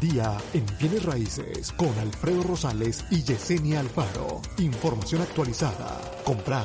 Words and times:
Día 0.00 0.36
en 0.54 0.64
Bienes 0.78 1.04
Raíces 1.04 1.72
con 1.72 1.90
Alfredo 1.98 2.42
Rosales 2.42 3.04
y 3.10 3.22
Yesenia 3.22 3.80
Alfaro. 3.80 4.40
Información 4.58 5.20
actualizada. 5.20 6.00
Comprar, 6.24 6.64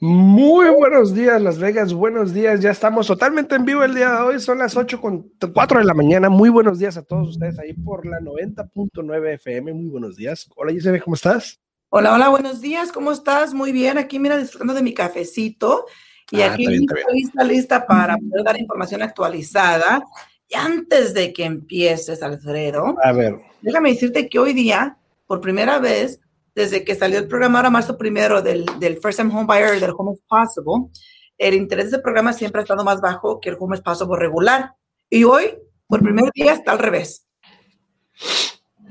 Muy 0.00 0.68
buenos 0.70 1.14
días, 1.14 1.40
Las 1.40 1.58
Vegas. 1.58 1.94
Buenos 1.94 2.34
días. 2.34 2.60
Ya 2.60 2.72
estamos 2.72 3.06
totalmente 3.06 3.54
en 3.54 3.64
vivo 3.64 3.84
el 3.84 3.94
día 3.94 4.10
de 4.10 4.22
hoy. 4.22 4.40
Son 4.40 4.58
las 4.58 4.76
8 4.76 5.00
con 5.00 5.30
4 5.52 5.78
de 5.78 5.84
la 5.84 5.94
mañana. 5.94 6.28
Muy 6.28 6.50
buenos 6.50 6.78
días 6.78 6.96
a 6.96 7.02
todos 7.02 7.28
ustedes 7.28 7.58
ahí 7.58 7.72
por 7.72 8.04
la 8.04 8.18
90.9 8.18 9.34
FM. 9.34 9.72
Muy 9.72 9.88
buenos 9.88 10.16
días. 10.16 10.50
Hola, 10.56 10.72
Gisele, 10.72 11.00
¿cómo 11.00 11.14
estás? 11.14 11.60
Hola, 11.90 12.12
hola, 12.12 12.28
buenos 12.28 12.60
días. 12.60 12.90
¿Cómo 12.90 13.12
estás? 13.12 13.54
Muy 13.54 13.70
bien. 13.70 13.96
Aquí, 13.96 14.18
mira, 14.18 14.36
disfrutando 14.36 14.74
de 14.74 14.82
mi 14.82 14.92
cafecito. 14.92 15.86
Y 16.32 16.42
ah, 16.42 16.52
aquí 16.52 16.64
estoy 16.64 16.98
lista, 17.12 17.44
lista 17.44 17.86
para 17.86 18.16
poder 18.18 18.44
dar 18.44 18.60
información 18.60 19.00
actualizada. 19.00 20.02
Y 20.48 20.56
antes 20.56 21.14
de 21.14 21.32
que 21.32 21.44
empieces, 21.44 22.20
Alfredo, 22.22 22.96
a 23.02 23.12
ver. 23.12 23.40
déjame 23.62 23.90
decirte 23.90 24.28
que 24.28 24.38
hoy 24.38 24.52
día, 24.54 24.98
por 25.26 25.40
primera 25.40 25.78
vez, 25.78 26.20
desde 26.54 26.84
que 26.84 26.94
salió 26.94 27.18
el 27.18 27.28
programa 27.28 27.58
ahora 27.58 27.70
marzo 27.70 27.98
primero 27.98 28.42
del, 28.42 28.64
del 28.78 28.98
First 29.00 29.18
Time 29.18 29.34
Home 29.34 29.46
Buyer 29.46 29.80
del 29.80 29.94
Home 29.96 30.12
is 30.12 30.20
Possible, 30.28 30.90
el 31.38 31.54
interés 31.54 31.90
del 31.90 32.02
programa 32.02 32.32
siempre 32.32 32.60
ha 32.60 32.62
estado 32.62 32.84
más 32.84 33.00
bajo 33.00 33.40
que 33.40 33.48
el 33.50 33.56
Home 33.58 33.76
is 33.76 33.82
Possible 33.82 34.16
regular. 34.16 34.74
Y 35.10 35.24
hoy, 35.24 35.54
por 35.86 36.00
primer 36.00 36.30
día, 36.34 36.52
está 36.52 36.72
al 36.72 36.78
revés. 36.78 37.26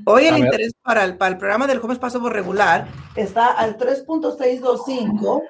Hoy 0.05 0.25
el 0.25 0.37
interés 0.37 0.73
para 0.81 1.05
el, 1.05 1.17
para 1.17 1.31
el 1.31 1.37
programa 1.37 1.67
del 1.67 1.79
Home 1.79 1.93
is 1.93 1.99
Possible 1.99 2.29
regular 2.29 2.89
está 3.15 3.51
al 3.51 3.77
3.625 3.77 5.41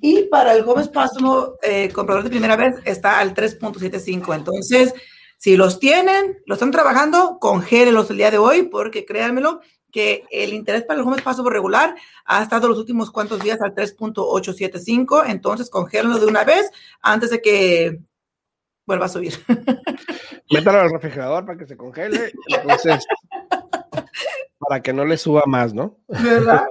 y 0.00 0.24
para 0.24 0.52
el 0.52 0.68
Home 0.68 0.82
is 0.82 0.88
Possible 0.88 1.54
eh, 1.62 1.90
comprador 1.90 2.24
de 2.24 2.30
primera 2.30 2.56
vez 2.56 2.76
está 2.84 3.18
al 3.18 3.34
3.75. 3.34 4.34
Entonces, 4.34 4.92
si 5.38 5.56
los 5.56 5.78
tienen, 5.78 6.38
los 6.44 6.56
están 6.56 6.70
trabajando, 6.70 7.38
congélenlos 7.40 8.10
el 8.10 8.18
día 8.18 8.30
de 8.30 8.38
hoy 8.38 8.64
porque 8.64 9.06
créanmelo, 9.06 9.60
que 9.94 10.24
el 10.32 10.52
interés 10.52 10.82
para 10.82 10.98
el 10.98 11.06
home 11.06 11.22
paso 11.22 11.48
regular 11.48 11.94
ha 12.24 12.42
estado 12.42 12.68
los 12.68 12.78
últimos 12.78 13.12
cuantos 13.12 13.40
días 13.40 13.60
al 13.62 13.76
3.875, 13.76 15.22
entonces 15.28 15.70
congélenlo 15.70 16.18
de 16.18 16.26
una 16.26 16.42
vez 16.42 16.68
antes 17.00 17.30
de 17.30 17.40
que 17.40 18.00
vuelva 18.86 19.06
a 19.06 19.08
subir. 19.08 19.34
Métalo 20.50 20.80
al 20.80 20.90
refrigerador 20.90 21.46
para 21.46 21.56
que 21.56 21.66
se 21.66 21.76
congele, 21.76 22.32
entonces, 22.48 23.06
para 24.58 24.82
que 24.82 24.92
no 24.92 25.04
le 25.04 25.16
suba 25.16 25.44
más, 25.46 25.72
¿no? 25.72 25.96
¿Verdad? 26.08 26.66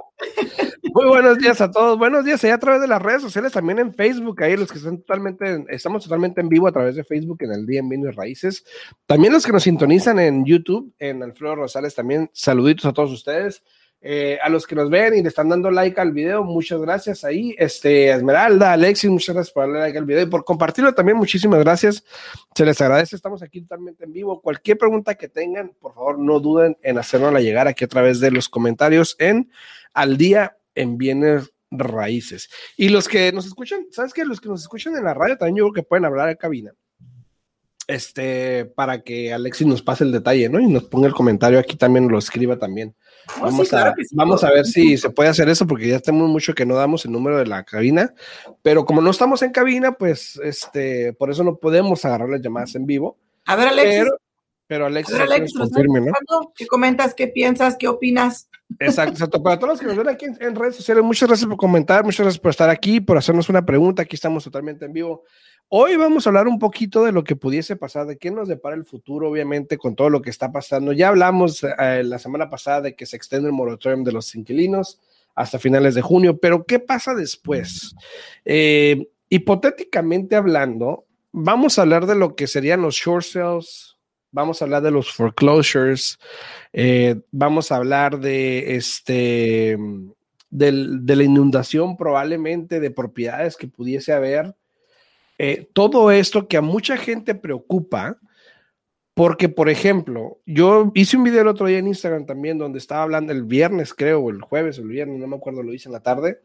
Muy 0.94 1.06
buenos 1.06 1.38
días 1.38 1.60
a 1.60 1.70
todos. 1.70 1.98
Buenos 1.98 2.24
días 2.24 2.42
allá 2.44 2.54
a 2.54 2.58
través 2.58 2.80
de 2.80 2.86
las 2.86 3.02
redes 3.02 3.20
sociales, 3.20 3.52
también 3.52 3.78
en 3.80 3.92
Facebook, 3.92 4.42
ahí 4.42 4.56
los 4.56 4.70
que 4.70 4.78
están 4.78 4.98
totalmente, 4.98 5.64
estamos 5.68 6.04
totalmente 6.04 6.40
en 6.40 6.48
vivo 6.48 6.68
a 6.68 6.72
través 6.72 6.94
de 6.94 7.02
Facebook 7.04 7.38
en 7.40 7.52
el 7.52 7.66
día 7.66 7.80
en 7.80 7.88
Bienes 7.88 8.14
Raíces. 8.14 8.64
También 9.06 9.32
los 9.32 9.44
que 9.44 9.52
nos 9.52 9.64
sintonizan 9.64 10.20
en 10.20 10.44
YouTube, 10.44 10.94
en 10.98 11.22
Alfredo 11.22 11.56
Rosales, 11.56 11.94
también 11.94 12.30
saluditos 12.32 12.86
a 12.86 12.92
todos 12.92 13.10
ustedes. 13.10 13.62
Eh, 14.06 14.38
a 14.42 14.50
los 14.50 14.66
que 14.66 14.74
nos 14.74 14.90
ven 14.90 15.14
y 15.14 15.22
le 15.22 15.28
están 15.28 15.48
dando 15.48 15.70
like 15.70 15.98
al 15.98 16.12
video, 16.12 16.44
muchas 16.44 16.78
gracias 16.78 17.24
ahí. 17.24 17.54
Este, 17.56 18.10
Esmeralda, 18.10 18.74
Alexis, 18.74 19.08
muchas 19.08 19.34
gracias 19.34 19.54
por 19.54 19.62
darle 19.62 19.80
like 19.80 19.96
al 19.96 20.04
video 20.04 20.24
y 20.24 20.26
por 20.26 20.44
compartirlo 20.44 20.94
también, 20.94 21.16
muchísimas 21.16 21.58
gracias. 21.60 22.04
Se 22.54 22.66
les 22.66 22.78
agradece, 22.82 23.16
estamos 23.16 23.42
aquí 23.42 23.62
totalmente 23.62 24.04
en 24.04 24.12
vivo. 24.12 24.42
Cualquier 24.42 24.76
pregunta 24.76 25.14
que 25.14 25.28
tengan, 25.28 25.72
por 25.80 25.94
favor, 25.94 26.18
no 26.18 26.38
duden 26.38 26.76
en 26.82 26.98
hacernosla 26.98 27.40
llegar 27.40 27.66
aquí 27.66 27.86
a 27.86 27.88
través 27.88 28.20
de 28.20 28.30
los 28.30 28.50
comentarios 28.50 29.16
en 29.18 29.50
Al 29.94 30.16
Día 30.16 30.56
en 30.74 30.98
bienes 30.98 31.50
raíces. 31.70 32.48
Y 32.76 32.88
los 32.88 33.08
que 33.08 33.32
nos 33.32 33.46
escuchan, 33.46 33.86
¿sabes 33.90 34.12
qué? 34.12 34.24
Los 34.24 34.40
que 34.40 34.48
nos 34.48 34.62
escuchan 34.62 34.96
en 34.96 35.04
la 35.04 35.14
radio 35.14 35.36
también 35.36 35.56
yo 35.56 35.64
creo 35.64 35.82
que 35.84 35.88
pueden 35.88 36.04
hablar 36.04 36.28
en 36.28 36.36
cabina. 36.36 36.72
Este, 37.86 38.64
para 38.64 39.02
que 39.02 39.34
Alexis 39.34 39.66
nos 39.66 39.82
pase 39.82 40.04
el 40.04 40.12
detalle, 40.12 40.48
¿no? 40.48 40.58
Y 40.58 40.66
nos 40.66 40.84
ponga 40.84 41.06
el 41.06 41.12
comentario 41.12 41.58
aquí 41.58 41.76
también, 41.76 42.08
lo 42.08 42.18
escriba 42.18 42.58
también. 42.58 42.94
Oh, 43.36 43.42
vamos, 43.42 43.74
a, 43.74 43.94
vamos 44.12 44.42
a 44.42 44.50
ver 44.50 44.64
si 44.64 44.96
se 44.96 45.10
puede 45.10 45.28
hacer 45.28 45.50
eso, 45.50 45.66
porque 45.66 45.88
ya 45.88 46.00
tenemos 46.00 46.30
mucho 46.30 46.54
que 46.54 46.64
no 46.64 46.76
damos 46.76 47.04
el 47.04 47.12
número 47.12 47.36
de 47.36 47.46
la 47.46 47.62
cabina, 47.64 48.14
pero 48.62 48.86
como 48.86 49.02
no 49.02 49.10
estamos 49.10 49.42
en 49.42 49.50
cabina, 49.50 49.92
pues, 49.92 50.40
este, 50.42 51.12
por 51.12 51.30
eso 51.30 51.44
no 51.44 51.56
podemos 51.56 52.02
agarrar 52.06 52.30
las 52.30 52.40
llamadas 52.40 52.74
en 52.74 52.86
vivo. 52.86 53.18
A 53.44 53.56
ver, 53.56 53.68
Alexis. 53.68 54.04
Pero, 54.04 54.16
Alexis, 54.68 55.54
¿no? 55.54 56.52
¿Qué 56.54 56.66
comentas? 56.66 57.14
¿Qué 57.14 57.28
piensas? 57.28 57.76
¿Qué 57.76 57.88
opinas? 57.88 58.48
Exacto, 58.78 59.12
exacto. 59.12 59.42
Para 59.42 59.58
todos 59.58 59.74
los 59.74 59.80
que 59.80 59.86
nos 59.86 59.96
ven 59.96 60.08
aquí 60.08 60.26
en, 60.26 60.54
redes 60.54 60.76
sociales, 60.76 61.04
muchas 61.04 61.28
gracias 61.28 61.48
por 61.48 61.56
comentar, 61.56 62.04
muchas 62.04 62.24
gracias 62.24 62.40
por 62.40 62.50
estar 62.50 62.70
aquí, 62.70 63.00
por 63.00 63.18
hacernos 63.18 63.48
una 63.48 63.64
pregunta. 63.64 64.02
Aquí 64.02 64.16
estamos 64.16 64.44
totalmente 64.44 64.86
en 64.86 64.92
vivo. 64.92 65.24
Hoy 65.68 65.96
vamos 65.96 66.26
a 66.26 66.30
hablar 66.30 66.46
un 66.48 66.58
poquito 66.58 67.04
de 67.04 67.12
lo 67.12 67.24
que 67.24 67.36
pudiese 67.36 67.76
pasar, 67.76 68.06
de 68.06 68.18
qué 68.18 68.30
nos 68.30 68.48
depara 68.48 68.74
el 68.76 68.84
futuro, 68.84 69.30
obviamente, 69.30 69.78
con 69.78 69.94
todo 69.94 70.10
lo 70.10 70.22
que 70.22 70.30
está 70.30 70.50
pasando. 70.50 70.92
Ya 70.92 71.08
hablamos 71.08 71.62
eh, 71.62 72.02
la 72.04 72.18
semana 72.18 72.50
pasada 72.50 72.80
de 72.82 72.96
que 72.96 73.06
se 73.06 73.16
extiende 73.16 73.48
el 73.48 73.54
moratorium 73.54 74.04
de 74.04 74.12
los 74.12 74.34
inquilinos 74.34 75.00
hasta 75.34 75.58
finales 75.58 75.94
de 75.94 76.02
junio, 76.02 76.38
pero 76.38 76.64
¿qué 76.64 76.78
pasa 76.78 77.14
después? 77.14 77.94
Eh, 78.44 79.08
hipotéticamente 79.28 80.36
hablando, 80.36 81.06
vamos 81.32 81.78
a 81.78 81.82
hablar 81.82 82.06
de 82.06 82.14
lo 82.14 82.36
que 82.36 82.46
serían 82.46 82.82
los 82.82 82.94
short 82.94 83.24
sales, 83.24 83.93
vamos 84.34 84.60
a 84.60 84.64
hablar 84.64 84.82
de 84.82 84.90
los 84.90 85.12
foreclosures, 85.12 86.18
eh, 86.72 87.20
vamos 87.30 87.70
a 87.70 87.76
hablar 87.76 88.18
de 88.18 88.74
este 88.74 89.78
de 90.50 91.16
la 91.16 91.22
inundación 91.24 91.96
probablemente 91.96 92.78
de 92.78 92.90
propiedades 92.90 93.56
que 93.56 93.66
pudiese 93.66 94.12
haber. 94.12 94.54
Eh, 95.36 95.68
todo 95.72 96.12
esto 96.12 96.46
que 96.46 96.56
a 96.56 96.60
mucha 96.60 96.96
gente 96.96 97.34
preocupa, 97.34 98.18
porque, 99.14 99.48
por 99.48 99.68
ejemplo, 99.68 100.38
yo 100.46 100.92
hice 100.94 101.16
un 101.16 101.24
video 101.24 101.42
el 101.42 101.48
otro 101.48 101.66
día 101.66 101.78
en 101.78 101.88
Instagram 101.88 102.26
también 102.26 102.58
donde 102.58 102.78
estaba 102.78 103.02
hablando 103.02 103.32
el 103.32 103.42
viernes, 103.42 103.94
creo, 103.94 104.20
o 104.20 104.30
el 104.30 104.42
jueves 104.42 104.78
o 104.78 104.82
el 104.82 104.88
viernes, 104.88 105.18
no 105.18 105.26
me 105.26 105.36
acuerdo, 105.36 105.62
lo 105.62 105.74
hice 105.74 105.88
en 105.88 105.92
la 105.92 106.00
tarde, 106.00 106.40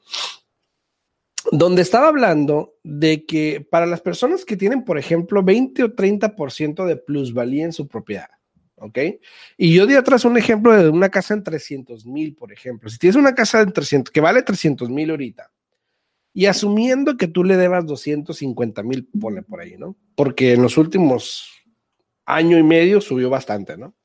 donde 1.51 1.81
estaba 1.81 2.07
hablando 2.07 2.75
de 2.83 3.25
que 3.25 3.65
para 3.69 3.85
las 3.85 4.01
personas 4.01 4.45
que 4.45 4.57
tienen, 4.57 4.83
por 4.83 4.97
ejemplo, 4.97 5.43
20 5.43 5.83
o 5.83 5.95
30% 5.95 6.85
de 6.85 6.95
plusvalía 6.97 7.65
en 7.65 7.73
su 7.73 7.87
propiedad, 7.87 8.29
¿ok? 8.75 8.97
Y 9.57 9.73
yo 9.73 9.85
di 9.85 9.95
atrás 9.95 10.25
un 10.25 10.37
ejemplo 10.37 10.75
de 10.75 10.89
una 10.89 11.09
casa 11.09 11.33
en 11.33 11.43
300 11.43 12.05
mil, 12.05 12.35
por 12.35 12.51
ejemplo. 12.51 12.89
Si 12.89 12.97
tienes 12.97 13.15
una 13.15 13.35
casa 13.35 13.61
en 13.61 13.71
300, 13.71 14.11
que 14.11 14.21
vale 14.21 14.41
300 14.41 14.89
mil 14.89 15.09
ahorita, 15.09 15.51
y 16.33 16.45
asumiendo 16.45 17.17
que 17.17 17.27
tú 17.27 17.43
le 17.43 17.57
debas 17.57 17.85
250 17.85 18.83
mil, 18.83 19.07
ponle 19.19 19.41
por 19.41 19.61
ahí, 19.61 19.75
¿no? 19.77 19.95
Porque 20.15 20.53
en 20.53 20.61
los 20.61 20.77
últimos 20.77 21.49
año 22.25 22.57
y 22.57 22.63
medio 22.63 23.01
subió 23.01 23.29
bastante, 23.29 23.75
¿no? 23.77 23.95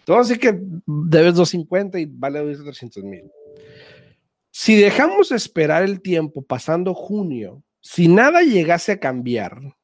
Entonces, 0.00 0.38
que 0.38 0.58
debes 0.86 1.34
250 1.34 1.98
y 1.98 2.06
vale 2.06 2.40
300 2.54 3.04
mil. 3.04 3.30
Si 4.60 4.74
dejamos 4.74 5.30
esperar 5.30 5.84
el 5.84 6.00
tiempo 6.00 6.42
pasando 6.42 6.92
junio, 6.92 7.62
si 7.80 8.08
nada 8.08 8.42
llegase 8.42 8.90
a 8.90 8.98
cambiar 8.98 9.76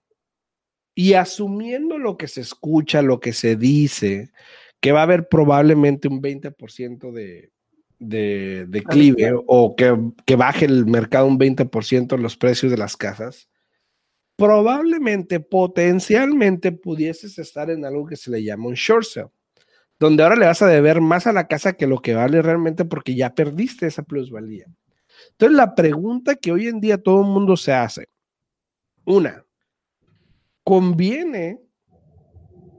y 0.97 1.13
asumiendo 1.13 1.97
lo 1.97 2.17
que 2.17 2.27
se 2.27 2.41
escucha, 2.41 3.01
lo 3.01 3.21
que 3.21 3.33
se 3.33 3.55
dice, 3.55 4.33
que 4.81 4.91
va 4.91 4.99
a 4.99 5.03
haber 5.05 5.29
probablemente 5.29 6.09
un 6.09 6.21
20% 6.21 7.13
de, 7.13 7.53
de 8.01 8.67
declive 8.67 9.35
o 9.47 9.77
que, 9.77 9.97
que, 10.27 10.35
baje 10.35 10.65
el 10.65 10.87
mercado 10.87 11.29
un 11.29 11.39
20% 11.39 12.19
los 12.19 12.37
precios 12.37 12.73
de 12.73 12.79
las 12.79 12.97
casas, 12.97 13.49
probablemente, 14.35 15.39
potencialmente 15.39 16.73
pudieses 16.73 17.39
estar 17.39 17.71
en 17.71 17.85
algo 17.85 18.07
que 18.07 18.17
se 18.17 18.29
le 18.29 18.43
llama 18.43 18.67
un 18.67 18.75
short 18.75 19.07
sale 19.07 19.31
donde 20.05 20.23
ahora 20.23 20.37
le 20.37 20.45
vas 20.45 20.61
a 20.61 20.67
deber 20.67 21.01
más 21.01 21.27
a 21.27 21.33
la 21.33 21.49
casa 21.49 21.73
que 21.73 21.87
lo 21.87 22.03
que 22.03 22.15
vale 22.15 22.43
realmente 22.43 22.85
porque 22.85 23.15
ya 23.15 23.35
perdiste 23.35 23.87
esa 23.87 24.03
plusvalía. 24.03 24.67
Entonces, 25.31 25.57
la 25.57 25.75
pregunta 25.75 26.35
que 26.35 26.53
hoy 26.53 26.69
en 26.69 26.79
día 26.79 26.99
todo 26.99 27.23
el 27.23 27.29
mundo 27.29 27.57
se 27.57 27.73
hace, 27.73 28.09
una, 29.07 29.47
¿conviene 30.63 31.59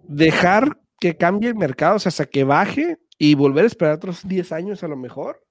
dejar 0.03 0.79
que 0.99 1.17
cambie 1.17 1.49
el 1.49 1.55
mercado, 1.55 1.95
o 1.95 1.99
sea, 1.99 2.09
hasta 2.09 2.25
que 2.25 2.43
baje 2.43 2.99
y 3.17 3.33
volver 3.33 3.63
a 3.63 3.67
esperar 3.67 3.95
otros 3.95 4.27
10 4.27 4.51
años 4.51 4.83
a 4.83 4.87
lo 4.87 4.95
mejor, 4.95 5.43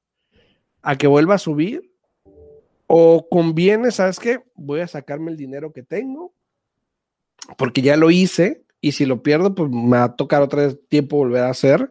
a 0.81 0.94
que 0.97 1.09
vuelva 1.09 1.35
a 1.35 1.38
subir? 1.38 1.93
¿O 2.87 3.29
conviene, 3.29 3.91
sabes 3.91 4.21
qué? 4.21 4.38
Voy 4.55 4.79
a 4.79 4.87
sacarme 4.87 5.32
el 5.32 5.37
dinero 5.37 5.73
que 5.73 5.82
tengo, 5.82 6.35
porque 7.59 7.82
ya 7.82 7.97
lo 7.97 8.12
hice, 8.12 8.63
y 8.84 8.92
si 8.92 9.06
lo 9.06 9.22
pierdo, 9.22 9.54
pues 9.54 9.70
me 9.70 9.96
va 9.96 10.04
a 10.04 10.16
tocar 10.16 10.42
otra 10.42 10.75
tiempo 10.90 11.16
volver 11.16 11.44
a 11.44 11.50
hacer. 11.50 11.90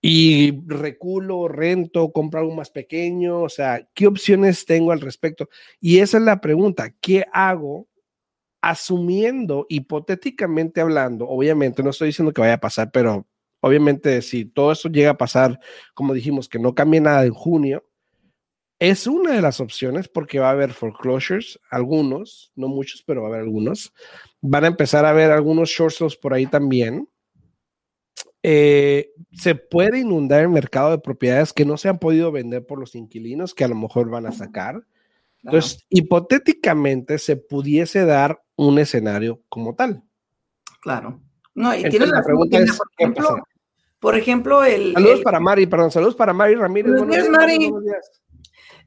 y 0.00 0.62
reculo, 0.66 1.48
rento, 1.48 2.12
compro 2.12 2.40
algo 2.40 2.54
más 2.54 2.70
pequeño, 2.70 3.42
o 3.42 3.48
sea, 3.48 3.88
¿qué 3.94 4.06
opciones 4.06 4.64
tengo 4.64 4.92
al 4.92 5.00
respecto? 5.00 5.48
Y 5.80 5.98
esa 5.98 6.18
es 6.18 6.22
la 6.22 6.40
pregunta, 6.40 6.94
¿qué 7.00 7.24
hago 7.32 7.88
asumiendo, 8.60 9.66
hipotéticamente 9.68 10.80
hablando? 10.80 11.26
Obviamente, 11.28 11.82
no 11.82 11.90
estoy 11.90 12.08
diciendo 12.08 12.32
que 12.32 12.40
vaya 12.42 12.54
a 12.54 12.60
pasar, 12.60 12.90
pero 12.92 13.26
obviamente 13.60 14.22
si 14.22 14.44
todo 14.44 14.70
eso 14.72 14.88
llega 14.88 15.10
a 15.10 15.18
pasar, 15.18 15.58
como 15.94 16.14
dijimos, 16.14 16.48
que 16.48 16.60
no 16.60 16.74
cambie 16.74 17.00
nada 17.00 17.24
en 17.24 17.34
junio, 17.34 17.84
es 18.78 19.06
una 19.06 19.32
de 19.32 19.42
las 19.42 19.60
opciones 19.60 20.08
porque 20.08 20.38
va 20.38 20.48
a 20.48 20.52
haber 20.52 20.72
foreclosures, 20.72 21.58
algunos, 21.70 22.52
no 22.54 22.68
muchos, 22.68 23.02
pero 23.02 23.22
va 23.22 23.28
a 23.28 23.30
haber 23.30 23.42
algunos. 23.42 23.92
Van 24.48 24.64
a 24.64 24.68
empezar 24.68 25.04
a 25.04 25.10
haber 25.10 25.30
algunos 25.30 25.68
short 25.68 25.92
sales 25.92 26.16
por 26.16 26.34
ahí 26.34 26.46
también 26.46 27.08
eh, 28.48 29.10
se 29.32 29.56
puede 29.56 29.98
inundar 29.98 30.42
el 30.42 30.48
mercado 30.48 30.92
de 30.92 30.98
propiedades 30.98 31.52
que 31.52 31.64
no 31.64 31.76
se 31.76 31.88
han 31.88 31.98
podido 31.98 32.30
vender 32.30 32.64
por 32.64 32.78
los 32.78 32.94
inquilinos 32.94 33.54
que 33.54 33.64
a 33.64 33.68
lo 33.68 33.74
mejor 33.74 34.08
van 34.08 34.24
a 34.24 34.30
sacar. 34.30 34.84
Entonces, 35.42 35.84
hipotéticamente 35.88 37.18
se 37.18 37.36
pudiese 37.36 38.04
dar 38.04 38.40
un 38.54 38.78
escenario 38.78 39.42
como 39.48 39.74
tal. 39.74 40.04
Claro. 40.80 41.20
No, 41.56 41.74
y 41.74 41.88
tienes 41.88 42.10
la 42.10 42.22
pregunta 42.22 42.58
es, 42.58 42.78
por 42.78 42.88
ejemplo, 42.96 43.36
por 43.98 44.16
ejemplo, 44.16 44.64
el... 44.64 44.92
Saludos 44.92 45.22
para 45.22 45.40
Mari, 45.40 45.66
perdón, 45.66 45.90
saludos 45.90 46.14
para 46.14 46.32
Mari 46.32 46.54
Ramírez. 46.54 46.92
Buenos 46.92 47.16
días, 47.16 47.28
Mari. 47.28 47.72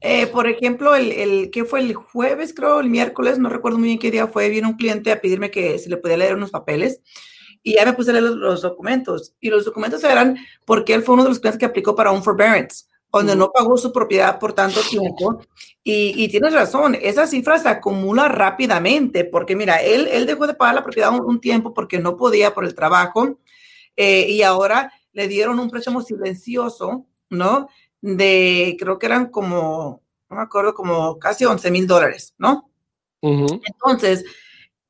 Eh, 0.00 0.26
por 0.28 0.46
ejemplo, 0.48 0.94
el, 0.94 1.12
el 1.12 1.50
que 1.50 1.64
fue 1.64 1.80
el 1.80 1.94
jueves, 1.94 2.54
creo, 2.54 2.80
el 2.80 2.88
miércoles, 2.88 3.38
no 3.38 3.48
recuerdo 3.48 3.78
muy 3.78 3.88
bien 3.88 3.98
qué 3.98 4.10
día 4.10 4.26
fue, 4.26 4.48
vino 4.48 4.68
un 4.68 4.76
cliente 4.76 5.12
a 5.12 5.20
pedirme 5.20 5.50
que 5.50 5.78
se 5.78 5.90
le 5.90 5.98
podía 5.98 6.16
leer 6.16 6.36
unos 6.36 6.50
papeles 6.50 7.00
y 7.62 7.74
ya 7.74 7.84
me 7.84 7.92
puse 7.92 8.10
a 8.10 8.14
leer 8.14 8.24
los, 8.24 8.62
documentos. 8.62 9.34
Y 9.40 9.50
los 9.50 9.64
documentos 9.64 10.02
eran 10.04 10.36
porque 10.64 10.94
él 10.94 11.02
fue 11.02 11.14
uno 11.14 11.24
de 11.24 11.30
los 11.30 11.40
clientes 11.40 11.58
que 11.58 11.66
aplicó 11.66 11.94
para 11.94 12.10
un 12.10 12.22
forbearance, 12.22 12.86
donde 13.12 13.36
no 13.36 13.50
pagó 13.52 13.76
su 13.76 13.92
propiedad 13.92 14.38
por 14.38 14.52
tanto 14.52 14.80
tiempo. 14.88 15.42
Y, 15.84 16.22
y, 16.22 16.28
tienes 16.28 16.54
razón, 16.54 16.96
esa 17.00 17.26
cifra 17.26 17.58
se 17.58 17.68
acumula 17.68 18.28
rápidamente, 18.28 19.24
porque 19.24 19.56
mira, 19.56 19.76
él, 19.82 20.08
él 20.10 20.26
dejó 20.26 20.46
de 20.46 20.54
pagar 20.54 20.76
la 20.76 20.84
propiedad 20.84 21.12
un, 21.12 21.40
tiempo 21.40 21.74
porque 21.74 21.98
no 21.98 22.16
podía 22.16 22.54
por 22.54 22.64
el 22.64 22.74
trabajo, 22.74 23.38
eh, 23.96 24.26
y 24.28 24.42
ahora 24.42 24.92
le 25.12 25.28
dieron 25.28 25.58
un 25.58 25.70
préstamo 25.70 26.02
silencioso, 26.02 27.06
¿no? 27.28 27.68
De, 28.00 28.76
creo 28.78 28.98
que 28.98 29.06
eran 29.06 29.30
como, 29.30 30.02
no 30.28 30.36
me 30.36 30.42
acuerdo, 30.42 30.74
como 30.74 31.18
casi 31.18 31.44
11 31.44 31.70
mil 31.70 31.86
dólares, 31.86 32.34
¿no? 32.38 32.70
Entonces, 33.22 34.24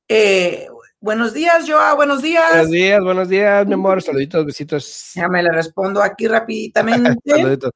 eh, 0.08 0.68
Buenos 1.02 1.32
días, 1.32 1.64
Joa, 1.66 1.94
buenos 1.94 2.20
días. 2.20 2.50
Buenos 2.50 2.70
días, 2.70 3.02
buenos 3.02 3.28
días, 3.30 3.66
mi 3.66 3.72
amor. 3.72 4.02
Saluditos, 4.02 4.44
besitos. 4.44 5.12
Ya 5.14 5.28
me 5.28 5.42
le 5.42 5.50
respondo 5.50 6.02
aquí 6.02 6.28
rapiditamente. 6.28 7.14
Saluditos. 7.24 7.72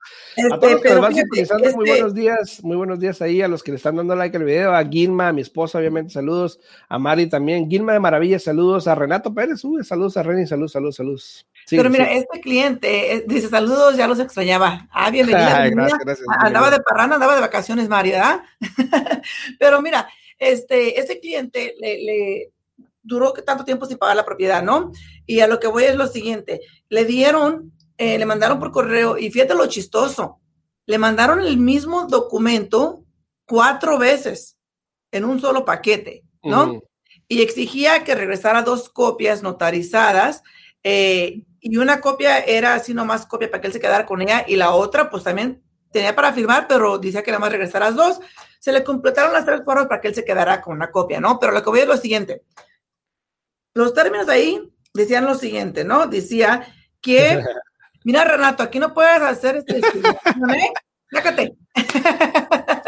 a 0.53 0.59
todos 0.59 0.73
este, 0.75 0.95
los 0.95 1.09
que 1.09 1.25
muy 1.25 1.41
este 1.41 1.75
buenos 1.75 2.13
días, 2.13 2.63
muy 2.63 2.77
buenos 2.77 3.01
días 3.01 3.23
ahí 3.23 3.41
a 3.41 3.49
los 3.49 3.63
que 3.63 3.71
le 3.71 3.79
están 3.79 3.97
dando 3.97 4.15
like 4.15 4.37
al 4.37 4.45
video, 4.45 4.75
a 4.75 4.85
Gilma, 4.85 5.29
a 5.29 5.33
mi 5.33 5.41
esposa, 5.41 5.79
obviamente, 5.79 6.13
saludos, 6.13 6.61
a 6.87 6.99
Mari 6.99 7.27
también, 7.27 7.71
Gilma 7.71 7.95
de 7.95 8.01
Maravilla, 8.01 8.39
saludos, 8.39 8.87
a 8.89 8.95
Renato 8.95 9.33
Pérez, 9.33 9.65
uh, 9.65 9.83
saludos 9.83 10.19
a 10.19 10.23
Reni, 10.23 10.47
saludos, 10.47 10.73
saludos, 10.73 10.97
saludos. 10.97 11.47
Pero 11.71 11.91
mira, 11.91 12.13
este 12.13 12.41
cliente 12.41 13.15
eh, 13.15 13.25
dice 13.27 13.49
saludos, 13.49 13.97
ya 13.97 14.07
los 14.07 14.21
extrañaba. 14.21 14.87
Ah, 14.91 15.11
bienvenida. 15.11 15.69
gracias, 15.69 15.99
gracias, 15.99 16.27
andaba 16.39 16.71
de 16.71 16.81
parrana, 16.81 17.15
andaba 17.15 17.35
de 17.35 17.41
vacaciones, 17.41 17.89
Mari, 17.89 18.11
¿verdad? 18.11 18.43
Pero 19.59 19.81
mira, 19.81 20.09
este, 20.39 20.99
este 21.01 21.21
cliente 21.21 21.75
le 21.79 22.53
duró 23.05 23.33
tanto 23.33 23.65
tiempo 23.65 23.87
sin 23.87 23.99
pagar 23.99 24.17
la 24.17 24.25
propiedad, 24.25 24.63
¿no? 24.63 24.91
Y 25.27 25.41
a 25.41 25.47
lo 25.47 25.61
que 25.61 25.69
voy 25.69 25.85
es 25.85 25.95
lo 25.95 26.09
siguiente, 26.09 26.61
le 26.89 27.05
dieron, 27.05 27.73
eh, 27.99 28.19
le 28.19 28.27
mandaron 28.27 28.59
por 28.59 28.73
correo, 28.73 29.17
y 29.19 29.31
fíjate 29.31 29.55
lo 29.55 29.67
chistoso, 29.67 30.41
le 30.87 30.99
mandaron 30.99 31.41
el 31.41 31.59
mismo 31.59 32.07
documento 32.07 33.05
cuatro 33.47 33.99
veces 33.99 34.57
en 35.13 35.25
un 35.25 35.41
solo 35.41 35.65
paquete, 35.65 36.25
¿no? 36.43 36.83
Y 37.29 37.43
exigía 37.43 38.05
que 38.05 38.15
regresara 38.15 38.63
dos 38.63 38.89
copias 38.89 39.43
notarizadas, 39.43 40.43
eh, 40.85 41.43
y 41.61 41.77
una 41.79 42.01
copia 42.01 42.39
era 42.39 42.75
así 42.75 42.95
nomás 42.95 43.27
copia 43.27 43.51
para 43.51 43.61
que 43.61 43.67
él 43.67 43.73
se 43.73 43.81
quedara 43.81 44.07
con 44.07 44.23
ella, 44.23 44.45
y 44.47 44.57
la 44.57 44.73
otra 44.73 45.11
pues 45.11 45.25
también 45.25 45.63
tenía 45.91 46.15
para 46.15 46.33
firmar, 46.33 46.67
pero 46.69 46.99
decía 46.99 47.23
que 47.23 47.31
nada 47.31 47.41
más 47.41 47.53
regresara 47.53 47.87
las 47.87 47.97
dos. 47.97 48.21
Se 48.61 48.73
le 48.73 48.85
completaron 48.85 49.33
las 49.33 49.45
tres 49.45 49.63
formas 49.65 49.87
para 49.87 50.01
que 50.01 50.09
él 50.09 50.15
se 50.15 50.25
quedara 50.25 50.61
con 50.61 50.77
una 50.77 50.91
copia, 50.91 51.21
¿no? 51.21 51.39
Pero 51.39 51.53
lo 51.53 51.63
que 51.63 51.71
voy 51.71 51.81
es 51.81 51.87
lo 51.87 51.97
siguiente, 51.97 52.43
los 53.75 53.93
términos 53.93 54.29
ahí 54.29 54.73
decían 54.93 55.25
lo 55.25 55.35
siguiente, 55.35 55.85
¿no? 55.85 56.07
Decía 56.07 56.67
que, 57.01 57.43
mira 58.05 58.25
Renato, 58.25 58.63
aquí 58.63 58.79
no 58.79 58.95
puedes 58.95 59.21
hacer 59.23 59.57
este, 59.57 59.79
¿eh? 59.79 60.73
Sácate. 61.11 61.57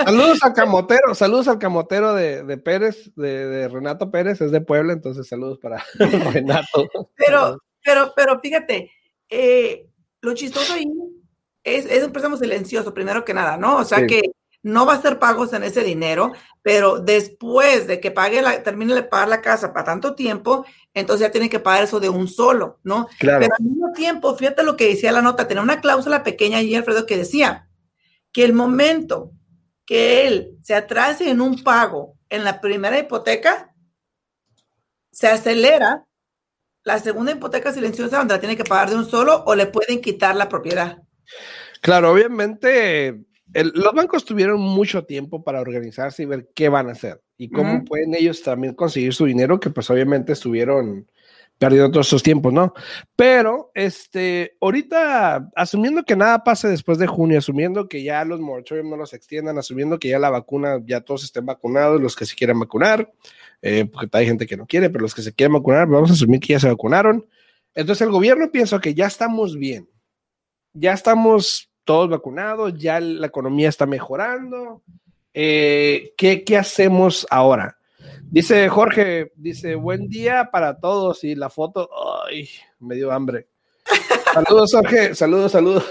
Saludos 0.05 0.43
al 0.43 0.53
camotero, 0.53 1.15
saludos 1.15 1.49
al 1.49 1.59
camotero 1.59 2.15
de, 2.15 2.59
Pérez, 2.59 3.13
de, 3.17 3.69
Renato 3.69 4.11
Pérez, 4.11 4.41
es 4.41 4.51
de 4.51 4.61
Puebla, 4.61 4.93
entonces 4.93 5.29
saludos 5.29 5.59
para 5.59 5.85
Renato. 6.33 6.89
Pero, 7.17 7.59
pero, 7.87 8.13
pero 8.17 8.41
fíjate, 8.41 8.91
eh, 9.31 9.87
lo 10.21 10.35
chistoso 10.35 10.75
ahí 10.75 10.87
es, 11.63 11.87
es, 11.87 12.05
un 12.05 12.13
préstamo 12.13 12.37
silencioso, 12.37 12.93
primero 12.93 13.25
que 13.25 13.33
nada, 13.33 13.57
¿no? 13.57 13.77
O 13.77 13.85
sea 13.85 14.07
que 14.07 14.33
no 14.63 14.85
va 14.85 14.95
a 14.95 14.97
hacer 14.97 15.21
pagos 15.21 15.53
en 15.53 15.63
ese 15.63 15.85
dinero, 15.85 16.33
pero 16.63 16.99
después 16.99 17.87
de 17.87 18.01
que 18.01 18.11
pague 18.11 18.43
la, 18.43 18.65
termine 18.65 18.95
de 18.95 19.05
pagar 19.05 19.29
la 19.29 19.41
casa 19.41 19.73
para 19.73 19.85
tanto 19.85 20.17
tiempo, 20.17 20.67
entonces 20.93 21.29
ya 21.29 21.31
tiene 21.31 21.49
que 21.49 21.61
pagar 21.61 21.85
eso 21.85 22.01
de 22.01 22.09
un 22.09 22.27
solo, 22.27 22.81
¿no? 22.83 23.07
Claro. 23.21 23.41
Pero 23.41 23.55
al 23.57 23.65
mismo 23.65 23.93
tiempo, 23.93 24.35
fíjate 24.35 24.65
lo 24.65 24.77
que 24.77 24.89
decía 24.89 25.13
la 25.13 25.23
nota, 25.23 25.47
tenía 25.47 25.63
una 25.63 25.81
cláusula 25.81 26.25
pequeña 26.25 26.59
allí, 26.59 26.75
Alfredo, 26.75 27.07
que 27.07 27.17
decía 27.17 27.69
que 28.33 28.45
el 28.45 28.53
momento 28.53 29.31
que 29.85 30.27
él 30.27 30.59
se 30.63 30.75
atrase 30.75 31.31
en 31.31 31.41
un 31.41 31.63
pago 31.63 32.17
en 32.29 32.43
la 32.43 32.61
primera 32.61 32.99
hipoteca, 32.99 33.73
se 35.13 35.29
acelera 35.29 36.06
la 36.87 37.01
segunda 37.01 37.33
hipoteca 37.33 37.73
silenciosa 37.73 38.19
donde 38.19 38.35
la 38.35 38.41
tiene 38.41 38.57
que 38.57 38.63
pagar 38.63 38.89
de 38.91 38.97
un 38.97 39.11
solo 39.11 39.43
o 39.45 39.57
le 39.57 39.67
pueden 39.67 40.01
quitar 40.01 40.37
la 40.37 40.49
propiedad. 40.49 41.03
Claro, 41.81 42.13
obviamente 42.13 43.25
los 43.53 43.93
bancos 43.93 44.25
tuvieron 44.25 44.61
mucho 44.61 45.05
tiempo 45.05 45.43
para 45.43 45.61
organizarse 45.61 46.23
y 46.23 46.27
ver 46.27 46.49
qué 46.55 46.69
van 46.69 46.89
a 46.89 46.93
hacer 46.93 47.21
y 47.37 47.51
cómo 47.51 47.85
pueden 47.85 48.15
ellos 48.15 48.41
también 48.41 48.75
conseguir 48.75 49.13
su 49.15 49.25
dinero, 49.25 49.59
que 49.59 49.71
pues 49.71 49.91
obviamente 49.91 50.33
estuvieron 50.33 51.11
perdiendo 51.59 51.91
todos 51.91 52.09
esos 52.09 52.23
tiempos, 52.23 52.53
¿no? 52.53 52.75
Pero, 53.15 53.71
este, 53.75 54.57
ahorita, 54.61 55.51
asumiendo 55.55 56.03
que 56.03 56.17
nada 56.17 56.45
pase 56.45 56.69
después 56.69 56.99
de 56.99 57.07
junio, 57.07 57.39
asumiendo 57.39 57.89
que 57.89 58.03
ya 58.03 58.25
los 58.25 58.41
moratorios 58.41 58.87
no 58.87 58.97
los 58.97 59.15
extiendan, 59.15 59.59
asumiendo 59.59 59.99
que 59.99 60.09
ya 60.09 60.19
la 60.19 60.31
vacuna, 60.31 60.81
ya 60.85 61.01
todos 61.01 61.25
estén 61.25 61.47
vacunados, 61.47 62.01
los 62.01 62.15
que 62.15 62.27
se 62.27 62.37
quieren 62.37 62.61
vacunar, 62.61 63.11
eh, 63.63 63.87
porque 63.87 64.09
hay 64.13 64.27
gente 64.27 64.47
que 64.47 64.57
no 64.57 64.67
quiere, 64.67 64.91
pero 64.91 65.03
los 65.03 65.15
que 65.15 65.23
se 65.23 65.33
quieren 65.33 65.55
vacunar, 65.55 65.89
vamos 65.89 66.11
a 66.11 66.15
asumir 66.15 66.41
que 66.41 66.53
ya 66.53 66.61
se 66.61 66.69
vacunaron. 66.69 67.27
Entonces 67.75 68.03
el 68.03 68.13
gobierno 68.13 68.51
piensa 68.51 68.79
que 68.81 68.95
ya 68.95 69.07
estamos 69.07 69.57
bien, 69.57 69.89
ya 70.75 70.93
estamos 70.93 71.71
todos 71.85 72.11
vacunados, 72.11 72.75
ya 72.77 73.01
la 73.01 73.29
economía 73.29 73.69
está 73.69 73.87
mejorando. 73.87 74.83
Eh, 75.33 76.13
¿qué, 76.17 76.45
¿Qué 76.45 76.57
hacemos 76.57 77.27
ahora? 77.31 77.79
Dice 78.31 78.69
Jorge, 78.69 79.33
dice, 79.37 79.77
buen 79.77 80.09
día 80.09 80.51
para 80.53 80.79
todos 80.79 81.25
y 81.25 81.35
la 81.35 81.49
foto, 81.49 81.89
ay, 82.27 82.49
me 82.81 82.97
dio 82.97 83.13
hambre. 83.13 83.49
Saludos, 84.35 84.73
Jorge. 84.73 85.15
Saludos, 85.15 85.53
saludos. 85.53 85.85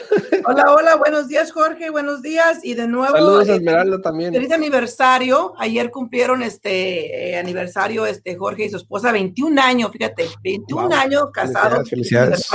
Hola, 0.46 0.74
hola. 0.74 0.96
Buenos 0.98 1.28
días, 1.28 1.52
Jorge. 1.52 1.90
Buenos 1.90 2.22
días. 2.22 2.60
Y 2.64 2.76
de 2.76 2.88
nuevo. 2.88 3.16
Saludos, 3.16 3.50
eh, 3.50 3.56
Esmeralda 3.56 4.02
también. 4.02 4.34
Feliz 4.34 4.52
aniversario. 4.52 5.54
Ayer 5.58 5.90
cumplieron 5.90 6.44
este 6.44 7.32
eh, 7.32 7.38
aniversario, 7.38 8.06
este 8.06 8.36
Jorge 8.36 8.66
y 8.66 8.70
su 8.70 8.78
esposa, 8.78 9.12
21 9.12 9.60
años, 9.60 9.92
fíjate, 9.92 10.28
21 10.44 10.94
años 10.94 11.24
casados. 11.34 11.90
Felicidades. 11.90 12.48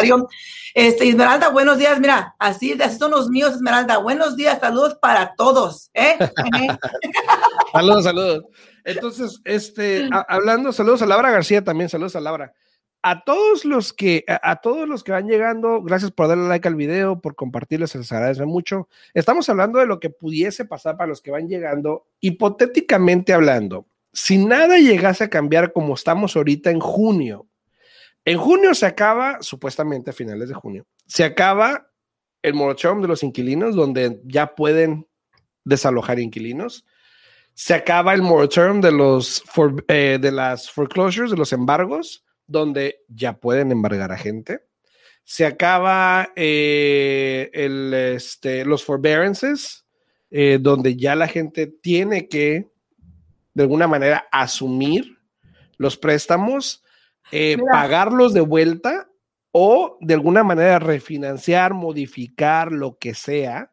Este, 0.74 1.08
Esmeralda, 1.08 1.48
buenos 1.48 1.78
días. 1.78 1.98
Mira, 1.98 2.36
así, 2.38 2.78
así 2.80 2.96
son 2.96 3.10
los 3.10 3.28
míos, 3.28 3.54
Esmeralda. 3.54 3.98
Buenos 3.98 4.36
días. 4.36 4.60
Saludos 4.60 4.96
para 5.00 5.34
todos. 5.34 5.90
¿eh? 5.94 6.16
saludos, 7.72 8.04
saludos. 8.04 8.44
Entonces, 8.84 9.40
este, 9.44 10.08
hablando, 10.28 10.72
saludos 10.72 11.02
a 11.02 11.06
Laura 11.06 11.30
García 11.30 11.62
también. 11.62 11.88
Saludos 11.88 12.16
a 12.16 12.20
Laura 12.20 12.54
a 13.02 13.24
todos 13.24 13.64
los 13.64 13.92
que 13.92 14.24
a, 14.28 14.56
todos 14.56 14.88
los 14.88 15.02
que 15.02 15.12
van 15.12 15.26
llegando, 15.26 15.82
gracias 15.82 16.10
por 16.10 16.28
darle 16.28 16.48
like 16.48 16.68
al 16.68 16.74
video, 16.74 17.20
por 17.20 17.34
compartirles, 17.34 17.94
les 17.94 18.12
agradece 18.12 18.44
mucho. 18.44 18.88
Estamos 19.14 19.48
hablando 19.48 19.78
de 19.78 19.86
lo 19.86 20.00
que 20.00 20.10
pudiese 20.10 20.64
pasar 20.64 20.96
para 20.96 21.08
los 21.08 21.22
que 21.22 21.30
van 21.30 21.48
llegando, 21.48 22.06
hipotéticamente 22.20 23.32
hablando. 23.32 23.86
Si 24.12 24.44
nada 24.44 24.76
llegase 24.78 25.24
a 25.24 25.30
cambiar 25.30 25.72
como 25.72 25.94
estamos 25.94 26.36
ahorita 26.36 26.70
en 26.70 26.80
junio, 26.80 27.46
en 28.24 28.38
junio 28.38 28.74
se 28.74 28.86
acaba, 28.86 29.38
supuestamente 29.40 30.10
a 30.10 30.12
finales 30.12 30.48
de 30.48 30.54
junio, 30.54 30.86
se 31.06 31.24
acaba 31.24 31.90
el 32.42 32.54
moratorium 32.54 33.00
de 33.00 33.08
los 33.08 33.22
inquilinos, 33.22 33.74
donde 33.74 34.20
ya 34.24 34.54
pueden 34.54 35.06
desalojar 35.64 36.18
inquilinos. 36.18 36.84
Se 37.54 37.74
acaba 37.74 38.14
el 38.14 38.22
moratorium 38.22 38.80
de 38.80 38.92
los 38.92 39.42
eh, 39.88 40.18
de 40.20 40.32
las 40.32 40.70
foreclosures, 40.70 41.30
de 41.30 41.36
los 41.36 41.52
embargos 41.52 42.24
donde 42.46 43.04
ya 43.08 43.38
pueden 43.38 43.70
embargar 43.70 44.10
a 44.12 44.18
gente. 44.18 44.62
se 45.24 45.46
acaba 45.46 46.32
eh, 46.34 47.50
el, 47.52 47.94
este, 47.94 48.64
los 48.64 48.84
forbearances, 48.84 49.84
eh, 50.32 50.58
donde 50.60 50.96
ya 50.96 51.14
la 51.14 51.28
gente 51.28 51.68
tiene 51.68 52.28
que, 52.28 52.68
de 53.54 53.62
alguna 53.62 53.86
manera, 53.86 54.26
asumir 54.32 55.18
los 55.76 55.96
préstamos, 55.96 56.82
eh, 57.30 57.56
pagarlos 57.70 58.34
de 58.34 58.40
vuelta 58.40 59.08
o 59.52 59.96
de 60.00 60.14
alguna 60.14 60.42
manera 60.42 60.80
refinanciar, 60.80 61.74
modificar, 61.74 62.72
lo 62.72 62.98
que 62.98 63.14
sea, 63.14 63.69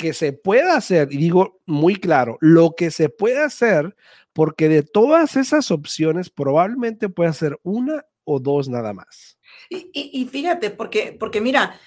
que 0.00 0.14
se 0.14 0.32
pueda 0.32 0.78
hacer, 0.78 1.12
y 1.12 1.18
digo 1.18 1.60
muy 1.66 1.94
claro, 1.94 2.38
lo 2.40 2.74
que 2.74 2.90
se 2.90 3.10
puede 3.10 3.42
hacer, 3.42 3.94
porque 4.32 4.70
de 4.70 4.82
todas 4.82 5.36
esas 5.36 5.70
opciones 5.70 6.30
probablemente 6.30 7.10
puede 7.10 7.34
ser 7.34 7.60
una 7.64 8.06
o 8.24 8.40
dos 8.40 8.70
nada 8.70 8.94
más. 8.94 9.36
Y, 9.68 10.26
fíjate, 10.32 10.70
porque, 10.70 11.14
porque 11.20 11.42
mira, 11.42 11.78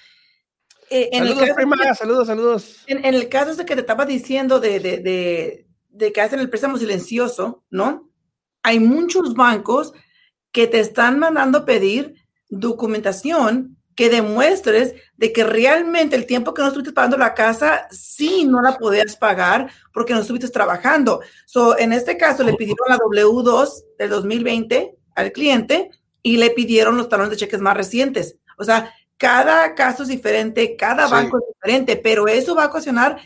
eh, 0.90 1.08
en 1.10 1.24
saludos, 1.24 1.42
el 1.42 1.48
caso, 1.48 1.94
saludos, 1.96 2.26
saludos. 2.28 2.84
En, 2.86 3.04
el 3.04 3.28
caso 3.28 3.56
de 3.56 3.64
que 3.64 3.74
te 3.74 3.80
estaba 3.80 4.06
diciendo 4.06 4.60
de, 4.60 4.78
de, 4.78 5.66
de, 5.88 6.12
que 6.12 6.20
hacen 6.20 6.38
el 6.38 6.48
préstamo 6.48 6.78
silencioso, 6.78 7.64
¿no? 7.70 8.12
Hay 8.62 8.78
muchos 8.78 9.34
bancos 9.34 9.92
que 10.52 10.68
te 10.68 10.78
están 10.78 11.18
mandando 11.18 11.64
pedir 11.64 12.14
documentación 12.48 13.76
que 13.94 14.10
demuestres 14.10 14.94
de 15.16 15.32
que 15.32 15.44
realmente 15.44 16.16
el 16.16 16.26
tiempo 16.26 16.52
que 16.52 16.62
no 16.62 16.68
estuviste 16.68 16.92
pagando 16.92 17.16
la 17.16 17.34
casa, 17.34 17.86
sí 17.90 18.44
no 18.44 18.60
la 18.60 18.76
podías 18.76 19.16
pagar 19.16 19.70
porque 19.92 20.12
no 20.12 20.20
estuviste 20.20 20.48
trabajando. 20.48 21.20
So, 21.46 21.78
en 21.78 21.92
este 21.92 22.16
caso 22.16 22.42
le 22.42 22.54
pidieron 22.54 22.88
la 22.88 22.98
W2 22.98 23.84
del 23.98 24.10
2020 24.10 24.96
al 25.14 25.32
cliente 25.32 25.90
y 26.22 26.38
le 26.38 26.50
pidieron 26.50 26.96
los 26.96 27.08
talones 27.08 27.30
de 27.30 27.36
cheques 27.36 27.60
más 27.60 27.76
recientes. 27.76 28.38
O 28.58 28.64
sea, 28.64 28.92
cada 29.16 29.74
caso 29.74 30.02
es 30.02 30.08
diferente, 30.08 30.76
cada 30.76 31.06
banco 31.06 31.38
es 31.38 31.54
diferente, 31.54 31.96
pero 31.96 32.26
eso 32.26 32.54
va 32.54 32.64
a 32.64 32.68
ocasionar 32.68 33.18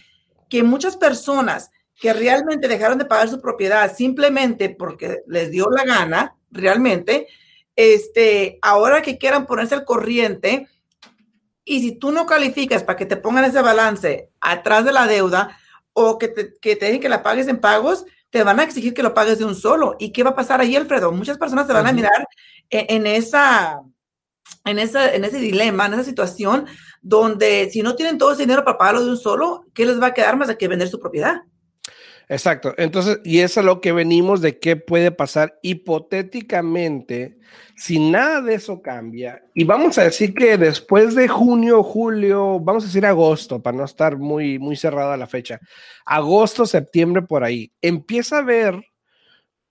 que 0.49 0.63
muchas 0.63 0.97
personas 0.97 1.71
que 1.99 2.13
realmente 2.13 2.69
dejaron 2.69 2.99
de 2.99 3.05
pagar 3.05 3.29
su 3.29 3.41
propiedad 3.41 3.95
simplemente 3.95 4.71
porque 4.71 5.23
les 5.27 5.51
dio 5.51 5.69
la 5.71 5.85
gana, 5.85 6.37
realmente, 6.51 7.27
este, 7.79 8.59
ahora 8.61 9.03
que 9.03 9.19
quieran 9.19 9.47
ponerse 9.47 9.77
al 9.77 9.85
corriente, 9.85 10.67
y 11.65 11.81
si 11.81 11.97
tú 11.97 12.11
no 12.11 12.27
calificas 12.27 12.83
para 12.83 12.97
que 12.97 13.07
te 13.07 13.17
pongan 13.17 13.45
ese 13.45 13.63
balance 13.63 14.31
atrás 14.41 14.85
de 14.85 14.93
la 14.93 15.07
deuda 15.07 15.57
o 15.93 16.19
que 16.19 16.27
te, 16.27 16.55
que 16.61 16.75
te 16.75 16.87
dejen 16.87 17.01
que 17.01 17.09
la 17.09 17.23
pagues 17.23 17.47
en 17.47 17.61
pagos, 17.61 18.05
te 18.31 18.43
van 18.43 18.59
a 18.59 18.65
exigir 18.65 18.95
que 18.95 19.05
lo 19.05 19.15
pagues 19.15 19.39
de 19.39 19.45
un 19.45 19.55
solo. 19.55 19.95
¿Y 20.01 20.11
qué 20.11 20.25
va 20.25 20.31
a 20.31 20.35
pasar 20.35 20.61
ahí, 20.61 20.75
Alfredo? 20.75 21.13
Muchas 21.13 21.39
personas 21.39 21.69
te 21.69 21.73
van 21.73 21.87
a 21.87 21.93
mirar 21.93 22.27
en, 22.69 23.07
esa, 23.07 23.81
en, 24.65 24.81
esa, 24.81 25.15
en 25.15 25.25
ese 25.25 25.39
dilema, 25.39 25.87
en 25.87 25.95
esa 25.95 26.05
situación, 26.05 26.67
donde 27.01 27.71
si 27.71 27.83
no 27.83 27.95
tienen 27.95 28.19
todo 28.19 28.33
ese 28.33 28.43
dinero 28.43 28.65
para 28.65 28.77
pagarlo 28.77 29.05
de 29.05 29.11
un 29.11 29.19
solo, 29.19 29.67
¿qué 29.73 29.87
les 29.87 30.03
va 30.03 30.09
a 30.09 30.15
quedar 30.15 30.37
más 30.37 30.49
de 30.49 30.59
que 30.59 30.67
vender 30.67 30.89
su 30.89 30.99
propiedad? 30.99 31.43
Exacto. 32.29 32.75
Entonces, 32.77 33.21
y 33.25 33.41
eso 33.41 33.61
es 33.61 33.67
lo 33.67 33.81
que 33.81 33.93
venimos 33.93 34.43
de 34.43 34.59
qué 34.59 34.77
puede 34.77 35.11
pasar 35.11 35.59
hipotéticamente 35.63 37.39
si 37.75 37.99
nada 37.99 38.43
de 38.43 38.55
eso 38.55 38.83
cambia. 38.83 39.43
Y 39.55 39.65
vamos 39.65 39.97
a 39.97 40.05
decir 40.05 40.35
que 40.35 40.59
después 40.59 41.15
de 41.15 41.27
junio, 41.29 41.83
julio, 41.83 42.61
vamos 42.61 42.85
a 42.85 42.87
decir 42.87 43.07
agosto, 43.07 43.63
para 43.63 43.77
no 43.77 43.85
estar 43.85 44.19
muy, 44.19 44.59
muy 44.59 44.77
cerrada 44.77 45.17
la 45.17 45.27
fecha, 45.27 45.59
agosto, 46.05 46.67
septiembre, 46.67 47.23
por 47.23 47.45
ahí, 47.45 47.73
empieza 47.81 48.37
a 48.37 48.41
haber 48.41 48.83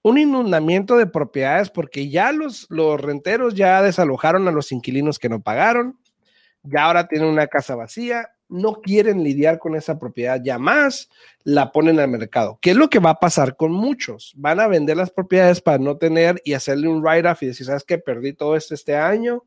un 0.02 0.18
inundamiento 0.18 0.98
de 0.98 1.06
propiedades 1.06 1.70
porque 1.70 2.10
ya 2.10 2.32
los, 2.32 2.66
los 2.70 3.00
renteros 3.00 3.54
ya 3.54 3.82
desalojaron 3.84 4.48
a 4.48 4.52
los 4.52 4.72
inquilinos 4.72 5.20
que 5.20 5.30
no 5.30 5.42
pagaron, 5.42 6.00
ya 6.64 6.86
ahora 6.86 7.08
tienen 7.08 7.28
una 7.30 7.48
casa 7.48 7.76
vacía, 7.76 8.30
no 8.50 8.82
quieren 8.82 9.24
lidiar 9.24 9.60
con 9.60 9.76
esa 9.76 10.00
propiedad 10.00 10.42
ya 10.44 10.58
más, 10.58 11.10
la 11.44 11.72
ponen 11.72 12.00
al 12.00 12.10
mercado. 12.10 12.60
¿Qué 12.62 12.72
es 12.72 12.78
lo 12.78 12.90
que 12.90 13.00
va 13.00 13.12
a 13.12 13.20
pasar 13.20 13.56
con 13.56 13.72
muchos? 13.72 14.34
Van 14.38 14.60
a 14.60 14.68
vender 14.68 14.98
las 14.98 15.12
propiedades 15.12 15.62
para 15.62 15.78
no 15.78 15.98
tener 15.98 16.42
y 16.46 16.54
hacerle 16.54 16.88
un 16.88 17.02
write-off 17.02 17.44
y 17.44 17.48
decir, 17.48 17.66
¿sabes 17.66 17.84
qué? 17.84 17.98
Perdí 17.98 18.34
todo 18.34 18.56
esto 18.56 18.74
este 18.74 18.96
año, 18.96 19.44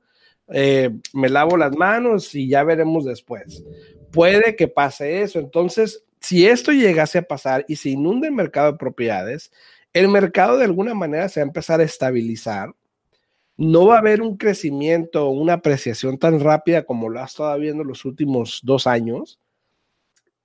eh, 0.48 0.90
me 1.12 1.28
lavo 1.28 1.56
las 1.56 1.74
manos 1.76 2.34
y 2.34 2.48
ya 2.48 2.62
veremos 2.64 3.04
después. 3.04 3.62
Puede 4.10 4.56
que 4.56 4.68
pase 4.68 5.22
eso. 5.22 5.38
Entonces, 5.38 6.04
si 6.20 6.46
esto 6.46 6.72
llegase 6.72 7.18
a 7.18 7.22
pasar 7.22 7.64
y 7.68 7.76
se 7.76 7.90
inunda 7.90 8.28
el 8.28 8.34
mercado 8.34 8.72
de 8.72 8.78
propiedades, 8.78 9.52
el 9.92 10.08
mercado 10.08 10.58
de 10.58 10.64
alguna 10.64 10.94
manera 10.94 11.28
se 11.28 11.40
va 11.40 11.44
a 11.44 11.48
empezar 11.48 11.80
a 11.80 11.84
estabilizar 11.84 12.74
no 13.60 13.84
va 13.84 13.96
a 13.96 13.98
haber 13.98 14.22
un 14.22 14.38
crecimiento, 14.38 15.28
una 15.28 15.52
apreciación 15.52 16.16
tan 16.18 16.40
rápida 16.40 16.84
como 16.84 17.10
lo 17.10 17.20
ha 17.20 17.26
estado 17.26 17.58
viendo 17.58 17.84
los 17.84 18.06
últimos 18.06 18.60
dos 18.62 18.86
años. 18.86 19.38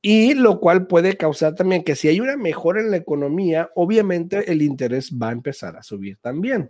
Y 0.02 0.34
lo 0.34 0.60
cual 0.60 0.86
puede 0.86 1.16
causar 1.16 1.56
también 1.56 1.86
que 1.86 1.96
si 1.96 2.10
hay 2.10 2.20
una 2.20 2.36
mejora 2.36 2.82
en 2.82 2.92
la 2.92 2.98
economía, 2.98 3.72
obviamente 3.74 4.52
el 4.52 4.62
interés 4.62 5.14
va 5.14 5.30
a 5.30 5.32
empezar 5.32 5.78
a 5.78 5.82
subir 5.82 6.18
también. 6.18 6.70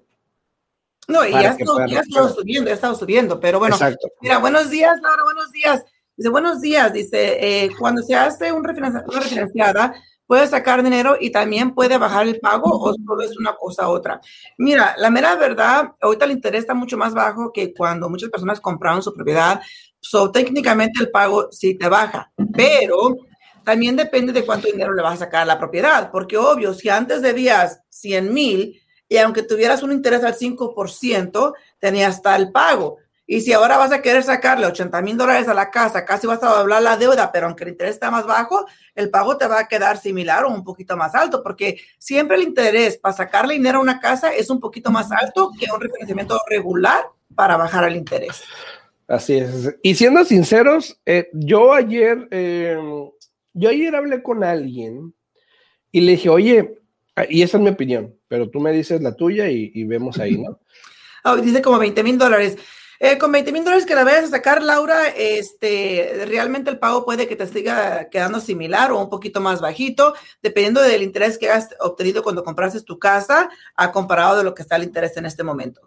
No, 1.07 1.25
y 1.25 1.31
ya, 1.31 1.39
ha 1.39 2.01
estado 2.01 2.29
subiendo, 2.29 2.67
ya 2.67 2.73
ha 2.73 2.75
estado 2.75 2.95
subiendo, 2.95 3.39
pero 3.39 3.57
bueno. 3.57 3.75
Mira, 4.21 4.37
buenos 4.37 4.69
días, 4.69 5.01
Laura, 5.01 5.23
buenos 5.23 5.51
días. 5.51 5.83
Dice, 6.15 6.29
buenos 6.29 6.61
días, 6.61 6.93
dice, 6.93 7.63
eh, 7.63 7.71
cuando 7.79 8.03
se 8.03 8.13
hace 8.13 8.51
un 8.51 8.59
una 8.59 9.03
refinanciada, 9.19 9.95
puede 10.27 10.47
sacar 10.47 10.83
dinero 10.83 11.17
y 11.19 11.31
también 11.31 11.73
puede 11.73 11.97
bajar 11.97 12.27
el 12.27 12.39
pago 12.39 12.69
o 12.69 12.93
solo 12.93 13.21
es 13.21 13.37
una 13.37 13.55
cosa 13.55 13.87
u 13.87 13.91
otra. 13.91 14.19
Mira, 14.57 14.95
la 14.97 15.09
mera 15.09 15.35
verdad, 15.35 15.91
ahorita 16.01 16.25
el 16.25 16.31
interés 16.31 16.61
está 16.61 16.73
mucho 16.73 16.97
más 16.97 17.13
bajo 17.13 17.51
que 17.51 17.73
cuando 17.73 18.09
muchas 18.09 18.29
personas 18.29 18.59
compraron 18.59 19.03
su 19.03 19.13
propiedad. 19.13 19.61
So, 19.99 20.31
técnicamente 20.31 20.99
el 20.99 21.09
pago 21.09 21.49
sí 21.51 21.75
te 21.75 21.89
baja, 21.89 22.31
pero 22.53 23.17
también 23.63 23.95
depende 23.95 24.31
de 24.31 24.45
cuánto 24.45 24.67
dinero 24.67 24.93
le 24.93 25.01
vas 25.01 25.15
a 25.15 25.25
sacar 25.25 25.41
a 25.41 25.45
la 25.45 25.57
propiedad, 25.57 26.11
porque 26.11 26.37
obvio, 26.37 26.73
si 26.73 26.89
antes 26.89 27.21
debías 27.21 27.81
100 27.89 28.33
mil 28.33 28.79
y 29.09 29.17
aunque 29.17 29.43
tuvieras 29.43 29.83
un 29.83 29.91
interés 29.91 30.23
al 30.23 30.35
5%, 30.35 31.53
tenías 31.79 32.21
tal 32.21 32.51
pago. 32.51 32.97
Y 33.27 33.41
si 33.41 33.53
ahora 33.53 33.77
vas 33.77 33.91
a 33.91 34.01
querer 34.01 34.21
sacarle 34.23 34.67
80 34.67 35.01
mil 35.01 35.17
dólares 35.17 35.47
a 35.47 35.53
la 35.53 35.71
casa, 35.71 36.05
casi 36.05 36.27
vas 36.27 36.43
a 36.43 36.57
doblar 36.57 36.83
la 36.83 36.95
deuda, 36.95 37.31
pero 37.31 37.47
aunque 37.47 37.63
el 37.63 37.71
interés 37.71 37.95
está 37.95 38.11
más 38.11 38.25
bajo, 38.25 38.65
el 38.93 39.09
pago 39.09 39.37
te 39.37 39.47
va 39.47 39.59
a 39.59 39.67
quedar 39.67 39.97
similar 39.97 40.45
o 40.45 40.49
un 40.49 40.63
poquito 40.63 40.95
más 40.95 41.15
alto, 41.15 41.41
porque 41.41 41.79
siempre 41.97 42.37
el 42.37 42.43
interés 42.43 42.97
para 42.97 43.15
sacarle 43.15 43.55
dinero 43.55 43.79
a 43.79 43.81
una 43.81 43.99
casa 43.99 44.33
es 44.33 44.49
un 44.51 44.59
poquito 44.59 44.91
más 44.91 45.11
alto 45.11 45.51
que 45.59 45.71
un 45.73 45.81
refinanciamiento 45.81 46.39
regular 46.47 47.05
para 47.33 47.57
bajar 47.57 47.85
el 47.85 47.95
interés. 47.95 48.43
Así 49.07 49.37
es. 49.37 49.75
Y 49.81 49.95
siendo 49.95 50.23
sinceros, 50.23 50.99
eh, 51.05 51.29
yo 51.33 51.73
ayer, 51.73 52.27
eh, 52.31 52.77
yo 53.53 53.69
ayer 53.69 53.95
hablé 53.95 54.21
con 54.21 54.43
alguien 54.43 55.13
y 55.91 56.01
le 56.01 56.11
dije, 56.13 56.29
oye, 56.29 56.79
y 57.29 57.41
esa 57.41 57.57
es 57.57 57.63
mi 57.63 57.69
opinión, 57.69 58.15
pero 58.27 58.49
tú 58.49 58.59
me 58.59 58.71
dices 58.71 59.01
la 59.01 59.15
tuya 59.15 59.49
y, 59.49 59.83
vemos 59.85 60.19
ahí, 60.19 60.37
¿no? 60.37 60.59
Oh, 61.27 61.37
dice 61.37 61.59
como 61.59 61.79
20 61.79 62.03
mil 62.03 62.19
dólares. 62.19 62.55
Eh, 62.99 63.17
con 63.17 63.31
20 63.31 63.51
mil 63.51 63.63
dólares 63.63 63.85
que 63.85 63.95
la 63.95 64.03
vayas 64.03 64.25
a 64.25 64.29
sacar, 64.29 64.63
Laura, 64.63 65.09
este, 65.09 66.25
realmente 66.27 66.69
el 66.69 66.79
pago 66.79 67.05
puede 67.05 67.27
que 67.27 67.35
te 67.35 67.47
siga 67.47 68.09
quedando 68.09 68.39
similar 68.39 68.91
o 68.91 69.01
un 69.01 69.09
poquito 69.09 69.41
más 69.41 69.61
bajito, 69.61 70.13
dependiendo 70.41 70.81
del 70.81 71.03
interés 71.03 71.37
que 71.37 71.49
has 71.49 71.69
obtenido 71.79 72.23
cuando 72.23 72.43
compraste 72.43 72.81
tu 72.81 72.97
casa, 72.97 73.49
a 73.75 73.91
comparado 73.91 74.37
de 74.37 74.43
lo 74.43 74.53
que 74.53 74.61
está 74.61 74.77
el 74.77 74.83
interés 74.83 75.17
en 75.17 75.25
este 75.25 75.43
momento. 75.43 75.81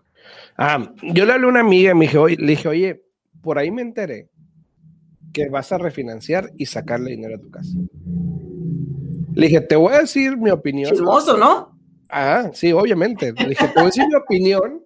Ah, 0.57 0.93
yo 1.03 1.25
le 1.25 1.33
hablé 1.33 1.47
a 1.47 1.49
una 1.49 1.61
amiga 1.61 1.93
y 1.93 1.95
me 1.95 2.07
dije, 2.07 2.19
le 2.19 2.47
dije, 2.47 2.69
oye, 2.69 3.03
por 3.43 3.59
ahí 3.59 3.71
me 3.71 3.83
enteré 3.83 4.29
que 5.33 5.49
vas 5.49 5.73
a 5.73 5.79
refinanciar 5.79 6.51
y 6.57 6.67
sacarle 6.67 7.13
dinero 7.13 7.37
a 7.37 7.41
tu 7.41 7.51
casa. 7.51 7.71
Le 9.35 9.47
dije, 9.47 9.61
te 9.61 9.77
voy 9.77 9.95
a 9.95 10.01
decir 10.01 10.37
mi 10.37 10.51
opinión. 10.51 10.91
Chismoso, 10.91 11.37
¿no? 11.37 11.79
Ah, 12.09 12.51
sí, 12.53 12.73
obviamente. 12.73 13.33
Le 13.33 13.51
dije, 13.51 13.69
te 13.69 13.75
voy 13.75 13.83
a 13.83 13.87
decir 13.87 14.07
mi 14.09 14.15
opinión 14.15 14.83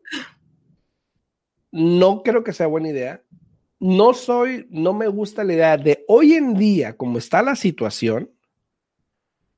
no 1.73 2.23
creo 2.23 2.45
que 2.45 2.53
sea 2.53 2.67
buena 2.67 2.91
idea. 2.91 3.23
No 3.81 4.15
soy, 4.15 4.69
no 4.71 4.93
me 4.93 5.09
gusta 5.09 5.43
la 5.43 5.55
idea 5.55 5.77
de 5.77 6.05
hoy 6.07 6.35
en 6.35 6.55
día, 6.55 6.97
como 6.97 7.19
está 7.19 7.43
la 7.43 7.57
situación, 7.57 8.31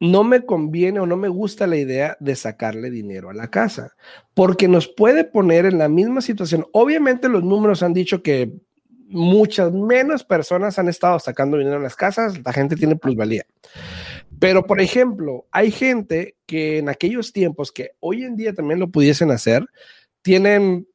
no 0.01 0.25
me 0.25 0.45
conviene 0.45 1.01
o 1.01 1.07
no 1.07 1.17
me 1.17 1.29
gusta 1.29 1.67
la 1.67 1.77
idea 1.77 2.17
de 2.21 2.35
sacarle 2.37 2.91
dinero 2.91 3.31
a 3.31 3.35
la 3.35 3.51
casa, 3.51 3.95
porque 4.33 4.67
nos 4.69 4.89
puede 4.89 5.25
poner 5.25 5.67
en 5.67 5.79
la 5.79 5.89
misma 5.89 6.21
situación. 6.21 6.67
Obviamente 6.73 7.29
los 7.29 7.45
números 7.45 7.83
han 7.83 7.93
dicho 7.93 8.23
que 8.23 8.53
muchas 9.09 9.73
menos 9.73 10.25
personas 10.25 10.79
han 10.79 10.89
estado 10.89 11.19
sacando 11.19 11.59
dinero 11.59 11.77
a 11.77 11.83
las 11.83 11.97
casas, 11.97 12.41
la 12.45 12.53
gente 12.53 12.77
tiene 12.77 12.97
plusvalía. 12.97 13.45
Pero, 14.39 14.67
por 14.67 14.81
ejemplo, 14.81 15.47
hay 15.53 15.71
gente 15.71 16.37
que 16.47 16.79
en 16.79 16.89
aquellos 16.89 17.33
tiempos 17.33 17.73
que 17.73 17.91
hoy 18.01 18.25
en 18.25 18.37
día 18.37 18.53
también 18.53 18.81
lo 18.81 18.91
pudiesen 18.91 19.31
hacer, 19.31 19.67
tienen 20.23 20.89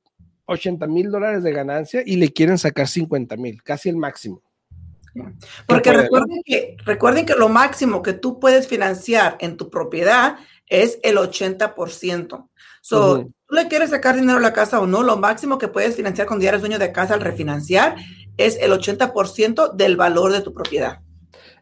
80 0.50 0.88
mil 0.88 1.12
dólares 1.12 1.44
de 1.44 1.52
ganancia 1.52 2.04
y 2.06 2.18
le 2.18 2.34
quieren 2.34 2.58
sacar 2.58 2.88
50 2.88 3.38
mil, 3.38 3.62
casi 3.64 3.90
el 3.90 3.98
máximo. 3.98 4.42
Porque 5.66 5.92
recuerden 5.92 6.42
que, 6.46 6.78
recuerden 6.86 7.26
que 7.26 7.36
lo 7.36 7.50
máximo 7.50 8.02
que 8.02 8.14
tú 8.14 8.40
puedes 8.40 8.68
financiar 8.68 9.38
en 9.40 9.58
tu 9.58 9.70
propiedad 9.70 10.38
es 10.68 11.00
el 11.04 11.18
80%. 11.18 12.48
So, 12.82 13.32
tú 13.46 13.56
le 13.56 13.68
quieres 13.68 13.90
sacar 13.90 14.16
dinero 14.16 14.38
a 14.38 14.42
la 14.42 14.54
casa 14.54 14.80
o 14.80 14.88
no, 14.88 15.04
lo 15.04 15.18
máximo 15.18 15.58
que 15.58 15.68
puedes 15.68 15.96
financiar 15.96 16.28
cuando 16.28 16.44
ya 16.44 16.50
eres 16.50 16.62
dueño 16.62 16.80
de 16.80 16.92
casa 16.92 17.14
al 17.14 17.22
refinanciar 17.22 17.96
es 18.38 18.58
el 18.62 18.72
80% 18.72 19.74
del 19.74 19.98
valor 19.98 20.32
de 20.32 20.42
tu 20.42 20.54
propiedad. 20.54 21.02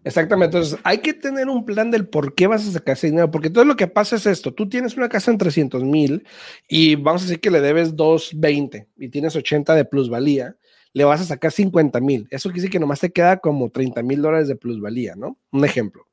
Exactamente, 0.03 0.57
entonces 0.57 0.79
hay 0.83 0.99
que 0.99 1.13
tener 1.13 1.49
un 1.49 1.65
plan 1.65 1.91
del 1.91 2.07
por 2.07 2.33
qué 2.33 2.47
vas 2.47 2.67
a 2.67 2.71
sacar 2.71 2.93
ese 2.93 3.07
dinero, 3.07 3.29
porque 3.29 3.49
todo 3.49 3.65
lo 3.65 3.75
que 3.75 3.87
pasa 3.87 4.15
es 4.15 4.25
esto, 4.25 4.53
tú 4.53 4.69
tienes 4.69 4.95
una 4.95 5.09
casa 5.09 5.31
en 5.31 5.37
300 5.37 5.83
mil 5.83 6.25
y 6.67 6.95
vamos 6.95 7.23
a 7.23 7.25
decir 7.25 7.41
que 7.41 7.51
le 7.51 7.59
debes 7.59 7.95
220 7.95 8.87
y 8.97 9.09
tienes 9.09 9.35
80 9.35 9.75
de 9.75 9.85
plusvalía, 9.85 10.55
le 10.93 11.03
vas 11.03 11.21
a 11.21 11.25
sacar 11.25 11.51
50 11.51 11.99
mil, 11.99 12.27
eso 12.31 12.49
quiere 12.49 12.61
decir 12.61 12.71
que 12.71 12.79
nomás 12.79 12.99
te 13.01 13.11
queda 13.11 13.37
como 13.37 13.69
30 13.69 14.01
mil 14.03 14.21
dólares 14.21 14.47
de 14.47 14.55
plusvalía, 14.55 15.15
¿no? 15.15 15.37
Un 15.51 15.65
ejemplo. 15.65 16.07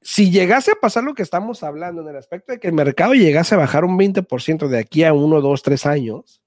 Si 0.00 0.30
llegase 0.30 0.72
a 0.72 0.80
pasar 0.80 1.04
lo 1.04 1.14
que 1.14 1.22
estamos 1.22 1.62
hablando 1.62 2.02
en 2.02 2.08
el 2.08 2.16
aspecto 2.16 2.52
de 2.52 2.58
que 2.58 2.66
el 2.66 2.72
mercado 2.72 3.14
llegase 3.14 3.54
a 3.54 3.58
bajar 3.58 3.84
un 3.84 3.96
20% 3.98 4.68
de 4.68 4.78
aquí 4.78 5.04
a 5.04 5.12
1, 5.12 5.40
2, 5.40 5.62
3 5.62 5.86
años, 5.86 6.42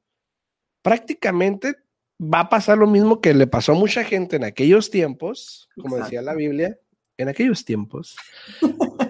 prácticamente 0.82 1.76
va 2.22 2.42
a 2.42 2.50
pasar 2.50 2.78
lo 2.78 2.88
mismo 2.88 3.22
que 3.22 3.34
le 3.34 3.48
pasó 3.48 3.74
a 3.74 3.76
mucha 3.76 4.04
gente 4.04 4.36
en 4.36 4.44
aquellos 4.44 4.90
tiempos, 4.90 5.70
como 5.80 5.98
decía 5.98 6.22
la 6.22 6.34
Biblia, 6.34 6.80
en 7.18 7.30
aquellos 7.30 7.66
tiempos, 7.66 8.16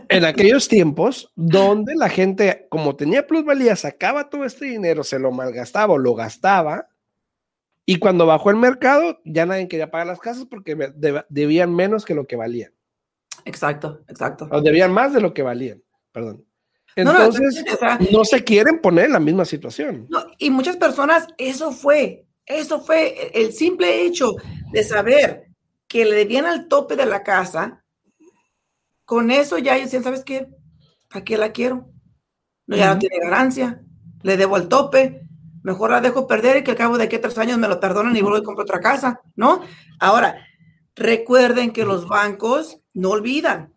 en 0.09 0.25
aquellos 0.25 0.67
tiempos 0.67 1.31
donde 1.35 1.95
la 1.95 2.09
gente, 2.09 2.67
como 2.69 2.95
tenía 2.95 3.27
plusvalía, 3.27 3.75
sacaba 3.75 4.29
todo 4.29 4.45
este 4.45 4.65
dinero, 4.65 5.03
se 5.03 5.19
lo 5.19 5.31
malgastaba 5.31 5.93
o 5.93 5.97
lo 5.97 6.15
gastaba, 6.15 6.89
y 7.85 7.99
cuando 7.99 8.25
bajó 8.25 8.49
el 8.49 8.55
mercado, 8.55 9.19
ya 9.25 9.45
nadie 9.45 9.67
quería 9.67 9.91
pagar 9.91 10.07
las 10.07 10.19
casas 10.19 10.45
porque 10.45 10.75
debían 11.29 11.73
menos 11.73 12.03
que 12.03 12.15
lo 12.15 12.25
que 12.25 12.35
valían. 12.35 12.73
Exacto, 13.45 14.01
exacto. 14.07 14.47
O 14.51 14.61
debían 14.61 14.91
más 14.91 15.13
de 15.13 15.21
lo 15.21 15.33
que 15.33 15.43
valían, 15.43 15.83
perdón. 16.11 16.43
Entonces, 16.95 17.63
no, 18.11 18.23
se 18.25 18.43
quieren 18.43 18.79
poner 18.79 19.05
en 19.05 19.11
la 19.11 19.19
misma 19.19 19.45
situación. 19.45 20.07
y 20.39 20.49
muchas 20.49 20.77
personas, 20.77 21.27
eso 21.37 21.71
fue, 21.71 22.25
eso 22.45 22.81
fue 22.81 23.31
el 23.33 23.53
simple 23.53 24.05
hecho 24.05 24.35
de 24.71 24.83
saber 24.83 25.47
que 25.87 26.05
le 26.05 26.15
debían 26.15 26.45
al 26.45 26.67
tope 26.67 26.95
de 26.95 27.05
la 27.05 27.23
casa. 27.23 27.83
Con 29.05 29.31
eso 29.31 29.57
ya 29.57 29.75
ellos 29.75 29.85
decían, 29.85 30.03
¿sabes 30.03 30.23
qué? 30.23 30.47
¿Para 31.09 31.23
qué 31.23 31.37
la 31.37 31.51
quiero? 31.51 31.89
No, 32.67 32.75
ya 32.75 32.93
no 32.93 32.99
tiene 32.99 33.19
ganancia. 33.19 33.81
Le 34.23 34.37
debo 34.37 34.55
al 34.55 34.67
tope. 34.67 35.21
Mejor 35.63 35.91
la 35.91 36.01
dejo 36.01 36.27
perder 36.27 36.57
y 36.57 36.63
que 36.63 36.71
al 36.71 36.77
cabo 36.77 36.97
de 36.97 37.09
que 37.09 37.19
tres 37.19 37.37
años 37.37 37.57
me 37.57 37.67
lo 37.67 37.79
perdonan 37.79 38.15
y 38.15 38.21
vuelvo 38.21 38.37
y 38.37 38.43
compro 38.43 38.63
otra 38.63 38.79
casa, 38.79 39.21
¿no? 39.35 39.61
Ahora, 39.99 40.35
recuerden 40.95 41.71
que 41.71 41.85
los 41.85 42.07
bancos 42.07 42.79
no 42.93 43.09
olvidan. 43.11 43.73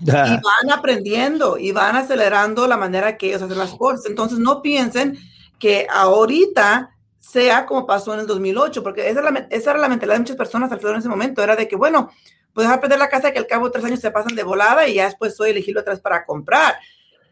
Y 0.00 0.04
van 0.06 0.70
aprendiendo 0.72 1.58
y 1.58 1.72
van 1.72 1.96
acelerando 1.96 2.66
la 2.66 2.78
manera 2.78 3.18
que 3.18 3.28
ellos 3.28 3.42
hacen 3.42 3.58
las 3.58 3.74
cosas. 3.74 4.06
Entonces, 4.06 4.38
no 4.38 4.62
piensen 4.62 5.18
que 5.58 5.86
ahorita 5.90 6.91
sea 7.22 7.66
como 7.66 7.86
pasó 7.86 8.12
en 8.14 8.20
el 8.20 8.26
2008, 8.26 8.82
porque 8.82 9.08
esa, 9.08 9.20
era 9.20 9.78
la 9.78 9.88
mentalidad 9.88 10.16
de 10.16 10.20
muchas 10.20 10.36
personas 10.36 10.72
alrededor 10.72 10.96
en 10.96 11.00
ese 11.00 11.08
momento, 11.08 11.40
era 11.40 11.54
de 11.54 11.68
que, 11.68 11.76
bueno, 11.76 12.10
pues 12.52 12.66
dejar 12.66 12.80
perder 12.80 12.98
la 12.98 13.08
casa 13.08 13.30
que 13.30 13.38
al 13.38 13.46
cabo 13.46 13.66
de 13.66 13.72
tres 13.72 13.84
años 13.84 14.00
se 14.00 14.10
pasan 14.10 14.34
de 14.34 14.42
volada 14.42 14.88
y 14.88 14.94
ya 14.94 15.04
después 15.04 15.36
soy 15.36 15.50
elegido 15.50 15.80
atrás 15.80 16.00
para 16.00 16.26
comprar. 16.26 16.74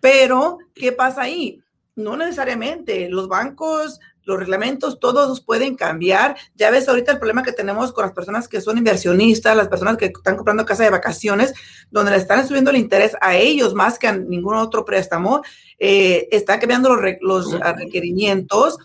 Pero, 0.00 0.58
¿qué 0.74 0.92
pasa 0.92 1.22
ahí? 1.22 1.60
No 1.96 2.16
necesariamente. 2.16 3.08
Los 3.10 3.26
bancos, 3.26 3.98
los 4.22 4.38
reglamentos, 4.38 5.00
todos 5.00 5.40
pueden 5.40 5.74
cambiar. 5.74 6.36
Ya 6.54 6.70
ves 6.70 6.88
ahorita 6.88 7.10
el 7.10 7.18
problema 7.18 7.42
que 7.42 7.52
tenemos 7.52 7.92
con 7.92 8.04
las 8.04 8.14
personas 8.14 8.46
que 8.46 8.60
son 8.60 8.78
inversionistas, 8.78 9.56
las 9.56 9.68
personas 9.68 9.96
que 9.96 10.06
están 10.06 10.36
comprando 10.36 10.64
casa 10.64 10.84
de 10.84 10.90
vacaciones, 10.90 11.52
donde 11.90 12.12
le 12.12 12.16
están 12.18 12.46
subiendo 12.46 12.70
el 12.70 12.76
interés 12.76 13.16
a 13.20 13.36
ellos 13.36 13.74
más 13.74 13.98
que 13.98 14.06
a 14.06 14.16
ningún 14.16 14.54
otro 14.54 14.84
préstamo. 14.84 15.42
Eh, 15.80 16.28
están 16.30 16.60
cambiando 16.60 16.94
los, 16.94 17.16
los 17.20 17.60
requerimientos 17.76 18.78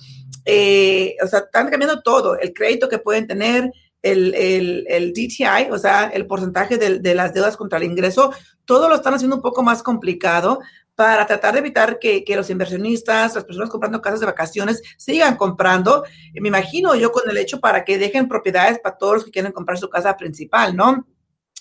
eh, 0.45 1.15
o 1.23 1.27
sea, 1.27 1.39
están 1.39 1.69
cambiando 1.69 2.01
todo, 2.01 2.37
el 2.39 2.53
crédito 2.53 2.87
que 2.87 2.99
pueden 2.99 3.27
tener, 3.27 3.71
el, 4.01 4.35
el, 4.35 4.85
el 4.87 5.13
DTI, 5.13 5.71
o 5.71 5.79
sea, 5.79 6.11
el 6.13 6.27
porcentaje 6.27 6.77
de, 6.77 6.99
de, 6.99 7.15
las 7.15 7.33
deudas 7.33 7.57
contra 7.57 7.79
el 7.79 7.85
ingreso, 7.85 8.31
todo 8.63 8.87
lo 8.87 8.95
están 8.95 9.15
haciendo 9.15 9.35
un 9.35 9.41
poco 9.41 9.63
más 9.63 9.81
complicado 9.81 10.59
para 10.93 11.25
tratar 11.25 11.53
de 11.53 11.59
evitar 11.59 11.99
que, 11.99 12.23
que, 12.23 12.35
los 12.35 12.49
inversionistas, 12.49 13.35
las 13.35 13.43
personas 13.43 13.69
comprando 13.69 14.01
casas 14.01 14.19
de 14.19 14.27
vacaciones, 14.27 14.81
sigan 14.97 15.35
comprando. 15.35 16.03
Me 16.33 16.47
imagino 16.47 16.95
yo 16.95 17.11
con 17.11 17.29
el 17.29 17.37
hecho 17.37 17.59
para 17.59 17.83
que 17.83 17.97
dejen 17.97 18.27
propiedades 18.27 18.79
para 18.79 18.97
todos 18.97 19.13
los 19.15 19.25
que 19.25 19.31
quieren 19.31 19.51
comprar 19.51 19.77
su 19.77 19.89
casa 19.89 20.15
principal, 20.15 20.75
¿no? 20.75 21.05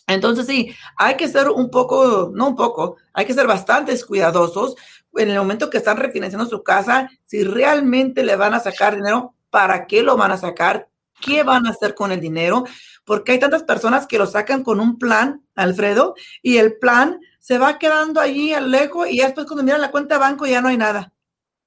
Entonces 0.07 0.47
sí, 0.47 0.75
hay 0.99 1.17
que 1.17 1.29
ser 1.29 1.49
un 1.49 1.71
poco, 1.71 2.31
no 2.35 2.49
un 2.49 2.57
poco, 2.57 2.97
hay 3.13 3.25
que 3.25 3.33
ser 3.33 3.47
bastante 3.47 3.99
cuidadosos 4.05 4.77
en 5.17 5.31
el 5.31 5.39
momento 5.39 5.71
que 5.71 5.79
están 5.79 5.97
refinanciando 5.97 6.49
su 6.49 6.63
casa, 6.63 7.11
si 7.25 7.45
realmente 7.45 8.25
le 8.25 8.37
van 8.37 8.55
a 8.55 8.61
sacar 8.61 8.97
dinero, 8.97 9.35
¿para 9.51 9.87
qué 9.87 10.03
lo 10.03 10.17
van 10.17 10.33
a 10.33 10.37
sacar? 10.37 10.89
¿Qué 11.21 11.43
van 11.43 11.67
a 11.67 11.71
hacer 11.71 11.95
con 11.95 12.13
el 12.13 12.21
dinero? 12.21 12.65
Porque 13.05 13.33
hay 13.33 13.39
tantas 13.39 13.63
personas 13.63 14.07
que 14.07 14.19
lo 14.19 14.27
sacan 14.27 14.65
con 14.65 14.81
un 14.81 14.99
plan, 14.99 15.43
Alfredo, 15.55 16.15
y 16.43 16.59
el 16.59 16.79
plan 16.79 17.21
se 17.39 17.59
va 17.59 17.79
quedando 17.79 18.21
allí 18.21 18.53
al 18.53 18.71
lejos 18.71 19.09
y 19.09 19.19
después 19.19 19.47
cuando 19.47 19.63
miran 19.63 19.81
la 19.81 19.91
cuenta 19.91 20.15
de 20.15 20.21
banco 20.21 20.47
ya 20.47 20.61
no 20.61 20.69
hay 20.69 20.77
nada. 20.77 21.13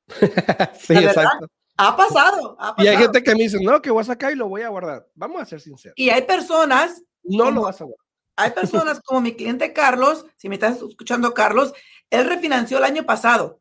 sí, 0.79 0.95
exacto. 0.95 1.47
Ha 1.79 1.95
pasado, 1.95 2.57
ha 2.59 2.75
pasado, 2.75 2.83
Y 2.83 2.87
hay 2.87 2.97
gente 2.97 3.21
que 3.21 3.35
me 3.35 3.43
dice, 3.43 3.59
no, 3.61 3.81
que 3.81 3.91
voy 3.91 4.01
a 4.01 4.05
sacar 4.05 4.31
y 4.31 4.35
lo 4.35 4.47
voy 4.47 4.63
a 4.63 4.69
guardar. 4.69 5.07
Vamos 5.13 5.41
a 5.41 5.45
ser 5.45 5.61
sinceros. 5.61 5.93
Y 5.95 6.09
hay 6.09 6.23
personas. 6.23 7.03
No 7.23 7.51
lo 7.51 7.63
vas 7.63 7.79
a 7.81 7.83
guardar. 7.83 8.07
Hay 8.39 8.51
personas 8.51 9.01
como 9.01 9.21
mi 9.21 9.33
cliente 9.33 9.73
Carlos, 9.73 10.25
si 10.35 10.47
me 10.47 10.55
estás 10.55 10.79
escuchando 10.81 11.33
Carlos, 11.33 11.73
él 12.09 12.25
refinanció 12.25 12.77
el 12.77 12.83
año 12.83 13.05
pasado 13.05 13.59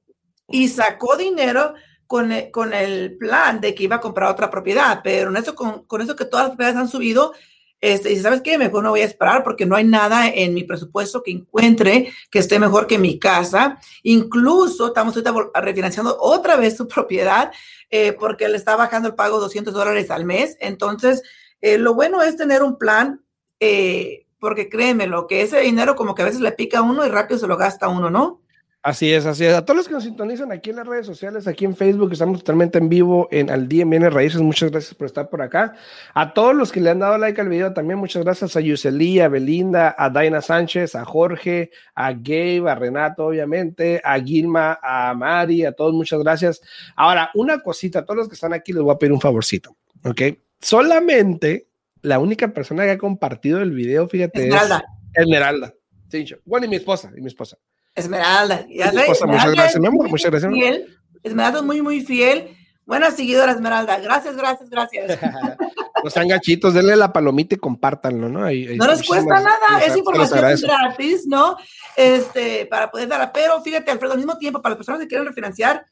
y 0.49 0.69
sacó 0.69 1.17
dinero 1.17 1.75
con 2.07 2.33
el, 2.33 2.51
con 2.51 2.73
el 2.73 3.17
plan 3.17 3.61
de 3.61 3.75
que 3.75 3.85
iba 3.85 3.97
a 3.97 4.01
comprar 4.01 4.31
otra 4.31 4.51
propiedad, 4.51 5.01
pero 5.03 5.31
en 5.31 5.37
eso, 5.37 5.55
con, 5.55 5.85
con 5.85 6.01
eso 6.01 6.15
que 6.15 6.25
todas 6.25 6.47
las 6.47 6.51
propiedades 6.51 6.79
han 6.79 6.89
subido, 6.89 7.33
este, 7.81 8.11
y 8.11 8.19
sabes 8.19 8.41
qué, 8.41 8.57
mejor 8.57 8.83
no 8.83 8.91
voy 8.91 9.03
a 9.03 9.05
esperar 9.05 9.45
porque 9.45 9.67
no 9.67 9.77
hay 9.77 9.85
nada 9.85 10.29
en 10.29 10.55
mi 10.55 10.65
presupuesto 10.65 11.23
que 11.23 11.31
encuentre 11.31 12.13
que 12.31 12.39
esté 12.39 12.59
mejor 12.59 12.87
que 12.87 12.99
mi 12.99 13.19
casa. 13.19 13.79
Incluso 14.03 14.89
estamos 14.89 15.15
ahorita 15.15 15.61
refinanciando 15.61 16.17
otra 16.19 16.57
vez 16.57 16.77
su 16.77 16.89
propiedad 16.89 17.53
eh, 17.91 18.13
porque 18.13 18.49
le 18.49 18.57
está 18.57 18.77
bajando 18.77 19.09
el 19.09 19.15
pago 19.15 19.39
200 19.41 19.75
dólares 19.75 20.11
al 20.11 20.25
mes. 20.25 20.57
Entonces, 20.61 21.23
eh, 21.61 21.79
lo 21.79 21.95
bueno 21.95 22.23
es 22.23 22.37
tener 22.37 22.63
un 22.63 22.79
plan 22.79 23.23
eh, 23.61 24.26
porque 24.39 24.69
créeme, 24.69 25.07
lo 25.07 25.27
que 25.27 25.43
ese 25.43 25.61
dinero 25.61 25.97
como 25.97 26.15
que 26.15 26.23
a 26.23 26.27
veces 26.27 26.41
le 26.41 26.53
pica 26.53 26.79
a 26.79 26.83
uno 26.83 27.07
y 27.07 27.09
rápido 27.09 27.39
se 27.39 27.47
lo 27.47 27.57
gasta 27.57 27.89
uno, 27.89 28.11
¿no? 28.11 28.43
Así 28.87 29.13
es, 29.13 29.27
así 29.27 29.45
es. 29.45 29.53
A 29.53 29.65
todos 29.65 29.79
los 29.79 29.89
que 29.89 29.95
nos 29.95 30.05
sintonizan 30.05 30.53
aquí 30.53 30.71
en 30.71 30.77
las 30.77 30.87
redes 30.87 31.07
sociales, 31.07 31.49
aquí 31.49 31.65
en 31.65 31.75
Facebook, 31.75 32.13
estamos 32.13 32.39
totalmente 32.39 32.79
en 32.79 32.89
vivo 32.89 33.27
en 33.33 33.51
Al 33.51 33.67
Día 33.67 33.83
en 33.83 33.91
Bienes 33.91 34.13
Raíces. 34.13 34.41
Muchas 34.41 34.71
gracias 34.71 34.95
por 34.95 35.07
estar 35.07 35.29
por 35.29 35.43
acá. 35.43 35.75
A 36.15 36.33
todos 36.33 36.55
los 36.55 36.71
que 36.71 36.81
le 36.81 36.91
han 36.91 37.01
dado 37.01 37.19
like 37.19 37.41
al 37.41 37.49
video 37.49 37.73
también, 37.73 37.99
muchas 37.99 38.23
gracias 38.23 38.55
a 38.55 38.61
Yuseli, 38.61 39.19
a 39.19 39.29
Belinda, 39.29 39.93
a 39.99 40.09
Daina 40.09 40.41
Sánchez, 40.41 40.95
a 40.95 41.05
Jorge, 41.05 41.73
a 41.97 42.13
Gabe, 42.13 42.71
a 42.71 42.77
Renato, 42.77 43.27
obviamente, 43.27 44.01
a 44.05 44.21
Gilma, 44.21 44.79
a 44.81 45.13
Mari, 45.15 45.65
a 45.65 45.73
todos, 45.73 45.93
muchas 45.93 46.21
gracias. 46.21 46.61
Ahora, 46.95 47.31
una 47.35 47.59
cosita, 47.59 47.99
a 47.99 48.05
todos 48.05 48.19
los 48.19 48.29
que 48.29 48.35
están 48.35 48.53
aquí 48.53 48.73
les 48.73 48.85
voy 48.85 48.95
a 48.95 48.99
pedir 48.99 49.13
un 49.13 49.21
favorcito, 49.21 49.77
¿ok? 50.05 50.23
Solamente 50.61 51.67
la 52.07 52.21
única 52.21 52.49
persona 52.49 52.85
que 52.85 52.93
ha 52.93 52.99
compartido 52.99 53.61
el 53.61 53.73
video, 53.73 54.09
fíjate, 54.09 54.45
Esmeralda. 54.45 54.85
es 55.13 55.23
Esmeralda. 55.23 55.75
Sí, 56.09 56.25
bueno, 56.45 56.67
y 56.67 56.69
mi 56.69 56.77
esposa, 56.77 57.11
y 57.17 57.21
mi 57.21 57.27
esposa. 57.27 57.59
Esmeralda. 57.97 58.65
Ya 58.69 58.93
mi 58.93 59.01
esposa, 59.01 59.27
muchas 59.27 59.53
gracias, 59.53 59.81
mi 59.81 59.89
amor, 59.89 60.09
muchas 60.09 60.31
gracias. 60.31 60.53
Fiel. 60.53 60.97
Esmeralda 61.25 61.59
es 61.59 61.65
muy, 61.65 61.83
muy 61.83 62.03
fiel. 62.03 62.57
Buena 62.85 63.11
seguidora, 63.11 63.51
Esmeralda. 63.51 63.99
Gracias, 63.99 64.37
gracias, 64.37 64.71
gracias. 64.71 65.19
no 66.05 66.11
sean 66.11 66.29
gachitos, 66.29 66.75
denle 66.75 66.95
la 66.95 67.13
palomita 67.13 67.57
y 67.57 67.59
compártanlo, 67.59 68.29
¿no? 68.29 68.45
Ahí, 68.45 68.77
no 68.77 68.87
les 68.87 69.03
cuesta 69.05 69.41
nada, 69.41 69.85
es 69.85 69.97
información 69.97 70.61
gratis, 70.63 71.27
¿no? 71.27 71.57
Este, 71.97 72.67
para 72.67 72.89
poder 72.89 73.09
dar, 73.09 73.33
pero 73.33 73.61
fíjate, 73.63 73.91
Alfredo, 73.91 74.13
al 74.13 74.19
mismo 74.19 74.39
tiempo, 74.39 74.63
para 74.63 74.75
las 74.75 74.77
personas 74.77 75.01
que 75.01 75.09
quieren 75.09 75.27
refinanciar, 75.27 75.85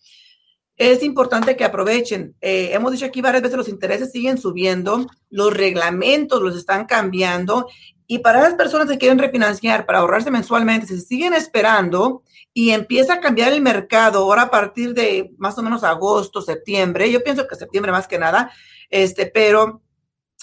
es 0.76 1.02
importante 1.02 1.56
que 1.56 1.64
aprovechen. 1.64 2.34
Eh, 2.40 2.70
hemos 2.72 2.92
dicho 2.92 3.06
aquí 3.06 3.20
varias 3.20 3.42
veces, 3.42 3.58
los 3.58 3.68
intereses 3.68 4.10
siguen 4.10 4.38
subiendo, 4.38 5.06
los 5.30 5.54
reglamentos 5.54 6.42
los 6.42 6.56
están 6.56 6.86
cambiando 6.86 7.68
y 8.06 8.18
para 8.18 8.40
las 8.40 8.54
personas 8.54 8.88
que 8.88 8.98
quieren 8.98 9.18
refinanciar, 9.18 9.86
para 9.86 10.00
ahorrarse 10.00 10.30
mensualmente, 10.30 10.86
si 10.86 11.00
siguen 11.00 11.32
esperando 11.32 12.22
y 12.52 12.70
empieza 12.70 13.14
a 13.14 13.20
cambiar 13.20 13.52
el 13.52 13.62
mercado 13.62 14.20
ahora 14.20 14.42
a 14.42 14.50
partir 14.50 14.94
de 14.94 15.32
más 15.38 15.56
o 15.58 15.62
menos 15.62 15.84
agosto, 15.84 16.42
septiembre, 16.42 17.10
yo 17.10 17.22
pienso 17.24 17.46
que 17.46 17.56
septiembre 17.56 17.92
más 17.92 18.06
que 18.06 18.18
nada, 18.18 18.52
este, 18.90 19.26
pero 19.26 19.80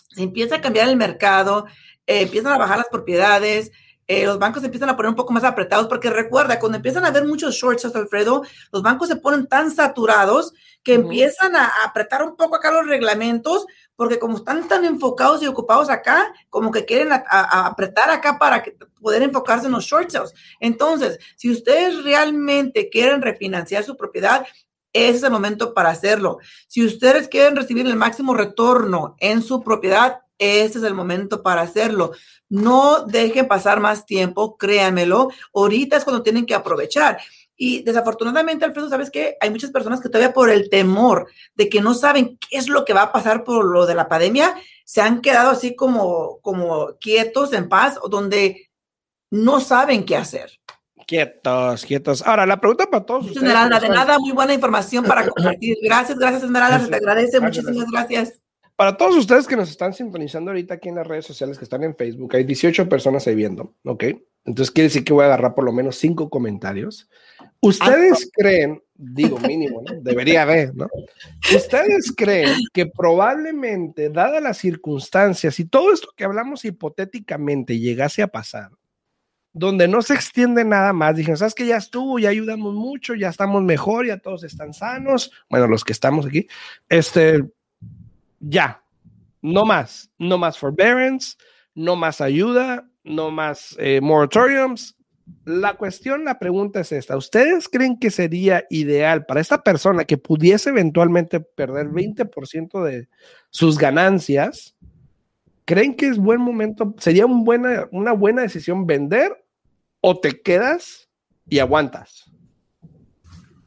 si 0.10 0.24
empieza 0.24 0.56
a 0.56 0.62
cambiar 0.62 0.90
el 0.90 0.98
mercado, 0.98 1.66
eh, 2.08 2.22
empiezan 2.22 2.54
a 2.54 2.58
bajar 2.58 2.78
las 2.78 2.88
propiedades, 2.90 3.72
eh, 4.12 4.26
los 4.26 4.40
bancos 4.40 4.62
empiezan 4.66 4.90
a 4.90 4.98
poner 4.98 5.12
un 5.12 5.16
poco 5.16 5.32
más 5.32 5.46
apretados, 5.46 5.88
porque 5.88 6.10
recuerda, 6.10 6.60
cuando 6.60 6.76
empiezan 6.76 7.06
a 7.06 7.08
haber 7.08 7.26
muchos 7.26 7.56
shorts, 7.56 7.86
Alfredo, 7.96 8.44
los 8.74 8.82
bancos 8.82 9.08
se 9.08 9.16
ponen 9.16 9.48
tan 9.48 9.72
saturados 9.72 10.54
que 10.84 10.96
empiezan 10.96 11.56
a, 11.56 11.72
apretar 11.86 12.22
un 12.22 12.36
poco 12.36 12.58
acá 12.58 12.72
los 12.72 12.88
reglamentos, 12.88 13.66
porque 13.96 14.20
como 14.20 14.36
están 14.36 14.68
tan 14.68 14.84
enfocados 14.84 15.42
y 15.42 15.48
ocupados 15.48 15.90
acá, 15.90 16.34
como 16.50 16.72
que 16.72 16.84
quieren 16.84 17.14
apretar 17.14 18.10
acá 18.10 18.38
para 18.38 18.62
poder 19.00 19.22
enfocarse 19.22 19.68
en 19.68 19.72
los 19.72 19.86
short 19.86 20.10
sales. 20.10 20.34
Entonces, 20.60 21.18
si 21.38 21.50
ustedes 21.50 22.04
realmente 22.04 22.90
quieren 22.90 23.22
refinanciar 23.22 23.86
su 23.86 23.96
propiedad, 23.96 24.46
ese 24.92 25.18
es 25.18 25.24
el 25.24 25.32
momento 25.32 25.74
para 25.74 25.90
hacerlo. 25.90 26.40
Si 26.68 26.86
ustedes 26.86 27.30
quieren 27.30 27.56
recibir 27.56 27.88
el 27.88 27.96
máximo 27.96 28.34
retorno 28.34 29.16
en 29.20 29.42
su 29.42 29.62
propiedad, 29.62 30.20
ese 30.42 30.80
es 30.80 30.84
el 30.84 30.96
momento 30.96 31.44
para 31.44 31.62
hacerlo. 31.62 32.14
No 32.52 33.06
dejen 33.06 33.48
pasar 33.48 33.80
más 33.80 34.06
tiempo, 34.06 34.58
créanmelo. 34.58 35.30
Ahorita 35.54 35.96
es 35.96 36.04
cuando 36.04 36.22
tienen 36.22 36.46
que 36.46 36.54
aprovechar. 36.54 37.18
Y 37.56 37.82
desafortunadamente, 37.84 38.66
Alfredo, 38.66 38.90
¿sabes 38.90 39.10
qué? 39.10 39.38
Hay 39.40 39.52
muchas 39.52 39.72
personas 39.72 40.02
que 40.02 40.10
todavía 40.10 40.34
por 40.34 40.50
el 40.50 40.70
temor 40.70 41.28
de 41.56 41.70
que 41.70 41.80
no 41.80 41.94
saben 41.94 42.38
qué 42.38 42.58
es 42.58 42.68
lo 42.68 42.84
que 42.84 42.92
va 42.92 43.04
a 43.04 43.12
pasar 43.14 43.46
por 43.46 43.64
lo 43.64 43.86
de 43.86 43.96
la 43.96 44.10
pandemia, 44.10 44.54
se 44.84 45.00
han 45.00 45.22
quedado 45.22 45.52
así 45.52 45.78
como, 45.78 46.40
como 46.42 46.98
quietos, 47.00 47.54
en 47.54 47.70
paz, 47.70 47.98
donde 48.10 48.70
no 49.30 49.62
saben 49.62 50.04
qué 50.04 50.18
hacer. 50.18 50.60
Quietos, 51.08 51.86
quietos. 51.86 52.22
Ahora, 52.26 52.46
la 52.46 52.60
pregunta 52.60 52.86
para 52.88 53.06
todos 53.06 53.28
ustedes. 53.28 53.44
Esmeralda, 53.44 53.80
de 53.80 53.88
nada, 53.88 54.20
muy 54.20 54.34
buena 54.34 54.54
información 54.54 55.06
para 55.06 55.26
compartir. 55.26 55.78
Gracias, 55.82 56.20
gracias, 56.20 56.44
Esmeralda, 56.44 56.80
se 56.80 56.88
te 56.90 56.96
agradece. 56.98 57.40
Muchísimas 57.40 57.86
gracias. 57.90 58.41
Para 58.82 58.98
todos 58.98 59.16
ustedes 59.16 59.46
que 59.46 59.56
nos 59.56 59.70
están 59.70 59.94
sintonizando 59.94 60.50
ahorita 60.50 60.74
aquí 60.74 60.90
en 60.90 60.96
las 60.96 61.06
redes 61.06 61.28
sociales 61.28 61.60
que 61.60 61.66
están 61.66 61.84
en 61.84 61.96
Facebook, 61.96 62.36
hay 62.36 62.44
18 62.44 62.90
personas 62.90 63.28
ahí 63.28 63.36
viendo, 63.36 63.76
¿ok? 63.84 64.06
Entonces 64.44 64.72
quiere 64.72 64.88
decir 64.88 65.04
que 65.04 65.14
voy 65.14 65.22
a 65.22 65.28
agarrar 65.28 65.54
por 65.54 65.66
lo 65.66 65.72
menos 65.72 65.98
cinco 65.98 66.32
comentarios. 66.32 67.08
¿Ustedes 67.60 68.32
creen, 68.34 68.82
digo 68.96 69.38
mínimo, 69.38 69.84
¿no? 69.84 69.94
Debería 70.02 70.42
haber, 70.42 70.74
¿no? 70.74 70.88
¿Ustedes 71.56 72.12
creen 72.18 72.56
que 72.74 72.88
probablemente, 72.88 74.10
dadas 74.10 74.42
las 74.42 74.58
circunstancias 74.58 75.60
y 75.60 75.66
todo 75.66 75.94
esto 75.94 76.10
que 76.18 76.24
hablamos 76.24 76.66
hipotéticamente 76.66 77.78
llegase 77.78 78.24
a 78.24 78.30
pasar, 78.30 78.72
donde 79.54 79.88
no 79.88 80.02
se 80.02 80.16
extiende 80.16 80.66
nada 80.66 80.92
más, 80.92 81.16
dijeron, 81.16 81.38
sabes 81.38 81.54
que 81.54 81.68
ya 81.68 81.78
estuvo, 81.78 82.18
ya 82.18 82.30
ayudamos 82.30 82.74
mucho, 82.74 83.14
ya 83.14 83.30
estamos 83.30 83.62
mejor, 83.62 84.08
ya 84.08 84.18
todos 84.18 84.44
están 84.44 84.74
sanos, 84.74 85.32
bueno, 85.52 85.68
los 85.68 85.84
que 85.84 85.94
estamos 85.94 86.26
aquí, 86.26 86.48
este, 86.90 87.44
ya, 88.42 88.84
no 89.42 89.66
más, 89.66 90.12
no 90.18 90.38
más 90.38 90.58
forbearance, 90.58 91.38
no 91.74 91.96
más 91.96 92.20
ayuda, 92.20 92.90
no 93.04 93.32
más 93.32 93.76
eh, 93.80 94.02
moratoriums, 94.02 94.98
la 95.46 95.76
cuestión, 95.76 96.26
la 96.26 96.40
pregunta 96.40 96.82
es 96.82 96.92
esta. 96.92 97.18
¿Ustedes 97.18 97.70
creen 97.70 97.98
que 97.98 98.12
sería 98.12 98.66
ideal 98.70 99.26
para 99.26 99.42
esta 99.42 99.64
persona 99.64 100.06
que 100.06 100.18
pudiese 100.18 100.70
eventualmente 100.70 101.40
perder 101.40 101.88
20% 101.88 102.84
de 102.84 103.08
sus 103.50 103.78
ganancias? 103.78 104.76
¿Creen 105.66 105.96
que 105.96 106.08
es 106.08 106.18
buen 106.18 106.42
momento? 106.42 106.96
¿Sería 106.98 107.26
una 107.26 108.14
buena 108.14 108.42
decisión 108.42 108.86
vender 108.86 109.46
o 110.02 110.20
te 110.20 110.42
quedas 110.42 111.10
y 111.48 111.60
aguantas? 111.60 112.31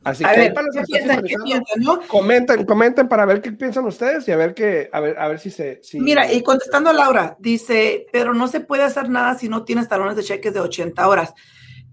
Así 0.04 0.22
que 0.22 0.50
para 0.50 0.68
¿qué 0.70 0.82
piensan, 0.82 1.22
¿qué 1.22 1.34
piensan, 1.42 1.80
¿no? 1.80 2.00
Comenten, 2.06 2.66
comenten 2.66 3.08
para 3.08 3.24
ver 3.24 3.40
qué 3.40 3.52
piensan 3.52 3.86
ustedes 3.86 4.28
y 4.28 4.32
a 4.32 4.36
ver 4.36 4.54
que, 4.54 4.90
a 4.92 5.00
ver, 5.00 5.18
a 5.18 5.28
ver 5.28 5.40
si 5.40 5.50
se. 5.50 5.80
Mira, 5.94 6.30
y 6.30 6.42
contestando 6.42 6.90
a 6.90 6.92
Laura, 6.92 7.36
dice, 7.38 8.06
pero 8.12 8.34
no 8.34 8.46
se 8.48 8.60
puede 8.60 8.82
hacer 8.82 9.08
nada 9.08 9.34
si 9.38 9.48
no 9.48 9.64
tienes 9.64 9.88
talones 9.88 10.16
de 10.16 10.22
cheques 10.22 10.52
de 10.52 10.60
80 10.60 11.08
horas. 11.08 11.34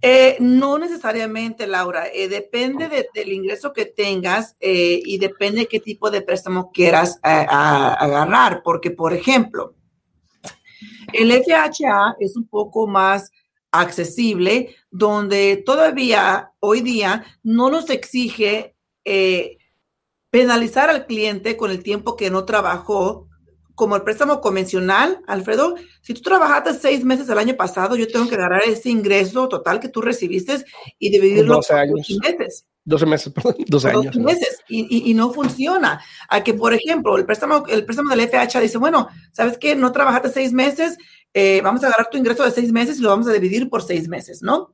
Eh, 0.01 0.37
no 0.39 0.79
necesariamente, 0.79 1.67
Laura. 1.67 2.07
Eh, 2.13 2.27
depende 2.27 3.07
del 3.13 3.31
ingreso 3.31 3.71
que 3.71 3.85
tengas 3.85 4.57
eh, 4.59 4.99
y 5.05 5.19
depende 5.19 5.67
qué 5.67 5.79
tipo 5.79 6.09
de 6.09 6.21
préstamo 6.21 6.71
quieras 6.71 7.19
agarrar. 7.21 8.61
Porque, 8.63 8.91
por 8.91 9.13
ejemplo, 9.13 9.75
el 11.13 11.31
FHA 11.31 12.15
es 12.19 12.35
un 12.35 12.47
poco 12.47 12.87
más 12.87 13.31
accesible, 13.71 14.75
donde 14.89 15.57
todavía 15.57 16.51
hoy 16.59 16.81
día 16.81 17.25
no 17.43 17.69
nos 17.69 17.89
exige 17.89 18.75
penalizar 20.29 20.89
al 20.89 21.05
cliente 21.05 21.57
con 21.57 21.71
el 21.71 21.83
tiempo 21.83 22.15
que 22.15 22.29
no 22.29 22.45
trabajó 22.45 23.27
como 23.75 23.95
el 23.95 24.03
préstamo 24.03 24.41
convencional, 24.41 25.21
Alfredo, 25.25 25.75
si 26.01 26.13
tú 26.13 26.21
trabajaste 26.21 26.73
seis 26.75 27.03
meses 27.03 27.27
el 27.29 27.39
año 27.39 27.55
pasado, 27.55 27.95
yo 27.95 28.07
tengo 28.07 28.29
que 28.29 28.35
agarrar 28.35 28.61
ese 28.63 28.89
ingreso 28.89 29.49
total 29.49 29.79
que 29.79 29.89
tú 29.89 30.01
recibiste 30.01 30.63
y 30.99 31.09
dividirlo 31.09 31.55
12 31.55 31.73
años. 31.73 32.07
12 32.07 32.19
meses. 32.19 32.67
12 32.85 33.05
meses, 33.05 33.33
perdón, 33.33 33.55
12 33.67 33.89
años. 33.89 34.15
meses 34.17 34.59
y, 34.67 35.09
y, 35.09 35.13
no 35.13 35.31
funciona. 35.33 36.01
A 36.29 36.43
que, 36.43 36.53
por 36.53 36.73
ejemplo, 36.73 37.17
el 37.17 37.25
préstamo, 37.25 37.65
el 37.67 37.85
préstamo 37.85 38.15
del 38.15 38.27
FHA 38.27 38.59
dice, 38.59 38.77
bueno, 38.77 39.07
¿sabes 39.31 39.57
qué? 39.57 39.75
No 39.75 39.91
trabajaste 39.91 40.29
seis 40.29 40.53
meses, 40.53 40.97
eh, 41.33 41.61
vamos 41.63 41.83
a 41.83 41.87
agarrar 41.87 42.09
tu 42.09 42.17
ingreso 42.17 42.43
de 42.43 42.51
seis 42.51 42.71
meses 42.71 42.99
y 42.99 43.01
lo 43.01 43.09
vamos 43.09 43.27
a 43.27 43.33
dividir 43.33 43.69
por 43.69 43.83
seis 43.83 44.07
meses, 44.07 44.41
¿no? 44.41 44.73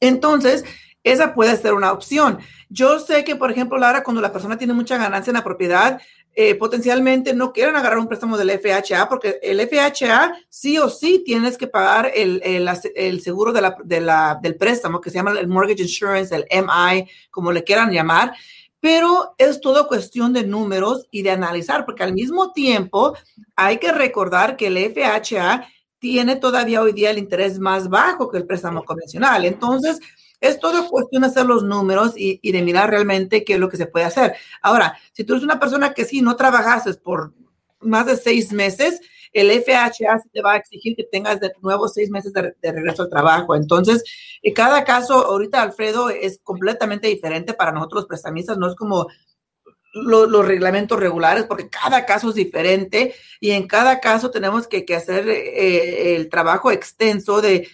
Entonces, 0.00 0.64
esa 1.04 1.34
puede 1.34 1.56
ser 1.56 1.74
una 1.74 1.92
opción. 1.92 2.38
Yo 2.68 2.98
sé 2.98 3.22
que, 3.24 3.36
por 3.36 3.50
ejemplo, 3.50 3.78
Lara, 3.78 4.02
cuando 4.02 4.20
la 4.20 4.32
persona 4.32 4.58
tiene 4.58 4.72
mucha 4.72 4.96
ganancia 4.98 5.30
en 5.30 5.36
la 5.36 5.44
propiedad, 5.44 6.00
eh, 6.38 6.54
potencialmente 6.54 7.32
no 7.32 7.50
quieren 7.50 7.76
agarrar 7.76 7.98
un 7.98 8.08
préstamo 8.08 8.36
del 8.36 8.50
FHA 8.50 9.08
porque 9.08 9.40
el 9.42 9.58
FHA 9.58 10.34
sí 10.50 10.76
o 10.76 10.90
sí 10.90 11.22
tienes 11.24 11.56
que 11.56 11.66
pagar 11.66 12.12
el, 12.14 12.42
el, 12.44 13.20
seguro 13.22 13.54
de 13.54 14.00
la, 14.02 14.38
del 14.42 14.56
préstamo 14.56 15.00
que 15.00 15.08
se 15.08 15.16
llama 15.16 15.32
el 15.32 15.48
mortgage 15.48 15.80
insurance, 15.80 16.36
el 16.36 16.44
MI, 16.50 17.08
como 17.30 17.52
le 17.52 17.64
quieran 17.64 17.90
llamar. 17.90 18.34
Pero 18.80 19.34
es 19.38 19.62
todo 19.62 19.88
cuestión 19.88 20.34
de 20.34 20.46
números 20.46 21.06
y 21.10 21.22
de 21.22 21.30
analizar, 21.30 21.86
porque 21.86 22.02
al 22.02 22.12
mismo 22.12 22.52
tiempo 22.52 23.16
hay 23.56 23.78
que 23.78 23.90
recordar 23.90 24.58
que 24.58 24.66
el 24.66 24.76
FHA 24.76 25.66
tiene 25.98 26.36
todavía 26.36 26.82
hoy 26.82 26.92
día 26.92 27.12
el 27.12 27.18
interés 27.18 27.58
más 27.58 27.88
bajo 27.88 28.28
que 28.28 28.36
el 28.36 28.46
préstamo 28.46 28.84
convencional. 28.84 29.46
Entonces, 29.46 30.00
es 30.48 30.58
todo 30.58 30.88
cuestión 30.88 31.22
de 31.22 31.28
hacer 31.28 31.46
los 31.46 31.62
números 31.62 32.12
y, 32.16 32.52
de 32.52 32.62
mirar 32.62 32.90
realmente 32.90 33.44
qué 33.44 33.54
es 33.54 33.60
lo 33.60 33.68
que 33.68 33.76
se 33.76 33.86
puede 33.86 34.04
hacer. 34.04 34.34
Ahora, 34.62 34.98
si 35.12 35.24
tú 35.24 35.34
eres 35.34 35.44
una 35.44 35.60
persona 35.60 35.92
que 35.92 36.04
sí 36.04 36.22
no 36.22 36.36
trabajaste 36.36 36.94
por 36.94 37.32
más 37.80 38.06
de 38.06 38.16
seis 38.16 38.52
meses, 38.52 39.00
el 39.32 39.50
FHA 39.50 40.22
te 40.32 40.40
va 40.40 40.54
a 40.54 40.56
exigir 40.56 40.96
que 40.96 41.04
tengas 41.04 41.40
de 41.40 41.52
nuevo 41.60 41.88
seis 41.88 42.10
meses 42.10 42.32
de, 42.32 42.54
regreso 42.62 43.02
al 43.02 43.10
trabajo. 43.10 43.54
Entonces, 43.54 44.02
en 44.42 44.54
cada 44.54 44.84
caso, 44.84 45.26
ahorita 45.26 45.60
Alfredo 45.60 46.08
es 46.08 46.40
completamente 46.42 47.08
diferente 47.08 47.52
para 47.52 47.72
nosotros 47.72 48.02
los 48.02 48.08
prestamistas, 48.08 48.56
no 48.56 48.68
es 48.68 48.74
como 48.74 49.08
los 49.92 50.46
reglamentos 50.46 51.00
regulares, 51.00 51.44
porque 51.44 51.70
cada 51.70 52.04
caso 52.04 52.28
es 52.28 52.34
diferente 52.34 53.14
y 53.40 53.52
en 53.52 53.66
cada 53.66 53.98
caso 54.00 54.30
tenemos 54.30 54.66
que, 54.66 54.84
que 54.84 54.94
hacer 54.94 55.26
eh, 55.28 56.16
el 56.16 56.28
trabajo 56.28 56.70
extenso 56.70 57.40
de 57.40 57.66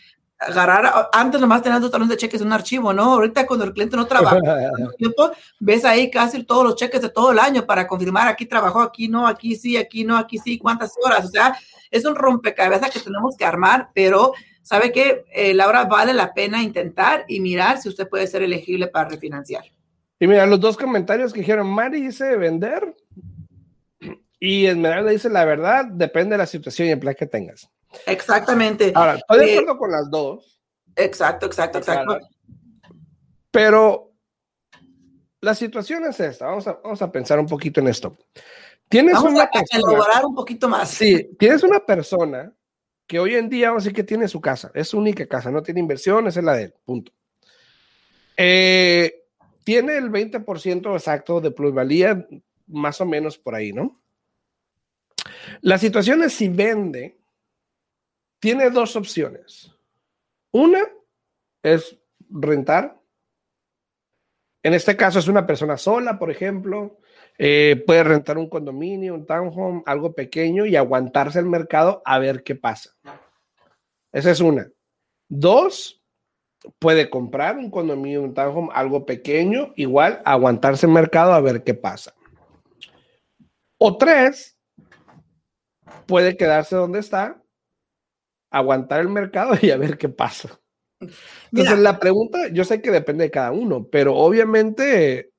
agarrar, 0.47 1.09
antes 1.13 1.41
nomás 1.41 1.63
tenías 1.63 1.81
dos 1.81 1.91
talones 1.91 2.11
de 2.11 2.17
cheques 2.17 2.41
en 2.41 2.49
un 2.49 2.53
archivo, 2.53 2.93
¿no? 2.93 3.15
Ahorita 3.15 3.47
cuando 3.47 3.65
el 3.65 3.73
cliente 3.73 3.97
no 3.97 4.07
trabaja, 4.07 4.39
ves 5.61 5.85
ahí 5.85 6.11
casi 6.11 6.43
todos 6.43 6.65
los 6.65 6.77
cheques 6.77 7.01
de 7.03 7.09
todo 7.09 7.33
el 7.33 7.39
año 7.39 7.65
para 7.65 7.87
confirmar 7.87 8.29
aquí 8.29 8.47
trabajó, 8.47 8.81
aquí 8.81 9.09
no, 9.09 9.27
aquí 9.27 9.57
sí, 9.57 9.77
aquí 9.77 10.05
no, 10.05 10.17
aquí 10.17 10.39
sí, 10.39 10.59
cuántas 10.59 10.95
horas. 11.05 11.25
O 11.25 11.29
sea, 11.29 11.57
es 11.91 12.05
un 12.05 12.15
rompecabezas 12.15 12.91
que 12.91 13.01
tenemos 13.01 13.37
que 13.37 13.45
armar, 13.45 13.91
pero 13.95 14.33
sabe 14.63 14.93
que 14.93 15.25
eh, 15.33 15.55
Laura 15.55 15.85
vale 15.85 16.13
la 16.13 16.33
pena 16.33 16.63
intentar 16.63 17.25
y 17.29 17.41
mirar 17.41 17.79
si 17.79 17.89
usted 17.89 18.09
puede 18.09 18.27
ser 18.27 18.43
elegible 18.43 18.89
para 18.89 19.09
refinanciar. 19.09 19.65
Y 20.19 20.27
mira, 20.27 20.47
los 20.47 20.61
dos 20.61 20.77
comentarios 20.77 21.33
que 21.33 21.41
dijeron, 21.41 21.67
Mari 21.67 22.01
dice 22.01 22.37
vender 22.37 22.95
y 24.39 24.67
Esmeralda 24.67 25.11
dice 25.11 25.29
la 25.29 25.45
verdad, 25.45 25.85
depende 25.85 26.35
de 26.35 26.39
la 26.39 26.47
situación 26.47 26.89
y 26.89 26.91
el 26.93 26.99
plan 26.99 27.15
que 27.19 27.27
tengas. 27.27 27.69
Exactamente. 28.07 28.93
Ahora, 28.95 29.17
estoy 29.17 29.39
de 29.39 29.47
eh, 29.47 29.59
acuerdo 29.59 29.79
con 29.79 29.91
las 29.91 30.11
dos. 30.11 30.61
Exacto, 30.97 31.47
exacto, 31.47 31.79
exacto. 31.79 32.19
Pero 33.51 34.13
la 35.41 35.55
situación 35.55 36.05
es 36.05 36.21
esta. 36.21 36.47
Vamos 36.47 36.67
a, 36.67 36.75
vamos 36.83 37.03
a 37.03 37.11
pensar 37.11 37.39
un 37.39 37.47
poquito 37.47 37.81
en 37.81 37.89
esto. 37.89 38.17
Tienes 38.89 39.19
una 39.19 39.51
persona, 39.51 40.27
un 40.27 40.35
poquito 40.35 40.69
más. 40.69 40.91
Sí, 40.91 41.31
tienes 41.39 41.63
una 41.63 41.81
persona 41.81 42.53
que 43.07 43.19
hoy 43.19 43.35
en 43.35 43.49
día, 43.49 43.69
vamos 43.69 43.83
a 43.83 43.85
decir 43.85 43.97
que 43.97 44.05
tiene 44.05 44.29
su 44.29 44.41
casa, 44.41 44.71
es 44.75 44.89
su 44.89 44.99
única 44.99 45.27
casa, 45.27 45.51
no 45.51 45.63
tiene 45.63 45.81
inversiones, 45.81 46.37
es 46.37 46.45
la 46.45 46.55
de 46.55 46.65
él, 46.65 46.75
punto. 46.85 47.13
Eh, 48.37 49.25
tiene 49.65 49.97
el 49.97 50.11
20% 50.11 50.95
exacto 50.95 51.41
de 51.41 51.51
plusvalía, 51.51 52.27
más 52.67 53.01
o 53.01 53.07
menos 53.07 53.39
por 53.39 53.55
ahí, 53.55 53.73
¿no? 53.73 53.93
La 55.61 55.79
situación 55.79 56.23
es 56.23 56.33
si 56.33 56.49
vende 56.49 57.19
tiene 58.43 58.71
dos 58.71 58.97
opciones. 58.97 59.71
Una 60.51 60.81
es 61.63 61.97
rentar. 62.29 63.01
En 64.65 64.75
este 64.75 64.97
caso 64.97 65.21
es 65.21 65.29
una 65.29 65.47
persona 65.47 65.77
sola, 65.77 66.19
por 66.19 66.29
ejemplo. 66.29 66.99
Eh, 67.39 67.85
puede 67.87 68.03
rentar 68.03 68.39
un 68.39 68.49
condominio, 68.49 69.15
un 69.15 69.27
townhome, 69.27 69.85
algo 69.87 70.13
pequeño 70.13 70.67
y 70.67 70.75
aguantarse 70.75 71.39
el 71.39 71.47
mercado 71.47 72.03
a 72.05 72.19
ver 72.19 72.43
qué 72.43 72.57
pasa. 72.57 72.97
Esa 74.11 74.33
es 74.33 74.41
una. 74.41 74.69
Dos, 75.29 76.03
puede 76.81 77.11
comprar 77.11 77.59
un 77.59 77.71
condominio, 77.71 78.23
un 78.23 78.35
townhome, 78.35 78.71
algo 78.75 79.07
pequeño, 79.07 79.73
igual 79.77 80.21
aguantarse 80.25 80.87
el 80.87 80.93
mercado 80.93 81.33
a 81.33 81.41
ver 81.41 81.63
qué 81.63 81.75
pasa. 81.75 82.13
O 83.79 83.97
tres, 83.97 84.59
puede 86.07 86.37
quedarse 86.37 86.75
donde 86.75 86.99
está, 86.99 87.42
aguantar 88.53 89.01
el 89.01 89.09
mercado 89.09 89.55
y 89.61 89.71
a 89.71 89.77
ver 89.77 89.99
qué 89.99 90.09
pasa. 90.09 90.61
Entonces, 91.51 91.79
la 91.81 91.99
pregunta, 91.99 92.49
yo 92.53 92.65
sé 92.65 92.81
que 92.81 92.93
depende 92.93 93.25
de 93.25 93.31
cada 93.31 93.51
uno, 93.51 93.89
pero 93.91 94.15
obviamente 94.15 95.33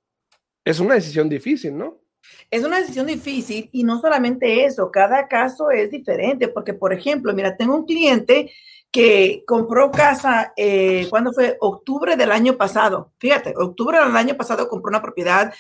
es 0.65 0.79
una 0.79 0.95
decisión 0.95 1.29
difícil, 1.29 1.77
¿no? 1.77 2.01
Es 2.49 2.63
una 2.63 2.79
decisión 2.79 3.07
difícil 3.07 3.69
y 3.71 3.83
no 3.83 3.99
solamente 3.99 4.65
eso, 4.65 4.91
cada 4.91 5.27
caso 5.27 5.71
es 5.71 5.91
diferente, 5.91 6.47
porque 6.47 6.73
por 6.73 6.93
ejemplo, 6.93 7.33
mira, 7.33 7.55
tengo 7.55 7.75
un 7.75 7.85
cliente 7.85 8.51
que 8.91 9.43
compró 9.47 9.91
casa, 9.91 10.53
eh, 10.55 11.07
¿cuándo 11.09 11.33
fue? 11.33 11.57
Octubre 11.59 12.15
del 12.15 12.31
año 12.31 12.55
pasado. 12.57 13.11
Fíjate, 13.17 13.53
octubre 13.57 13.97
del 13.97 14.15
año 14.15 14.35
pasado 14.35 14.67
compró 14.67 14.89
una 14.89 15.01
propiedad. 15.01 15.51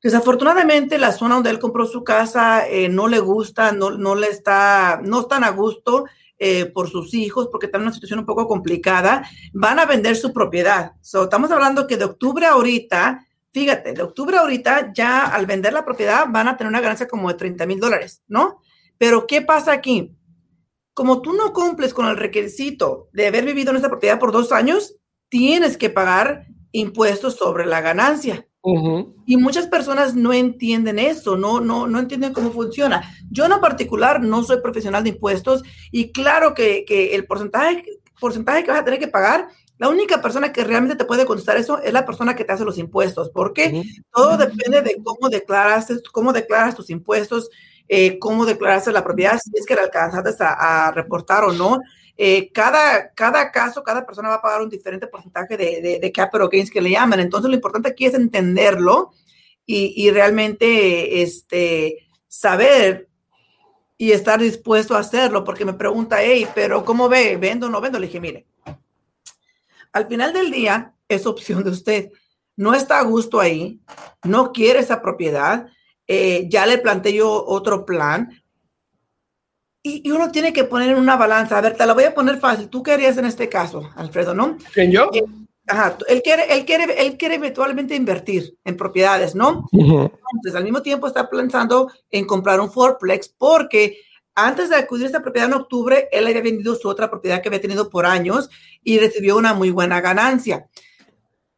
Desafortunadamente, 0.00 0.96
la 0.96 1.10
zona 1.12 1.34
donde 1.34 1.50
él 1.50 1.58
compró 1.58 1.86
su 1.86 2.04
casa 2.04 2.68
eh, 2.68 2.88
no 2.88 3.08
le 3.08 3.18
gusta, 3.18 3.72
no, 3.72 3.90
no 3.90 4.14
le 4.14 4.28
está, 4.28 5.00
no 5.02 5.22
están 5.22 5.42
a 5.42 5.50
gusto 5.50 6.04
eh, 6.38 6.66
por 6.66 6.88
sus 6.88 7.14
hijos, 7.14 7.48
porque 7.50 7.66
está 7.66 7.78
en 7.78 7.82
una 7.84 7.92
situación 7.92 8.20
un 8.20 8.26
poco 8.26 8.46
complicada. 8.46 9.28
Van 9.52 9.78
a 9.78 9.86
vender 9.86 10.16
su 10.16 10.32
propiedad. 10.32 10.92
So, 11.00 11.24
estamos 11.24 11.50
hablando 11.50 11.86
que 11.86 11.96
de 11.96 12.04
octubre 12.04 12.46
ahorita, 12.46 13.26
fíjate, 13.52 13.92
de 13.92 14.02
octubre 14.02 14.38
ahorita, 14.38 14.92
ya 14.92 15.26
al 15.26 15.46
vender 15.46 15.72
la 15.72 15.84
propiedad 15.84 16.26
van 16.28 16.48
a 16.48 16.56
tener 16.56 16.70
una 16.70 16.80
ganancia 16.80 17.08
como 17.08 17.28
de 17.28 17.34
30 17.34 17.66
mil 17.66 17.80
dólares, 17.80 18.22
¿no? 18.28 18.60
Pero, 18.98 19.26
¿qué 19.26 19.42
pasa 19.42 19.72
aquí? 19.72 20.14
como 20.98 21.22
tú 21.22 21.32
no 21.32 21.52
cumples 21.52 21.94
con 21.94 22.06
el 22.06 22.16
requisito 22.16 23.08
de 23.12 23.28
haber 23.28 23.44
vivido 23.44 23.70
en 23.70 23.76
esa 23.76 23.88
propiedad 23.88 24.18
por 24.18 24.32
dos 24.32 24.50
años, 24.50 24.96
tienes 25.28 25.76
que 25.76 25.90
pagar 25.90 26.48
impuestos 26.72 27.36
sobre 27.36 27.66
la 27.66 27.80
ganancia. 27.80 28.47
Y 29.24 29.36
muchas 29.36 29.66
personas 29.66 30.14
no 30.14 30.32
entienden 30.32 30.98
eso, 30.98 31.36
no, 31.36 31.60
no, 31.60 31.86
no 31.86 31.98
entienden 31.98 32.32
cómo 32.32 32.50
funciona. 32.50 33.02
Yo 33.30 33.46
en 33.46 33.60
particular 33.60 34.20
no 34.20 34.42
soy 34.42 34.60
profesional 34.60 35.04
de 35.04 35.10
impuestos 35.10 35.62
y 35.90 36.12
claro 36.12 36.54
que, 36.54 36.84
que 36.84 37.14
el 37.14 37.24
porcentaje, 37.24 37.84
porcentaje 38.20 38.64
que 38.64 38.70
vas 38.70 38.80
a 38.80 38.84
tener 38.84 39.00
que 39.00 39.08
pagar, 39.08 39.48
la 39.78 39.88
única 39.88 40.20
persona 40.20 40.52
que 40.52 40.64
realmente 40.64 40.96
te 40.96 41.04
puede 41.04 41.24
contestar 41.24 41.56
eso 41.56 41.80
es 41.80 41.92
la 41.92 42.04
persona 42.04 42.34
que 42.34 42.44
te 42.44 42.52
hace 42.52 42.64
los 42.64 42.78
impuestos, 42.78 43.30
porque 43.30 43.84
todo 44.12 44.36
depende 44.36 44.82
de 44.82 45.00
cómo 45.02 45.28
declaras, 45.28 45.86
cómo 46.12 46.32
declaras 46.32 46.74
tus 46.74 46.90
impuestos, 46.90 47.48
eh, 47.88 48.18
cómo 48.18 48.44
declararse 48.44 48.92
la 48.92 49.04
propiedad, 49.04 49.38
si 49.42 49.50
es 49.54 49.64
que 49.64 49.76
la 49.76 49.82
alcanzaste 49.82 50.44
a, 50.44 50.90
reportar 50.90 51.44
o 51.44 51.52
no. 51.52 51.78
Eh, 52.20 52.50
cada, 52.52 53.12
cada 53.14 53.52
caso, 53.52 53.84
cada 53.84 54.04
persona 54.04 54.28
va 54.28 54.34
a 54.34 54.42
pagar 54.42 54.60
un 54.60 54.68
diferente 54.68 55.06
porcentaje 55.06 55.56
de, 55.56 56.00
de, 56.02 56.12
capital 56.12 56.48
gains 56.48 56.68
que 56.68 56.80
le 56.80 56.90
llaman. 56.90 57.20
Entonces, 57.20 57.48
lo 57.48 57.54
importante 57.54 57.88
aquí 57.88 58.06
es 58.06 58.14
entenderlo 58.14 59.12
y, 59.64 59.94
y 59.96 60.10
realmente 60.10 61.22
este, 61.22 62.08
saber 62.26 63.08
y 63.96 64.10
estar 64.10 64.40
dispuesto 64.40 64.96
a 64.96 65.00
hacerlo, 65.00 65.44
porque 65.44 65.64
me 65.64 65.74
pregunta, 65.74 66.18
hey, 66.20 66.48
pero 66.56 66.84
¿cómo 66.84 67.08
ve? 67.08 67.36
¿Vendo 67.36 67.66
o 67.66 67.70
no 67.70 67.80
vendo? 67.80 68.00
Le 68.00 68.06
dije, 68.06 68.20
mire, 68.20 68.46
al 69.92 70.06
final 70.06 70.32
del 70.32 70.50
día 70.50 70.94
es 71.08 71.24
opción 71.24 71.62
de 71.64 71.70
usted. 71.70 72.12
No 72.56 72.74
está 72.74 72.98
a 72.98 73.04
gusto 73.04 73.38
ahí, 73.38 73.80
no 74.24 74.52
quiere 74.52 74.80
esa 74.80 75.00
propiedad, 75.02 75.68
eh, 76.08 76.46
ya 76.48 76.66
le 76.66 76.78
planteé 76.78 77.14
yo 77.14 77.44
otro 77.46 77.84
plan. 77.86 78.42
Y, 79.82 80.10
uno 80.10 80.30
tiene 80.30 80.52
que 80.52 80.64
poner 80.64 80.90
en 80.90 80.96
una 80.96 81.16
balanza. 81.16 81.58
A 81.58 81.60
ver, 81.60 81.76
te 81.76 81.86
la 81.86 81.94
voy 81.94 82.04
a 82.04 82.14
poner 82.14 82.38
fácil. 82.38 82.68
¿Tú 82.68 82.82
qué 82.82 82.92
harías 82.92 83.16
en 83.16 83.24
este 83.24 83.48
caso, 83.48 83.90
Alfredo, 83.96 84.34
no? 84.34 84.58
¿Quién 84.74 84.90
yo? 84.90 85.08
Eh, 85.12 85.24
ajá, 85.66 85.96
él 86.08 86.22
quiere, 86.22 86.52
él, 86.52 86.64
quiere, 86.64 87.06
él 87.06 87.16
quiere 87.16 87.36
eventualmente 87.36 87.94
invertir 87.94 88.56
en 88.64 88.76
propiedades, 88.76 89.34
¿no? 89.34 89.66
Entonces, 89.72 90.54
al 90.54 90.64
mismo 90.64 90.82
tiempo 90.82 91.06
está 91.06 91.28
pensando 91.30 91.90
en 92.10 92.26
comprar 92.26 92.60
un 92.60 92.70
Fourplex 92.70 93.28
porque 93.28 93.98
antes 94.34 94.70
de 94.70 94.76
acudir 94.76 95.04
a 95.04 95.06
esta 95.08 95.22
propiedad 95.22 95.48
en 95.48 95.54
octubre, 95.54 96.08
él 96.12 96.26
había 96.26 96.42
vendido 96.42 96.74
su 96.76 96.88
otra 96.88 97.10
propiedad 97.10 97.42
que 97.42 97.48
había 97.48 97.60
tenido 97.60 97.90
por 97.90 98.06
años 98.06 98.48
y 98.84 98.98
recibió 98.98 99.36
una 99.36 99.52
muy 99.52 99.70
buena 99.70 100.00
ganancia. 100.00 100.68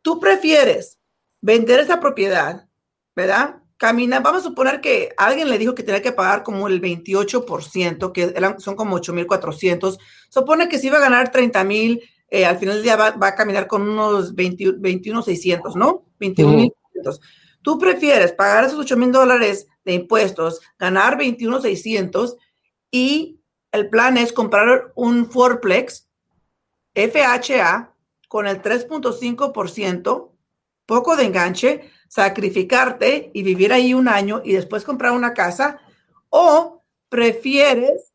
¿Tú 0.03 0.19
prefieres 0.19 0.99
vender 1.43 1.81
esa 1.81 2.01
propiedad, 2.01 2.67
verdad? 3.15 3.60
Camina, 3.81 4.21
vamos 4.21 4.43
a 4.43 4.49
suponer 4.49 4.83
que 4.83 5.14
alguien 5.16 5.49
le 5.49 5.57
dijo 5.57 5.75
que 5.75 5.83
tenía 5.83 6.03
que 6.03 6.12
pagar 6.12 6.43
como 6.43 6.69
el 6.69 6.83
28%, 6.83 8.12
que 8.12 8.35
son 8.59 8.77
como 8.77 8.97
8,400. 8.97 9.99
Supone 10.29 10.69
que 10.69 10.79
si 10.79 10.88
iba 10.88 10.99
a 10.99 11.01
ganar 11.01 11.33
30 11.33 11.64
mil, 11.64 12.03
eh, 12.29 12.45
al 12.45 12.59
final 12.59 12.75
del 12.75 12.83
día 12.85 12.97
va, 12.97 13.14
a 13.19 13.35
caminar 13.35 13.66
con 13.66 13.88
unos 13.88 14.35
21,600, 14.35 15.77
¿no? 15.77 16.05
21,600. 16.19 17.23
Tú 17.62 17.79
prefieres 17.79 18.33
pagar 18.33 18.64
esos 18.64 18.81
8 18.81 18.99
mil 18.99 19.12
dólares 19.12 19.66
de 19.87 19.95
impuestos, 19.95 20.61
ganar 20.79 21.16
21,600 21.16 22.37
y 22.90 23.40
el 23.73 23.88
plan 23.88 24.19
es 24.19 24.35
comprar 24.35 24.93
un 24.95 25.31
Fourplex 25.31 26.07
FHA 26.95 27.95
con 28.29 28.47
el 28.47 28.61
3.5%, 28.61 30.33
poco 30.85 31.16
de 31.16 31.25
enganche, 31.25 31.90
sacrificarte 32.11 33.31
y 33.33 33.44
vivir 33.44 33.73
ahí 33.73 33.94
un 33.94 34.09
año 34.09 34.42
y 34.44 34.53
después 34.53 34.83
comprar 34.83 35.12
una 35.12 35.33
casa 35.33 35.79
o 36.29 36.83
prefieres 37.09 38.11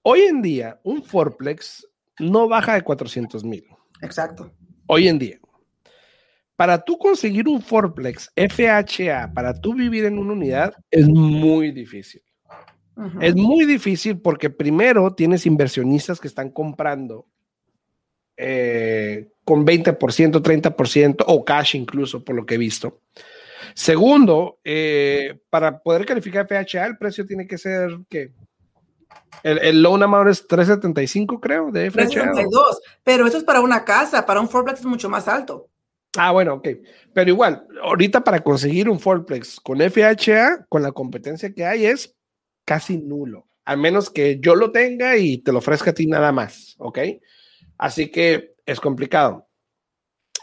Hoy 0.02 0.20
en 0.22 0.40
día, 0.42 0.80
un 0.84 1.02
Forplex 1.02 1.88
no 2.18 2.46
baja 2.48 2.74
de 2.74 2.82
400 2.82 3.42
mil. 3.44 3.64
Exacto. 4.02 4.52
Hoy 4.86 5.08
en 5.08 5.18
día. 5.18 5.40
Para 6.56 6.84
tú 6.84 6.98
conseguir 6.98 7.48
un 7.48 7.60
Forplex 7.60 8.30
FHA, 8.36 9.32
para 9.34 9.52
tú 9.54 9.74
vivir 9.74 10.04
en 10.04 10.18
una 10.18 10.34
unidad, 10.34 10.72
es 10.90 11.08
muy 11.08 11.72
difícil. 11.72 12.22
Es 13.20 13.34
muy 13.34 13.64
difícil 13.64 14.18
porque 14.18 14.50
primero 14.50 15.14
tienes 15.14 15.46
inversionistas 15.46 16.20
que 16.20 16.28
están 16.28 16.50
comprando 16.50 17.26
eh, 18.36 19.28
con 19.44 19.66
20%, 19.66 19.96
30% 19.98 21.24
o 21.26 21.44
cash 21.44 21.76
incluso, 21.76 22.24
por 22.24 22.36
lo 22.36 22.46
que 22.46 22.54
he 22.54 22.58
visto. 22.58 23.00
Segundo, 23.74 24.58
eh, 24.64 25.38
para 25.50 25.80
poder 25.80 26.06
calificar 26.06 26.46
FHA, 26.46 26.86
el 26.86 26.98
precio 26.98 27.26
tiene 27.26 27.46
que 27.46 27.58
ser 27.58 27.98
que 28.08 28.32
el, 29.42 29.58
el, 29.58 29.82
loan 29.82 30.02
amount 30.02 30.30
es 30.30 30.46
375, 30.46 31.40
creo, 31.40 31.70
de 31.72 31.90
FHA. 31.90 32.08
372, 32.08 32.80
pero 33.02 33.26
eso 33.26 33.38
es 33.38 33.44
para 33.44 33.60
una 33.60 33.84
casa, 33.84 34.24
para 34.24 34.40
un 34.40 34.48
fourplex 34.48 34.80
es 34.80 34.86
mucho 34.86 35.08
más 35.08 35.26
alto. 35.26 35.68
Ah, 36.16 36.30
bueno, 36.30 36.54
ok. 36.54 36.68
Pero 37.12 37.30
igual, 37.30 37.66
ahorita 37.82 38.22
para 38.22 38.40
conseguir 38.40 38.88
un 38.88 39.00
fourplex 39.00 39.58
con 39.60 39.78
FHA, 39.78 40.66
con 40.68 40.82
la 40.82 40.92
competencia 40.92 41.52
que 41.52 41.64
hay, 41.64 41.86
es 41.86 42.14
casi 42.64 42.98
nulo, 42.98 43.48
al 43.64 43.78
menos 43.78 44.10
que 44.10 44.38
yo 44.40 44.54
lo 44.54 44.72
tenga 44.72 45.16
y 45.16 45.38
te 45.38 45.52
lo 45.52 45.58
ofrezca 45.58 45.90
a 45.90 45.94
ti 45.94 46.06
nada 46.06 46.32
más, 46.32 46.74
¿ok? 46.78 46.98
Así 47.78 48.10
que 48.10 48.54
es 48.66 48.80
complicado. 48.80 49.48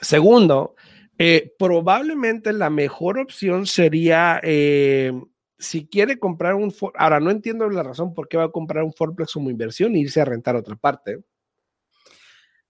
Segundo, 0.01 0.75
eh, 1.17 1.53
probablemente 1.57 2.51
la 2.53 2.69
mejor 2.69 3.19
opción 3.19 3.67
sería, 3.67 4.39
eh, 4.43 5.12
si 5.60 5.88
quiere 5.88 6.17
comprar 6.17 6.55
un, 6.55 6.73
ahora 6.95 7.19
no 7.19 7.29
entiendo 7.29 7.69
la 7.69 7.84
razón 7.84 8.13
por 8.13 8.27
qué 8.27 8.38
va 8.38 8.45
a 8.45 8.51
comprar 8.51 8.84
un 8.84 8.93
Forplex 8.93 9.34
como 9.34 9.51
inversión 9.51 9.95
e 9.95 9.99
irse 9.99 10.19
a 10.21 10.25
rentar 10.25 10.55
otra 10.55 10.75
parte. 10.75 11.19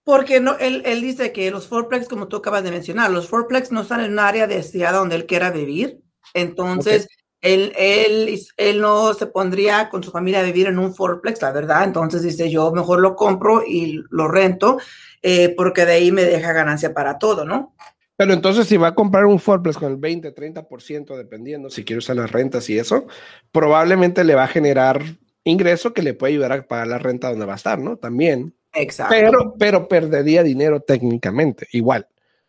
Porque 0.04 0.40
no, 0.40 0.58
él, 0.58 0.82
él 0.84 1.00
dice 1.00 1.32
que 1.32 1.50
los 1.50 1.68
Forplex, 1.68 2.08
como 2.08 2.28
tú 2.28 2.36
acabas 2.36 2.64
de 2.64 2.72
mencionar, 2.72 3.10
los 3.10 3.28
Forplex 3.28 3.70
no 3.70 3.82
están 3.82 4.00
en 4.00 4.12
un 4.12 4.18
área 4.18 4.46
deseada 4.46 4.98
donde 4.98 5.16
él 5.16 5.26
quiera 5.26 5.50
vivir. 5.50 6.02
Entonces, 6.34 7.08
Él, 7.42 7.72
él, 7.76 8.40
él 8.56 8.80
no 8.80 9.12
se 9.14 9.26
pondría 9.26 9.88
con 9.88 10.02
su 10.02 10.12
familia 10.12 10.40
a 10.40 10.44
vivir 10.44 10.68
en 10.68 10.78
un 10.78 10.94
fourplex, 10.94 11.42
la 11.42 11.50
verdad. 11.50 11.82
Entonces 11.84 12.22
dice, 12.22 12.48
yo 12.48 12.70
mejor 12.70 13.00
lo 13.00 13.16
compro 13.16 13.64
y 13.66 14.00
lo 14.10 14.28
rento, 14.28 14.78
eh, 15.22 15.52
porque 15.56 15.84
de 15.84 15.92
ahí 15.92 16.12
me 16.12 16.24
deja 16.24 16.52
ganancia 16.52 16.94
para 16.94 17.18
todo, 17.18 17.44
¿no? 17.44 17.74
Pero 18.16 18.32
entonces 18.32 18.68
si 18.68 18.76
va 18.76 18.88
a 18.88 18.94
comprar 18.94 19.26
un 19.26 19.40
fourplex 19.40 19.76
con 19.76 19.90
el 19.90 19.98
20, 19.98 20.32
30%, 20.32 21.16
dependiendo 21.16 21.68
si 21.68 21.84
quiere 21.84 21.98
usar 21.98 22.14
las 22.14 22.30
rentas 22.30 22.70
y 22.70 22.78
eso, 22.78 23.08
probablemente 23.50 24.22
le 24.22 24.36
va 24.36 24.44
a 24.44 24.48
generar 24.48 25.02
ingreso 25.42 25.92
que 25.92 26.02
le 26.02 26.14
puede 26.14 26.34
ayudar 26.34 26.52
a 26.52 26.62
pagar 26.62 26.86
la 26.86 26.98
renta 26.98 27.30
donde 27.30 27.46
va 27.46 27.54
a 27.54 27.56
estar, 27.56 27.80
¿no? 27.80 27.96
También. 27.96 28.54
Exacto. 28.72 29.12
Pero, 29.18 29.54
pero 29.58 29.88
perdería 29.88 30.44
dinero 30.44 30.80
técnicamente, 30.80 31.66
igual, 31.72 32.06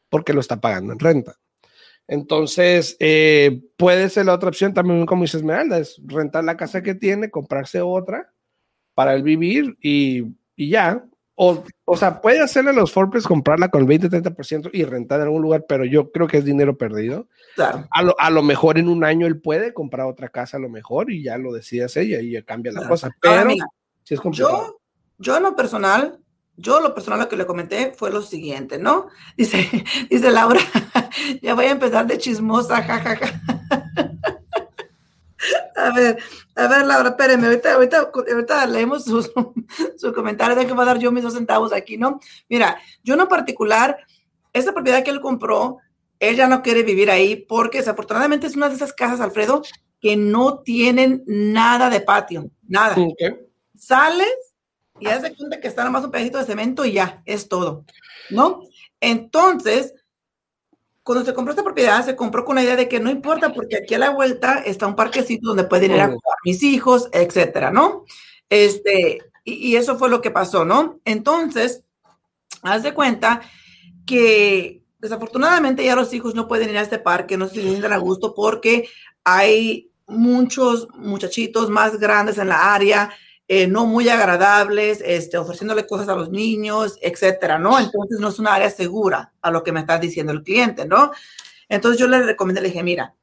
porque 0.09 0.33
lo 0.33 0.41
está 0.41 0.61
pagando 0.61 0.93
en 0.93 0.99
renta. 0.99 1.39
Entonces, 2.07 2.95
eh, 2.99 3.61
puede 3.77 4.09
ser 4.09 4.25
la 4.25 4.33
otra 4.33 4.49
opción 4.49 4.73
también, 4.73 5.05
como 5.05 5.23
dice 5.23 5.37
Esmeralda, 5.37 5.77
es 5.77 6.01
rentar 6.05 6.43
la 6.43 6.57
casa 6.57 6.83
que 6.83 6.95
tiene, 6.95 7.29
comprarse 7.29 7.81
otra 7.81 8.31
para 8.93 9.13
el 9.13 9.23
vivir 9.23 9.77
y, 9.81 10.23
y 10.55 10.69
ya. 10.69 11.03
O, 11.35 11.63
o, 11.85 11.97
sea, 11.97 12.21
puede 12.21 12.41
hacerle 12.41 12.73
los 12.73 12.91
forples, 12.91 13.25
comprarla 13.25 13.69
con 13.69 13.81
el 13.81 13.87
20-30% 13.87 14.69
y 14.71 14.83
rentar 14.83 15.19
en 15.19 15.25
algún 15.25 15.41
lugar, 15.41 15.65
pero 15.67 15.83
yo 15.83 16.11
creo 16.11 16.27
que 16.27 16.37
es 16.37 16.45
dinero 16.45 16.77
perdido. 16.77 17.27
Claro. 17.55 17.87
A, 17.89 18.03
lo, 18.03 18.15
a 18.19 18.29
lo 18.29 18.43
mejor 18.43 18.77
en 18.77 18.87
un 18.87 19.03
año 19.03 19.25
él 19.25 19.41
puede 19.41 19.73
comprar 19.73 20.05
otra 20.05 20.29
casa, 20.29 20.57
a 20.57 20.59
lo 20.59 20.69
mejor, 20.69 21.11
y 21.11 21.23
ya 21.23 21.37
lo 21.39 21.51
decide 21.51 21.85
hacer 21.85 22.05
y 22.05 22.13
ahí 22.13 22.43
cambia 22.43 22.71
la 22.71 22.81
Claro. 22.81 22.91
cosa. 22.91 23.09
Pero 23.19 23.33
Ahora, 23.33 23.45
mira, 23.45 23.65
sí 24.03 24.13
es 24.13 24.21
complicado. 24.21 24.57
Yo, 24.57 24.79
yo 25.17 25.37
en 25.37 25.43
lo 25.43 25.55
personal, 25.55 26.19
yo 26.55 26.79
lo 26.79 26.93
personal 26.93 27.19
lo 27.19 27.29
que 27.29 27.35
le 27.35 27.45
comenté 27.45 27.93
fue 27.95 28.11
lo 28.11 28.21
siguiente, 28.21 28.77
¿no? 28.77 29.07
Dice, 29.37 29.83
dice 30.09 30.31
Laura, 30.31 30.59
ya 31.41 31.53
voy 31.55 31.65
a 31.65 31.71
empezar 31.71 32.07
de 32.07 32.17
chismosa, 32.17 32.83
jajaja. 32.83 33.41
A 35.75 35.91
ver, 35.91 36.17
a 36.55 36.67
ver, 36.67 36.85
Laura, 36.85 37.09
espéreme, 37.09 37.47
ahorita, 37.47 37.73
ahorita, 37.73 38.11
ahorita 38.13 38.65
leemos 38.67 39.03
su, 39.03 39.21
su, 39.97 40.13
comentario, 40.13 40.55
déjame 40.55 40.85
dar 40.85 40.97
yo 40.99 41.11
mis 41.11 41.23
dos 41.23 41.33
centavos 41.33 41.73
aquí, 41.73 41.97
¿no? 41.97 42.21
Mira, 42.47 42.79
yo 43.03 43.15
en 43.15 43.27
particular, 43.27 43.97
esa 44.53 44.71
propiedad 44.71 45.03
que 45.03 45.09
él 45.09 45.19
compró, 45.19 45.79
él 46.19 46.37
ya 46.37 46.47
no 46.47 46.61
quiere 46.61 46.83
vivir 46.83 47.11
ahí 47.11 47.35
porque 47.35 47.79
desafortunadamente 47.79 48.47
es 48.47 48.55
una 48.55 48.69
de 48.69 48.75
esas 48.75 48.93
casas, 48.93 49.19
Alfredo, 49.19 49.63
que 49.99 50.15
no 50.15 50.59
tienen 50.59 51.23
nada 51.25 51.89
de 51.89 51.99
patio, 51.99 52.49
nada. 52.65 52.95
Ok. 52.97 53.39
Sales 53.77 54.52
y 54.99 55.07
haz 55.07 55.21
de 55.23 55.35
cuenta 55.35 55.59
que 55.59 55.67
está 55.67 55.83
nomás 55.83 56.03
un 56.03 56.11
pedacito 56.11 56.37
de 56.37 56.45
cemento 56.45 56.85
y 56.85 56.93
ya, 56.93 57.21
es 57.25 57.47
todo, 57.47 57.85
¿no? 58.29 58.63
Entonces, 58.99 59.93
cuando 61.03 61.25
se 61.25 61.33
compró 61.33 61.51
esta 61.51 61.63
propiedad, 61.63 62.05
se 62.05 62.15
compró 62.15 62.45
con 62.45 62.55
la 62.55 62.63
idea 62.63 62.75
de 62.75 62.87
que 62.87 62.99
no 62.99 63.09
importa 63.09 63.53
porque 63.53 63.77
aquí 63.77 63.93
a 63.95 63.99
la 63.99 64.11
vuelta 64.11 64.63
está 64.65 64.87
un 64.87 64.95
parquecito 64.95 65.49
donde 65.49 65.65
pueden 65.65 65.91
ir 65.91 66.01
a 66.01 66.07
jugar 66.07 66.37
mis 66.45 66.63
hijos, 66.63 67.09
etcétera, 67.11 67.71
¿no? 67.71 68.05
Este, 68.49 69.19
y, 69.43 69.53
y 69.53 69.75
eso 69.75 69.97
fue 69.97 70.09
lo 70.09 70.21
que 70.21 70.31
pasó, 70.31 70.63
¿no? 70.63 70.99
Entonces, 71.03 71.83
haz 72.61 72.83
de 72.83 72.93
cuenta 72.93 73.41
que 74.05 74.83
desafortunadamente 74.99 75.83
ya 75.83 75.95
los 75.95 76.13
hijos 76.13 76.33
no 76.33 76.47
pueden 76.47 76.69
ir 76.69 76.77
a 76.77 76.81
este 76.81 76.99
parque, 76.99 77.37
no 77.37 77.47
se 77.47 77.61
sienten 77.61 77.91
a 77.91 77.97
gusto 77.97 78.33
porque 78.33 78.87
hay 79.25 79.91
muchos 80.07 80.87
muchachitos 80.95 81.69
más 81.69 81.99
grandes 81.99 82.37
en 82.37 82.49
la 82.49 82.73
área, 82.73 83.11
eh, 83.55 83.67
no 83.67 83.85
muy 83.85 84.09
agradables, 84.09 84.99
este, 85.05 85.37
ofreciéndole 85.37 85.85
cosas 85.85 86.09
a 86.09 86.15
los 86.15 86.31
niños, 86.31 86.97
etcétera, 86.99 87.59
¿no? 87.59 87.77
Entonces 87.77 88.19
no 88.19 88.29
es 88.29 88.39
una 88.39 88.55
área 88.55 88.71
segura 88.71 89.31
a 89.43 89.51
lo 89.51 89.61
que 89.61 89.71
me 89.71 89.81
está 89.81 89.99
diciendo 89.99 90.31
el 90.31 90.41
cliente, 90.41 90.87
¿no? 90.87 91.11
Entonces 91.69 91.99
yo 91.99 92.07
le 92.07 92.23
recomendé, 92.23 92.61
le 92.61 92.69
dije, 92.69 92.81
mira, 92.81 93.15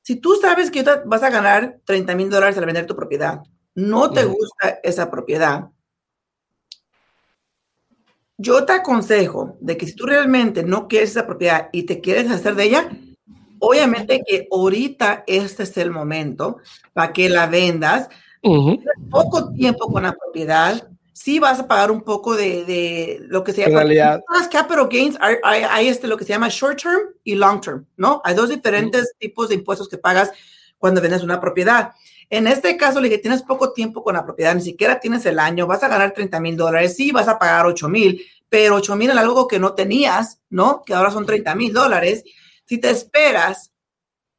si 0.00 0.16
tú 0.16 0.36
sabes 0.36 0.70
que 0.70 0.82
vas 1.04 1.22
a 1.22 1.28
ganar 1.28 1.80
30 1.84 2.14
mil 2.14 2.30
dólares 2.30 2.56
al 2.56 2.64
vender 2.64 2.86
tu 2.86 2.96
propiedad, 2.96 3.42
no 3.74 4.10
te 4.10 4.24
gusta 4.24 4.80
esa 4.82 5.10
propiedad, 5.10 5.68
yo 8.38 8.64
te 8.64 8.72
aconsejo 8.72 9.58
de 9.60 9.76
que 9.76 9.84
si 9.84 9.94
tú 9.94 10.06
realmente 10.06 10.62
no 10.62 10.88
quieres 10.88 11.10
esa 11.10 11.26
propiedad 11.26 11.68
y 11.72 11.82
te 11.82 12.00
quieres 12.00 12.30
hacer 12.30 12.54
de 12.54 12.64
ella, 12.64 12.90
obviamente 13.58 14.22
que 14.26 14.48
ahorita 14.50 15.24
este 15.26 15.64
es 15.64 15.76
el 15.76 15.90
momento 15.90 16.56
para 16.94 17.12
que 17.12 17.28
la 17.28 17.46
vendas. 17.46 18.08
Ujú. 18.42 18.82
Poco 19.10 19.52
tiempo 19.52 19.90
con 19.92 20.02
la 20.02 20.12
propiedad, 20.12 20.88
sí 21.12 21.38
vas 21.38 21.60
a 21.60 21.68
pagar 21.68 21.90
un 21.90 22.02
poco 22.02 22.34
de, 22.34 22.64
de 22.64 23.18
lo 23.28 23.44
que 23.44 23.52
se 23.52 23.62
llama 23.62 23.80
las 24.38 24.48
capital 24.48 24.88
gains. 24.90 25.16
Hay, 25.20 25.36
hay- 25.44 25.62
hay 25.68 25.88
este 25.88 26.06
lo 26.08 26.16
que 26.16 26.24
se 26.24 26.30
llama 26.32 26.48
short 26.50 26.82
term 26.82 27.00
y 27.22 27.34
long 27.34 27.60
term, 27.60 27.86
¿no? 27.96 28.20
Hay 28.24 28.34
dos 28.34 28.48
diferentes 28.48 29.14
tipos 29.18 29.48
de 29.48 29.54
impuestos 29.56 29.88
que 29.88 29.98
pagas 29.98 30.32
cuando 30.78 31.00
vendes 31.00 31.22
una 31.22 31.40
propiedad. 31.40 31.92
En 32.30 32.46
este 32.46 32.76
caso, 32.78 33.00
le 33.00 33.08
dije, 33.08 33.20
tienes 33.20 33.42
poco 33.42 33.72
tiempo 33.72 34.02
con 34.02 34.14
la 34.14 34.24
propiedad, 34.24 34.54
ni 34.54 34.62
siquiera 34.62 34.98
tienes 34.98 35.24
el 35.26 35.38
año, 35.38 35.66
vas 35.66 35.82
a 35.82 35.88
ganar 35.88 36.12
30 36.12 36.40
mil 36.40 36.56
dólares, 36.56 36.96
sí, 36.96 37.12
vas 37.12 37.28
a 37.28 37.38
pagar 37.38 37.66
8 37.66 37.88
mil, 37.90 38.22
pero 38.48 38.76
8 38.76 38.96
mil 38.96 39.10
es 39.10 39.16
algo 39.16 39.46
que 39.46 39.58
no 39.60 39.74
tenías, 39.74 40.40
¿no? 40.48 40.82
Que 40.82 40.94
ahora 40.94 41.10
son 41.10 41.26
30 41.26 41.54
mil 41.54 41.72
dólares. 41.74 42.24
Si 42.64 42.78
te 42.78 42.88
esperas 42.90 43.72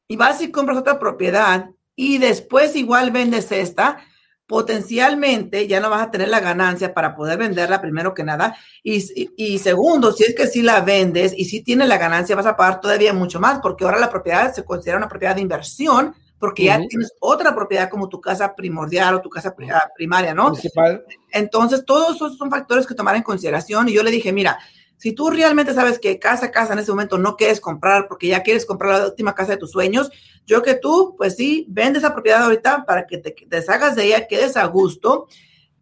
y 0.08 0.16
vas 0.18 0.42
y 0.42 0.50
compras 0.52 0.78
otra 0.80 0.98
propiedad 1.00 1.70
y 1.96 2.18
después 2.18 2.76
igual 2.76 3.12
vendes 3.12 3.52
esta, 3.52 4.00
potencialmente 4.48 5.68
ya 5.68 5.80
no 5.80 5.90
vas 5.90 6.02
a 6.02 6.12
tener 6.12 6.28
la 6.28 6.40
ganancia 6.40 6.94
para 6.94 7.16
poder 7.16 7.40
venderla 7.40 7.82
primero 7.82 8.14
que 8.14 8.24
nada. 8.24 8.56
Y, 8.84 9.04
y, 9.38 9.58
segundo, 9.60 10.12
si 10.12 10.24
es 10.24 10.36
que 10.36 10.48
si 10.48 10.62
la 10.62 10.82
vendes 10.82 11.34
y 11.36 11.46
si 11.46 11.64
tienes 11.64 11.88
la 11.88 11.98
ganancia, 11.98 12.36
vas 12.36 12.46
a 12.46 12.56
pagar 12.58 12.82
todavía 12.82 13.14
mucho 13.14 13.40
más 13.40 13.60
porque 13.62 13.86
ahora 13.86 14.00
la 14.00 14.10
propiedad 14.10 14.54
se 14.54 14.66
considera 14.66 14.98
una 14.98 15.10
propiedad 15.10 15.36
de 15.36 15.42
inversión 15.42 16.14
porque 16.38 16.66
ya 16.66 16.78
Ujú. 16.78 16.88
tienes 16.90 17.14
otra 17.22 17.56
propiedad 17.56 17.90
como 17.90 18.10
tu 18.10 18.20
casa 18.20 18.54
primordial 18.54 19.16
o 19.16 19.22
tu 19.22 19.30
casa 19.30 19.56
ah, 19.74 19.90
primaria, 19.96 20.34
¿no? 20.34 20.52
Principal. 20.52 21.06
Entonces, 21.32 21.86
todos 21.86 22.18
esos 22.18 22.38
son 22.38 22.52
factores 22.52 22.86
que 22.86 22.96
tomar 22.96 23.16
en 23.16 23.24
consideración. 23.24 23.88
Y 23.88 23.94
yo 23.94 24.04
le 24.04 24.12
dije, 24.12 24.34
mira, 24.34 24.60
si 25.04 25.12
tú 25.12 25.30
realmente 25.30 25.74
sabes 25.74 26.00
que 26.00 26.18
casa 26.18 26.46
a 26.46 26.52
casa 26.52 26.72
en 26.72 26.80
ese 26.80 26.89
momento 26.92 27.18
no 27.18 27.36
quieres 27.36 27.60
comprar 27.60 28.08
porque 28.08 28.28
ya 28.28 28.42
quieres 28.42 28.66
comprar 28.66 29.00
la 29.00 29.08
última 29.08 29.36
casa 29.36 29.52
de 29.52 29.58
tus 29.58 29.72
sueños, 29.72 30.10
yo 30.46 30.62
que 30.62 30.76
tú, 30.76 31.16
pues 31.18 31.36
sí, 31.36 31.66
vende 31.68 32.00
esa 32.00 32.13
propiedad 32.13 32.44
ahorita 32.44 32.86
para 32.86 33.06
que 33.06 33.18
te 33.18 33.36
deshagas 33.48 33.98
de 33.98 34.06
ella, 34.06 34.28
quedes 34.30 34.56
a 34.56 34.66
gusto. 34.68 35.28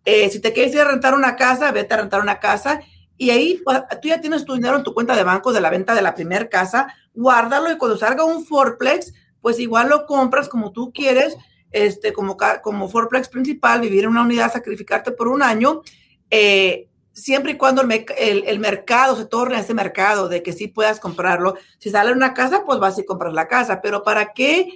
Eh, 0.05 0.27
si 0.31 0.39
te 0.39 0.53
quieres 0.53 0.73
ir 0.73 0.79
a 0.79 0.86
rentar 0.86 1.13
una 1.13 1.36
casa, 1.36 1.71
vete 1.71 1.93
a 1.93 1.97
rentar 1.97 2.19
una 2.19 2.39
casa. 2.39 2.81
Y 3.15 3.29
ahí 3.29 3.62
pues, 3.63 3.84
tú 4.01 4.07
ya 4.07 4.19
tienes 4.21 4.43
tu 4.43 4.55
dinero 4.55 4.75
en 4.75 4.81
tu 4.81 4.95
cuenta 4.95 5.15
de 5.15 5.23
banco 5.23 5.53
de 5.53 5.62
la 5.62 5.69
venta 5.69 5.93
de 5.93 6.01
la 6.01 6.15
primera 6.15 6.49
casa, 6.49 6.88
guárdalo 7.13 7.71
y 7.71 7.77
cuando 7.77 7.99
salga 7.99 8.23
un 8.23 8.43
fourplex, 8.43 9.13
pues 9.39 9.60
igual 9.60 9.89
lo 9.89 10.07
compras 10.07 10.49
como 10.49 10.71
tú 10.71 10.91
quieres, 10.91 11.38
este, 11.69 12.12
como, 12.12 12.38
como 12.63 12.89
fourplex 12.89 13.29
principal, 13.29 13.81
vivir 13.81 14.05
en 14.05 14.10
una 14.10 14.23
unidad, 14.23 14.51
sacrificarte 14.51 15.12
por 15.12 15.27
un 15.27 15.43
año, 15.43 15.84
eh, 16.31 16.88
siempre 17.13 17.54
y 17.54 17.58
cuando 17.58 17.82
el, 17.82 17.91
el- 18.17 18.43
el 18.45 18.60
mercado 18.60 19.15
se 19.15 19.26
torne 19.26 19.56
a 19.58 19.60
ese 19.60 19.74
mercado 19.74 20.28
de 20.30 20.41
que 20.43 20.54
sí 20.54 20.67
puedas 20.67 21.00
comprarlo. 21.00 21.56
Si 21.80 21.89
sale 21.89 22.12
una 22.12 22.34
casa, 22.34 22.63
pues 22.65 22.80
vas 22.80 22.97
y 23.00 23.06
compras 23.06 23.34
la 23.34 23.47
casa, 23.47 23.82
pero 23.82 24.04
¿para 24.04 24.34
qué? 24.34 24.67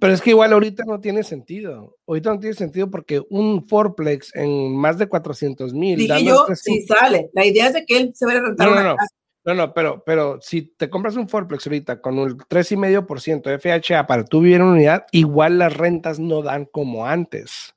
Pero 0.00 0.12
es 0.12 0.22
que 0.22 0.30
igual 0.30 0.52
ahorita 0.52 0.84
no 0.86 1.00
tiene 1.00 1.24
sentido. 1.24 1.96
Ahorita 2.06 2.30
no 2.32 2.38
tiene 2.38 2.54
sentido 2.54 2.88
porque 2.88 3.20
un 3.30 3.66
fourplex 3.66 4.32
en 4.36 4.76
más 4.76 4.96
de 4.96 5.08
400 5.08 5.74
mil. 5.74 5.98
Dije 5.98 6.22
yo, 6.24 6.46
si 6.54 6.82
sale. 6.82 7.30
La 7.32 7.44
idea 7.44 7.66
es 7.66 7.72
de 7.74 7.84
que 7.84 7.96
él 7.98 8.12
se 8.14 8.24
vaya 8.24 8.38
a 8.38 8.42
rentar 8.42 8.68
No, 8.68 8.74
no, 8.74 8.80
una 8.80 8.90
no. 8.90 8.96
casa. 8.96 9.14
No, 9.44 9.54
no, 9.54 9.72
pero, 9.74 10.02
pero 10.04 10.38
si 10.42 10.62
te 10.62 10.90
compras 10.90 11.16
un 11.16 11.28
fourplex 11.28 11.66
ahorita 11.66 12.00
con 12.00 12.18
el 12.18 12.36
3,5% 12.36 13.42
de 13.50 13.58
FHA 13.58 14.06
para 14.06 14.24
tú 14.24 14.40
vivir 14.40 14.56
en 14.56 14.62
una 14.62 14.72
unidad, 14.74 15.06
igual 15.10 15.58
las 15.58 15.74
rentas 15.76 16.18
no 16.20 16.42
dan 16.42 16.66
como 16.66 17.06
antes. 17.06 17.74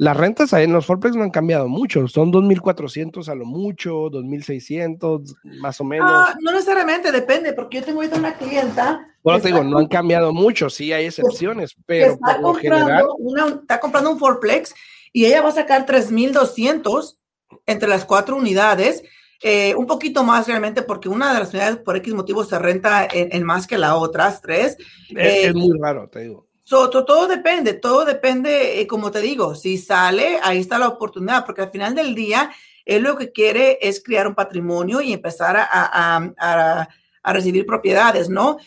Las 0.00 0.16
rentas 0.16 0.50
en 0.54 0.72
los 0.72 0.86
fourplex 0.86 1.14
no 1.14 1.24
han 1.24 1.30
cambiado 1.30 1.68
mucho. 1.68 2.08
Son 2.08 2.32
2.400 2.32 3.28
a 3.28 3.34
lo 3.34 3.44
mucho, 3.44 4.10
2.600 4.10 5.36
más 5.60 5.78
o 5.78 5.84
menos. 5.84 6.10
Ah, 6.10 6.34
no 6.40 6.52
necesariamente, 6.52 7.12
depende, 7.12 7.52
porque 7.52 7.80
yo 7.80 7.84
tengo 7.84 8.00
ahorita 8.00 8.16
una 8.16 8.32
clienta 8.32 9.06
bueno, 9.22 9.40
te 9.40 9.48
digo, 9.48 9.62
no 9.62 9.78
han 9.78 9.88
cambiado 9.88 10.32
mucho. 10.32 10.70
Sí 10.70 10.92
hay 10.92 11.06
excepciones, 11.06 11.76
pero 11.84 12.12
está 12.12 12.36
por 12.36 12.40
lo 12.40 12.54
general... 12.54 13.06
comprando, 13.06 13.14
una, 13.18 13.60
está 13.60 13.80
comprando 13.80 14.10
un 14.12 14.18
fourplex 14.18 14.74
y 15.12 15.26
ella 15.26 15.42
va 15.42 15.50
a 15.50 15.52
sacar 15.52 15.84
3,200 15.84 17.18
entre 17.66 17.88
las 17.88 18.04
cuatro 18.04 18.36
unidades. 18.36 19.02
Eh, 19.42 19.74
un 19.74 19.86
poquito 19.86 20.22
más 20.22 20.46
realmente 20.46 20.82
porque 20.82 21.08
una 21.08 21.32
de 21.32 21.40
las 21.40 21.50
unidades 21.50 21.78
por 21.78 21.96
X 21.96 22.14
motivo 22.14 22.44
se 22.44 22.58
renta 22.58 23.06
en, 23.10 23.28
en 23.32 23.42
más 23.42 23.66
que 23.66 23.78
las 23.78 23.92
otras 23.92 24.40
tres. 24.40 24.76
Es, 25.10 25.16
Eh, 25.16 25.46
es 25.48 25.54
muy 25.54 25.78
raro, 25.78 26.08
te 26.08 26.20
digo. 26.20 26.49
So, 26.70 26.88
to- 26.88 27.04
todo 27.04 27.26
depende, 27.26 27.72
todo 27.74 28.04
depende, 28.04 28.80
eh, 28.80 28.86
como 28.86 29.10
te 29.10 29.20
digo, 29.20 29.56
si 29.56 29.76
sale, 29.76 30.38
ahí 30.40 30.60
está 30.60 30.78
la 30.78 30.86
oportunidad, 30.86 31.44
porque 31.44 31.62
al 31.62 31.70
final 31.72 31.96
del 31.96 32.14
día, 32.14 32.52
él 32.84 33.02
lo 33.02 33.16
que 33.16 33.32
quiere 33.32 33.76
es 33.82 34.00
crear 34.00 34.28
un 34.28 34.36
patrimonio 34.36 35.00
y 35.00 35.12
empezar 35.12 35.56
a, 35.56 35.64
a- 35.68 36.30
a- 36.38 36.88
a 37.24 37.32
recibir 37.32 37.66
propiedades, 37.66 38.28
¿no? 38.28 38.58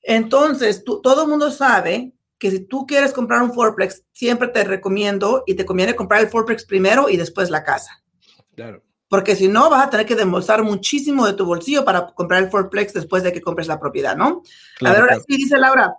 Entonces, 0.00 0.84
tú- 0.84 1.02
todo 1.02 1.24
el 1.24 1.28
mundo 1.28 1.50
sabe 1.50 2.12
que 2.38 2.50
si 2.50 2.60
tú 2.60 2.86
quieres 2.86 3.12
comprar 3.12 3.42
un 3.42 3.52
fourplex, 3.52 4.04
siempre 4.12 4.48
te 4.48 4.64
recomiendo 4.64 5.44
y 5.46 5.52
te 5.52 5.66
conviene 5.66 5.94
comprar 5.94 6.22
el 6.22 6.28
fourplex 6.28 6.64
primero 6.64 7.10
y 7.10 7.18
después 7.18 7.50
la 7.50 7.62
casa. 7.62 8.02
Claro. 8.56 8.82
Porque 9.10 9.36
si 9.36 9.48
no, 9.48 9.68
vas 9.68 9.86
a 9.86 9.90
tener 9.90 10.06
que 10.06 10.14
desembolsar 10.14 10.62
muchísimo 10.62 11.26
de 11.26 11.34
tu 11.34 11.44
bolsillo 11.44 11.84
para 11.84 12.06
comprar 12.14 12.42
el 12.42 12.48
fourplex 12.50 12.94
después 12.94 13.22
de 13.22 13.32
que 13.34 13.42
compres 13.42 13.66
la 13.66 13.78
propiedad, 13.78 14.16
¿no? 14.16 14.42
claro, 14.78 14.92
a 14.92 14.92
ver, 14.94 15.00
ahora 15.02 15.14
claro. 15.16 15.24
sí, 15.28 15.36
dice 15.36 15.58
Laura. 15.58 15.94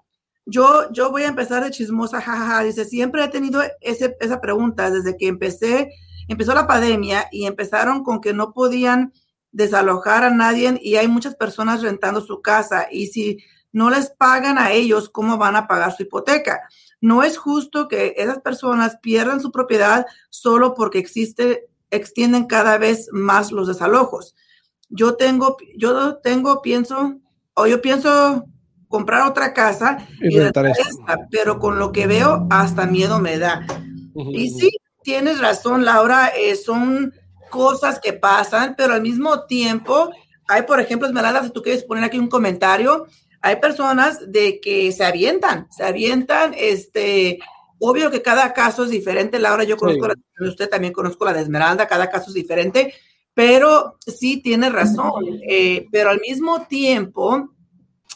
Yo, 0.45 0.91
yo 0.91 1.11
voy 1.11 1.23
a 1.23 1.27
empezar 1.27 1.63
de 1.63 1.71
chismosa, 1.71 2.21
jajaja. 2.21 2.63
Dice, 2.63 2.85
siempre 2.85 3.23
he 3.23 3.27
tenido 3.27 3.61
ese, 3.81 4.15
esa 4.19 4.41
pregunta 4.41 4.89
desde 4.89 5.17
que 5.17 5.27
empecé, 5.27 5.91
empezó 6.27 6.53
la 6.53 6.67
pandemia 6.67 7.27
y 7.31 7.45
empezaron 7.45 8.03
con 8.03 8.21
que 8.21 8.33
no 8.33 8.53
podían 8.53 9.13
desalojar 9.51 10.23
a 10.23 10.29
nadie 10.29 10.79
y 10.81 10.95
hay 10.95 11.07
muchas 11.07 11.35
personas 11.35 11.81
rentando 11.81 12.21
su 12.21 12.41
casa 12.41 12.87
y 12.89 13.07
si 13.07 13.39
no 13.73 13.89
les 13.89 14.09
pagan 14.09 14.57
a 14.57 14.71
ellos, 14.71 15.09
¿cómo 15.09 15.37
van 15.37 15.55
a 15.55 15.67
pagar 15.67 15.95
su 15.95 16.03
hipoteca? 16.03 16.61
No 16.99 17.23
es 17.23 17.37
justo 17.37 17.87
que 17.87 18.13
esas 18.17 18.39
personas 18.39 18.97
pierdan 19.01 19.41
su 19.41 19.51
propiedad 19.51 20.05
solo 20.29 20.73
porque 20.73 20.99
existe, 20.99 21.69
extienden 21.89 22.45
cada 22.45 22.77
vez 22.77 23.09
más 23.11 23.51
los 23.51 23.67
desalojos. 23.67 24.35
Yo 24.89 25.15
tengo, 25.15 25.57
yo 25.77 26.17
tengo, 26.17 26.61
pienso, 26.61 27.15
o 27.53 27.65
yo 27.65 27.81
pienso 27.81 28.45
comprar 28.91 29.27
otra 29.27 29.53
casa 29.53 30.05
y, 30.21 30.37
pero 31.31 31.57
con 31.57 31.79
lo 31.79 31.91
que 31.91 32.05
veo 32.05 32.45
hasta 32.51 32.85
miedo 32.85 33.19
me 33.19 33.39
da. 33.39 33.65
Y 34.13 34.51
sí, 34.51 34.69
tienes 35.01 35.39
razón, 35.39 35.85
Laura, 35.85 36.27
eh, 36.27 36.55
son 36.55 37.13
cosas 37.49 37.99
que 37.99 38.13
pasan, 38.13 38.75
pero 38.77 38.93
al 38.93 39.01
mismo 39.01 39.45
tiempo, 39.45 40.11
hay, 40.47 40.63
por 40.63 40.79
ejemplo, 40.79 41.07
Esmeralda, 41.07 41.43
si 41.43 41.49
tú 41.49 41.63
quieres 41.63 41.83
poner 41.83 42.03
aquí 42.03 42.19
un 42.19 42.29
comentario, 42.29 43.07
hay 43.41 43.55
personas 43.55 44.31
de 44.31 44.59
que 44.59 44.91
se 44.91 45.03
avientan, 45.03 45.67
se 45.71 45.83
avientan, 45.83 46.53
este, 46.55 47.39
obvio 47.79 48.11
que 48.11 48.21
cada 48.21 48.53
caso 48.53 48.83
es 48.83 48.91
diferente, 48.91 49.39
Laura, 49.39 49.63
yo 49.63 49.77
conozco 49.77 50.07
la 50.07 50.15
de 50.15 50.47
usted, 50.47 50.69
también 50.69 50.93
conozco 50.93 51.25
la 51.25 51.33
de 51.33 51.41
Esmeralda, 51.41 51.87
cada 51.87 52.09
caso 52.09 52.27
es 52.27 52.35
diferente, 52.35 52.93
pero 53.33 53.97
sí 54.05 54.41
tiene 54.41 54.69
razón, 54.69 55.23
eh, 55.47 55.87
pero 55.91 56.09
al 56.09 56.19
mismo 56.19 56.67
tiempo, 56.67 57.49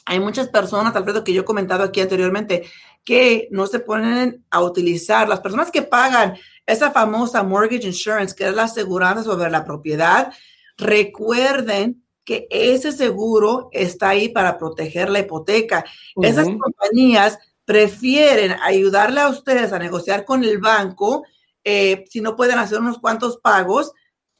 hay 0.06 0.20
muchas 0.20 0.48
personas, 0.50 0.96
Alfredo, 0.96 1.24
que 1.24 1.34
yo 1.34 1.42
he 1.42 1.46
comentado 1.46 1.84
aquí 1.84 2.00
anteriormente, 2.00 2.70
que 3.04 3.48
no 3.52 3.68
se 3.68 3.80
ponen 3.80 4.46
a 4.52 4.62
utilizar. 4.62 5.28
Las 5.28 5.42
personas 5.42 5.72
que 5.72 5.82
pagan 5.82 6.38
esa 6.66 6.92
famosa 6.92 7.44
mortgage 7.44 7.88
insurance, 7.88 8.36
que 8.36 8.48
es 8.48 8.54
la 8.54 8.64
aseguranza 8.64 9.24
sobre 9.24 9.50
la 9.50 9.66
propiedad, 9.66 10.32
recuerden 10.78 12.04
que 12.24 12.48
ese 12.50 12.92
seguro 12.92 13.70
está 13.72 14.10
ahí 14.10 14.30
para 14.30 14.58
proteger 14.58 15.10
la 15.10 15.20
hipoteca. 15.20 15.86
Esas 16.22 16.48
compañías 16.48 17.38
prefieren 17.66 18.56
ayudarle 18.64 19.22
a 19.22 19.30
ustedes 19.30 19.74
a 19.74 19.80
negociar 19.80 20.26
con 20.26 20.44
el 20.44 20.60
banco 20.60 21.24
eh, 21.64 22.06
si 22.10 22.22
no 22.22 22.36
pueden 22.36 22.60
hacer 22.60 22.80
unos 22.80 23.00
cuantos 23.00 23.38
pagos 23.38 23.92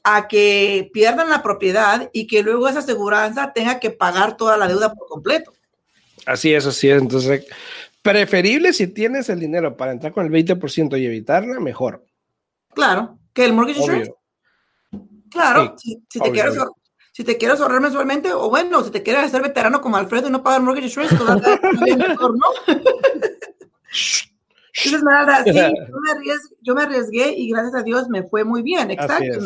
a 0.04 0.28
que 0.28 0.88
pierdan 0.92 1.28
la 1.28 1.42
propiedad 1.42 2.08
y 2.12 2.28
que 2.28 2.44
luego 2.44 2.68
esa 2.68 2.78
aseguranza 2.78 3.52
tenga 3.52 3.80
que 3.80 3.90
pagar 3.90 4.36
toda 4.36 4.56
la 4.56 4.68
deuda 4.68 4.94
por 4.94 5.08
completo. 5.08 5.52
Así 6.26 6.52
es, 6.52 6.66
así 6.66 6.90
es. 6.90 7.00
Entonces, 7.00 7.46
preferible 8.02 8.72
si 8.72 8.88
tienes 8.88 9.28
el 9.28 9.40
dinero 9.40 9.76
para 9.76 9.92
entrar 9.92 10.12
con 10.12 10.26
el 10.26 10.32
20% 10.32 11.00
y 11.00 11.06
evitarla, 11.06 11.60
mejor. 11.60 12.04
Claro, 12.74 13.18
que 13.32 13.44
el 13.44 13.52
mortgage 13.52 13.80
insurance. 13.80 14.12
Claro, 15.30 15.74
si, 15.78 15.96
te 16.08 16.30
quieres, 16.30 16.56
si 17.12 17.24
te 17.24 17.36
quieres 17.36 17.60
ahorrar 17.60 17.80
mensualmente, 17.80 18.32
o 18.32 18.48
bueno, 18.50 18.82
si 18.84 18.90
te 18.90 19.02
quieres 19.02 19.24
hacer 19.24 19.42
veterano 19.42 19.80
como 19.80 19.96
Alfredo 19.96 20.28
y 20.28 20.32
no 20.32 20.42
pagar 20.42 20.62
mortgage 20.62 20.86
insurance, 20.86 21.16
todavía 21.16 21.58
mejor, 22.08 22.36
¿no? 22.36 22.74
Entonces, 24.84 25.02
nada, 25.02 25.42
sí, 25.44 25.52
yo 26.62 26.74
me, 26.74 26.82
arriesgué, 26.82 27.32
y 27.36 27.50
gracias 27.50 27.74
a 27.74 27.82
Dios 27.82 28.08
me 28.08 28.24
fue 28.24 28.44
muy 28.44 28.62
bien, 28.62 28.90
exacto. 28.90 29.38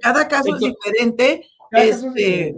Cada 0.00 0.26
caso 0.28 0.56
es 0.56 0.60
diferente. 0.60 1.46
este, 1.70 2.56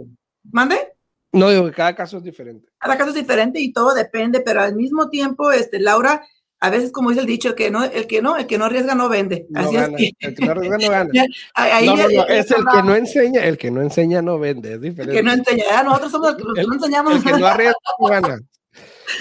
¿Mande? 0.51 0.96
No, 1.31 1.49
digo 1.49 1.65
que 1.65 1.73
cada 1.73 1.95
caso 1.95 2.17
es 2.17 2.23
diferente. 2.23 2.69
Cada 2.77 2.97
caso 2.97 3.09
es 3.09 3.15
diferente 3.15 3.59
y 3.59 3.71
todo 3.71 3.93
depende, 3.93 4.39
pero 4.41 4.61
al 4.61 4.75
mismo 4.75 5.09
tiempo, 5.09 5.51
este, 5.51 5.79
Laura, 5.79 6.23
a 6.59 6.69
veces, 6.69 6.91
como 6.91 7.09
dice 7.09 7.21
el 7.21 7.27
dicho, 7.27 7.53
que 7.53 7.69
no, 7.69 7.83
el 7.83 8.07
que 8.07 8.21
no, 8.21 8.37
el 8.37 8.47
que 8.47 8.57
no 8.57 8.65
arriesga 8.65 8.95
no 8.95 9.09
vende. 9.09 9.45
Así 9.53 9.75
es 9.75 9.89
El 10.19 10.35
que 10.35 10.45
no 10.45 10.51
arriesga 10.51 10.77
no 10.77 10.89
gana. 10.89 11.09
no, 11.85 11.95
no, 11.95 12.27
es 12.27 12.51
el 12.51 12.65
que 12.65 12.83
no 12.83 12.95
enseña, 12.95 13.43
el 13.43 13.57
que 13.57 13.69
no 13.69 13.81
enseña 13.81 14.21
no 14.21 14.39
vende, 14.39 14.73
es 14.73 14.81
diferente. 14.81 15.11
El 15.11 15.17
que 15.17 15.23
no 15.23 15.33
enseña, 15.33 15.83
nosotros 15.83 16.11
somos 16.11 16.41
los 16.41 16.53
que 16.55 16.63
no 16.63 16.73
enseñamos. 16.73 17.15
El 17.15 17.23
que 17.23 17.39
no 17.39 17.47
arriesga 17.47 17.75
no 17.99 18.07
gana. 18.07 18.39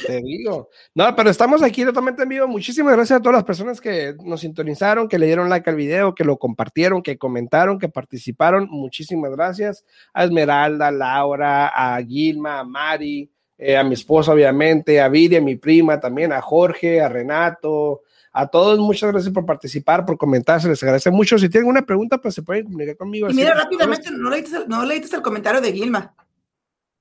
Te 0.06 0.20
digo. 0.20 0.70
No, 0.94 1.14
pero 1.14 1.30
estamos 1.30 1.62
aquí 1.62 1.84
totalmente 1.84 2.22
en 2.22 2.28
vivo. 2.28 2.48
Muchísimas 2.48 2.94
gracias 2.94 3.18
a 3.18 3.22
todas 3.22 3.36
las 3.36 3.44
personas 3.44 3.80
que 3.80 4.14
nos 4.24 4.40
sintonizaron, 4.40 5.08
que 5.08 5.18
le 5.18 5.26
dieron 5.26 5.48
like 5.48 5.68
al 5.68 5.76
video, 5.76 6.14
que 6.14 6.24
lo 6.24 6.38
compartieron, 6.38 7.02
que 7.02 7.18
comentaron, 7.18 7.78
que 7.78 7.88
participaron. 7.88 8.68
Muchísimas 8.70 9.30
gracias 9.32 9.84
a 10.12 10.24
Esmeralda, 10.24 10.88
a 10.88 10.92
Laura, 10.92 11.68
a 11.68 12.02
Gilma, 12.02 12.60
a 12.60 12.64
Mari, 12.64 13.30
eh, 13.58 13.76
a 13.76 13.84
mi 13.84 13.94
esposa, 13.94 14.32
obviamente, 14.32 15.00
a 15.00 15.08
Viri, 15.08 15.36
a 15.36 15.40
mi 15.40 15.56
prima 15.56 16.00
también, 16.00 16.32
a 16.32 16.42
Jorge, 16.42 17.00
a 17.00 17.08
Renato, 17.08 18.02
a 18.32 18.46
todos, 18.48 18.78
muchas 18.78 19.10
gracias 19.12 19.32
por 19.32 19.46
participar, 19.46 20.04
por 20.04 20.18
comentar, 20.18 20.60
se 20.60 20.68
les 20.68 20.82
agradece 20.82 21.10
mucho. 21.10 21.38
Si 21.38 21.48
tienen 21.48 21.70
una 21.70 21.82
pregunta, 21.82 22.18
pues 22.18 22.34
se 22.34 22.42
pueden 22.42 22.64
comunicar 22.64 22.96
conmigo. 22.96 23.30
Y 23.30 23.34
mira, 23.34 23.54
rápidamente, 23.54 24.10
no 24.10 24.28
leíste, 24.28 24.66
no 24.66 24.84
leíste 24.84 25.16
el 25.16 25.22
comentario 25.22 25.60
de 25.60 25.72
Gilma. 25.72 26.14